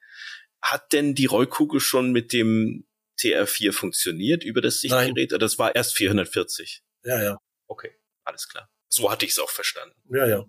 Hat 0.62 0.94
denn 0.94 1.14
die 1.14 1.26
Rollkugel 1.26 1.82
schon 1.82 2.14
mit 2.14 2.32
dem 2.32 2.88
TR4 3.20 3.74
funktioniert 3.74 4.46
über 4.46 4.62
das 4.62 4.80
Sichtgerät? 4.80 5.32
Nein. 5.32 5.40
Das 5.42 5.60
war 5.60 5.76
erst 5.76 5.98
440. 5.98 6.84
Ja, 7.04 7.22
ja. 7.22 7.38
Okay, 7.68 8.00
alles 8.24 8.48
klar. 8.48 8.72
So 8.88 9.12
hatte 9.12 9.26
ich 9.26 9.32
es 9.32 9.40
auch 9.40 9.50
verstanden. 9.50 10.02
Ja, 10.10 10.26
ja. 10.26 10.46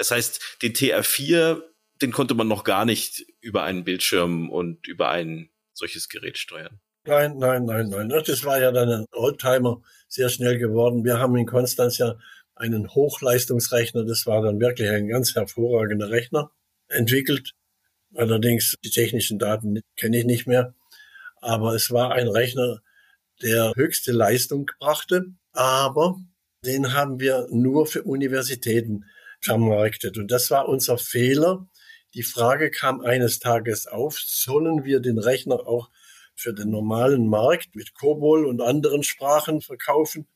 Das 0.00 0.10
heißt, 0.10 0.58
den 0.62 0.72
TR4 0.72 1.62
den 2.02 2.12
konnte 2.12 2.34
man 2.34 2.48
noch 2.48 2.64
gar 2.64 2.84
nicht 2.84 3.26
über 3.40 3.62
einen 3.62 3.84
Bildschirm 3.84 4.50
und 4.50 4.86
über 4.86 5.10
ein 5.10 5.50
solches 5.74 6.08
Gerät 6.08 6.38
steuern. 6.38 6.80
Nein, 7.04 7.38
nein, 7.38 7.64
nein, 7.64 7.88
nein. 7.88 8.08
Das 8.08 8.44
war 8.44 8.60
ja 8.60 8.72
dann 8.72 8.90
ein 8.90 9.06
Oldtimer 9.12 9.82
sehr 10.08 10.28
schnell 10.28 10.58
geworden. 10.58 11.04
Wir 11.04 11.18
haben 11.18 11.36
in 11.36 11.46
Konstanz 11.46 11.98
ja 11.98 12.18
einen 12.54 12.88
Hochleistungsrechner, 12.94 14.04
das 14.04 14.26
war 14.26 14.42
dann 14.42 14.60
wirklich 14.60 14.90
ein 14.90 15.08
ganz 15.08 15.34
hervorragender 15.34 16.10
Rechner, 16.10 16.50
entwickelt. 16.88 17.52
Allerdings 18.14 18.76
die 18.84 18.90
technischen 18.90 19.38
Daten 19.38 19.80
kenne 19.96 20.18
ich 20.18 20.24
nicht 20.24 20.46
mehr. 20.46 20.74
Aber 21.40 21.74
es 21.74 21.90
war 21.90 22.12
ein 22.12 22.28
Rechner, 22.28 22.82
der 23.40 23.72
höchste 23.76 24.12
Leistung 24.12 24.70
brachte. 24.78 25.26
Aber 25.52 26.20
den 26.64 26.92
haben 26.92 27.18
wir 27.18 27.46
nur 27.50 27.86
für 27.86 28.02
Universitäten 28.02 29.06
vermarktet. 29.40 30.18
Und 30.18 30.30
das 30.30 30.50
war 30.50 30.68
unser 30.68 30.98
Fehler, 30.98 31.66
die 32.14 32.24
Frage 32.24 32.70
kam 32.70 33.02
eines 33.02 33.38
Tages 33.38 33.86
auf, 33.86 34.18
sollen 34.18 34.84
wir 34.84 34.98
den 34.98 35.18
Rechner 35.18 35.66
auch 35.66 35.90
für 36.34 36.52
den 36.52 36.70
normalen 36.70 37.28
Markt 37.28 37.76
mit 37.76 37.94
COBOL 37.94 38.46
und 38.46 38.60
anderen 38.60 39.04
Sprachen 39.04 39.60
verkaufen? 39.60 40.26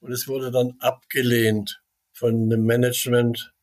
Und 0.00 0.12
es 0.12 0.28
wurde 0.28 0.50
dann 0.50 0.74
abgelehnt 0.78 1.80
von 2.12 2.50
dem 2.50 2.64
Management 2.64 3.54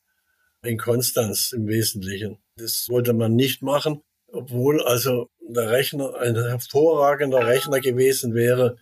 in 0.64 0.80
Konstanz 0.80 1.52
im 1.52 1.68
Wesentlichen. 1.68 2.40
Das 2.56 2.88
wollte 2.90 3.14
man 3.14 3.36
nicht 3.36 3.62
machen, 3.62 4.02
obwohl 4.28 4.82
also 4.82 5.30
der 5.40 5.70
Rechner 5.70 6.16
ein 6.16 6.36
hervorragender 6.36 7.46
Rechner 7.46 7.82
gewesen 7.82 8.34
wäre, 8.34 8.78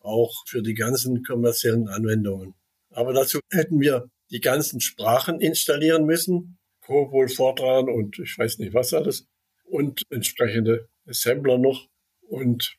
auch 0.00 0.44
für 0.46 0.62
die 0.62 0.74
ganzen 0.74 1.22
kommerziellen 1.22 1.88
Anwendungen. 1.88 2.54
Aber 2.90 3.14
dazu 3.14 3.40
hätten 3.50 3.80
wir 3.80 4.10
die 4.30 4.40
ganzen 4.40 4.80
Sprachen 4.80 5.40
installieren 5.40 6.06
müssen, 6.06 6.58
Cobol, 6.82 7.28
Fortran 7.28 7.88
und 7.88 8.18
ich 8.18 8.36
weiß 8.38 8.58
nicht 8.58 8.74
was 8.74 8.94
alles 8.94 9.26
und 9.64 10.02
entsprechende 10.10 10.88
Assembler 11.06 11.58
noch. 11.58 11.88
Und 12.22 12.76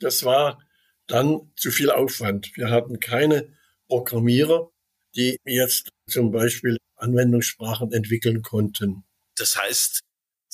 das 0.00 0.24
war 0.24 0.62
dann 1.06 1.52
zu 1.56 1.70
viel 1.70 1.90
Aufwand. 1.90 2.56
Wir 2.56 2.70
hatten 2.70 3.00
keine 3.00 3.56
Programmierer, 3.88 4.70
die 5.14 5.38
jetzt 5.44 5.90
zum 6.08 6.30
Beispiel 6.30 6.76
Anwendungssprachen 6.96 7.92
entwickeln 7.92 8.42
konnten. 8.42 9.04
Das 9.36 9.56
heißt, 9.56 10.00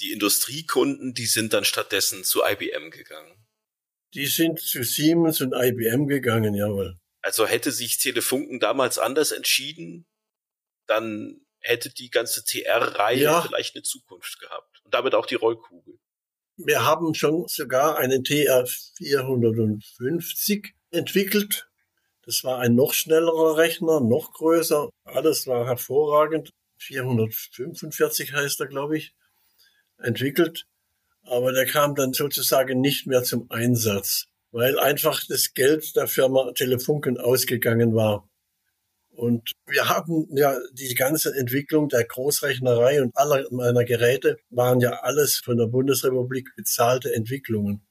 die 0.01 0.13
Industriekunden, 0.13 1.15
die 1.15 1.27
sind 1.27 1.53
dann 1.53 1.65
stattdessen 1.65 2.25
zu 2.25 2.43
IBM 2.45 2.91
gegangen. 2.91 3.47
Die 4.15 4.27
sind 4.27 4.61
zu 4.61 4.83
Siemens 4.83 5.41
und 5.41 5.55
IBM 5.55 6.07
gegangen, 6.07 6.55
jawohl. 6.55 6.99
Also 7.23 7.47
hätte 7.47 7.71
sich 7.71 7.99
Telefunken 7.99 8.59
damals 8.59 8.99
anders 8.99 9.33
entschieden, 9.33 10.05
dann 10.93 11.41
hätte 11.61 11.91
die 11.91 12.11
ganze 12.11 12.45
TR-Reihe 12.45 13.23
ja. 13.23 13.43
vielleicht 13.43 13.75
eine 13.75 13.83
Zukunft 13.83 14.39
gehabt. 14.41 14.83
Und 14.85 14.93
damit 14.93 15.15
auch 15.15 15.27
die 15.27 15.37
Rollkugel. 15.37 15.99
Wir 16.57 16.85
haben 16.85 17.15
schon 17.15 17.47
sogar 17.49 17.97
einen 17.97 18.25
TR 18.25 18.67
450 18.99 20.75
entwickelt. 20.91 21.69
Das 22.25 22.45
war 22.45 22.59
ein 22.59 22.75
noch 22.75 22.93
schnellerer 22.93 23.57
Rechner, 23.57 24.01
noch 24.01 24.33
größer. 24.35 24.91
Alles 25.05 25.47
war 25.47 25.67
hervorragend. 25.67 26.51
445 26.79 28.33
heißt 28.33 28.61
er, 28.61 28.67
glaube 28.67 28.99
ich, 28.99 29.15
entwickelt. 29.99 30.67
Aber 31.25 31.53
der 31.53 31.67
kam 31.67 31.95
dann 31.95 32.13
sozusagen 32.13 32.81
nicht 32.81 33.07
mehr 33.07 33.23
zum 33.23 33.51
Einsatz, 33.51 34.27
weil 34.51 34.79
einfach 34.79 35.23
das 35.29 35.55
Geld 35.55 35.97
der 35.97 36.07
Firma 36.07 36.53
Telefunken 36.53 37.19
ausgegangen 37.19 37.95
war. 37.95 38.29
Und 39.15 39.53
wir 39.67 39.89
haben 39.89 40.27
ja 40.35 40.59
die 40.73 40.95
ganze 40.95 41.35
Entwicklung 41.35 41.89
der 41.89 42.05
Großrechnerei 42.05 43.03
und 43.03 43.15
aller 43.15 43.47
meiner 43.51 43.85
Geräte 43.85 44.39
waren 44.49 44.81
ja 44.81 45.01
alles 45.03 45.41
von 45.45 45.59
der 45.59 45.67
Bundesrepublik 45.67 46.49
bezahlte 46.57 47.15
Entwicklungen. 47.15 47.87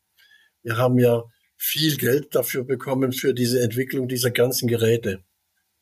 Wir 0.63 0.77
haben 0.77 0.97
ja 0.97 1.23
viel 1.57 1.97
Geld 1.97 2.33
dafür 2.33 2.63
bekommen 2.63 3.11
für 3.11 3.35
diese 3.35 3.61
Entwicklung 3.61 4.07
dieser 4.07 4.31
ganzen 4.31 4.67
Geräte. 4.67 5.23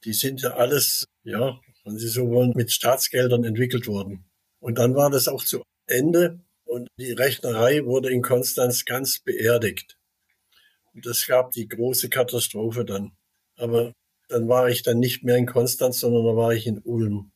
Die 0.03 0.13
sind 0.13 0.41
ja 0.41 0.55
alles, 0.55 1.05
ja, 1.23 1.57
wenn 1.85 1.97
Sie 1.97 2.09
so 2.09 2.29
wollen, 2.29 2.51
mit 2.55 2.71
Staatsgeldern 2.71 3.45
entwickelt 3.45 3.87
worden. 3.87 4.29
Und 4.59 4.77
dann 4.77 4.95
war 4.95 5.09
das 5.09 5.29
auch 5.29 5.43
zu 5.43 5.63
Ende 5.87 6.41
und 6.65 6.89
die 6.99 7.13
Rechnerei 7.13 7.85
wurde 7.85 8.11
in 8.11 8.21
Konstanz 8.21 8.83
ganz 8.83 9.19
beerdigt. 9.19 9.97
Und 10.93 11.05
es 11.05 11.25
gab 11.25 11.51
die 11.51 11.67
große 11.67 12.09
Katastrophe 12.09 12.83
dann. 12.83 13.13
Aber 13.55 13.93
dann 14.29 14.47
war 14.47 14.69
ich 14.69 14.83
dann 14.83 14.99
nicht 14.99 15.23
mehr 15.23 15.35
in 15.35 15.45
Konstanz, 15.45 15.99
sondern 15.99 16.25
da 16.25 16.35
war 16.35 16.53
ich 16.53 16.65
in 16.67 16.79
Ulm. 16.79 17.31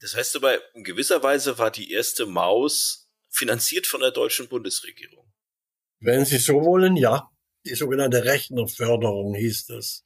Das 0.00 0.16
heißt 0.16 0.36
aber, 0.36 0.58
in 0.74 0.82
gewisser 0.82 1.22
Weise 1.22 1.58
war 1.58 1.70
die 1.70 1.92
erste 1.92 2.26
Maus 2.26 3.08
finanziert 3.28 3.86
von 3.86 4.00
der 4.00 4.10
deutschen 4.10 4.48
Bundesregierung. 4.48 5.30
Wenn 6.00 6.24
Sie 6.24 6.38
so 6.38 6.64
wollen, 6.64 6.96
ja. 6.96 7.30
Die 7.66 7.74
sogenannte 7.74 8.24
Rechnerförderung 8.24 9.34
hieß 9.34 9.66
das. 9.66 10.02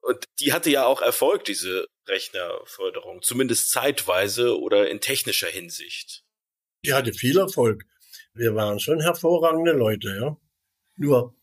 Und 0.00 0.24
die 0.38 0.52
hatte 0.52 0.70
ja 0.70 0.86
auch 0.86 1.02
Erfolg, 1.02 1.44
diese 1.44 1.86
Rechnerförderung, 2.08 3.22
zumindest 3.22 3.70
zeitweise 3.70 4.58
oder 4.58 4.88
in 4.88 5.00
technischer 5.00 5.48
Hinsicht. 5.48 6.24
Die 6.84 6.94
hatte 6.94 7.12
viel 7.12 7.38
Erfolg. 7.38 7.84
Wir 8.34 8.54
waren 8.54 8.78
schon 8.78 9.00
hervorragende 9.00 9.72
Leute, 9.72 10.16
ja. 10.20 10.36
Nur 10.96 11.36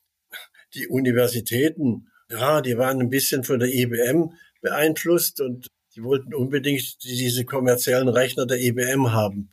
die 0.73 0.87
Universitäten 0.87 2.09
ja, 2.30 2.61
die 2.61 2.77
waren 2.77 3.01
ein 3.01 3.09
bisschen 3.09 3.43
von 3.43 3.59
der 3.59 3.69
IBM 3.69 4.34
beeinflusst 4.61 5.41
und 5.41 5.67
die 5.95 6.03
wollten 6.03 6.34
unbedingt 6.34 7.03
diese 7.03 7.45
kommerziellen 7.45 8.09
Rechner 8.09 8.45
der 8.45 8.59
IBM 8.59 9.11
haben. 9.11 9.51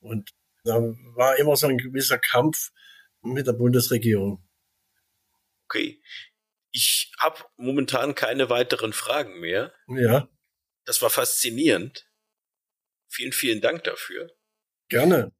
Und 0.00 0.30
da 0.64 0.80
war 1.14 1.36
immer 1.38 1.56
so 1.56 1.68
ein 1.68 1.78
gewisser 1.78 2.18
Kampf 2.18 2.72
mit 3.22 3.46
der 3.46 3.52
Bundesregierung. 3.52 4.44
Okay. 5.64 6.02
Ich 6.72 7.12
habe 7.18 7.44
momentan 7.56 8.14
keine 8.14 8.50
weiteren 8.50 8.92
Fragen 8.92 9.40
mehr. 9.40 9.72
Ja. 9.88 10.28
Das 10.84 11.00
war 11.02 11.10
faszinierend. 11.10 12.08
Vielen, 13.08 13.32
vielen 13.32 13.60
Dank 13.60 13.84
dafür. 13.84 14.30
Gerne. 14.88 15.32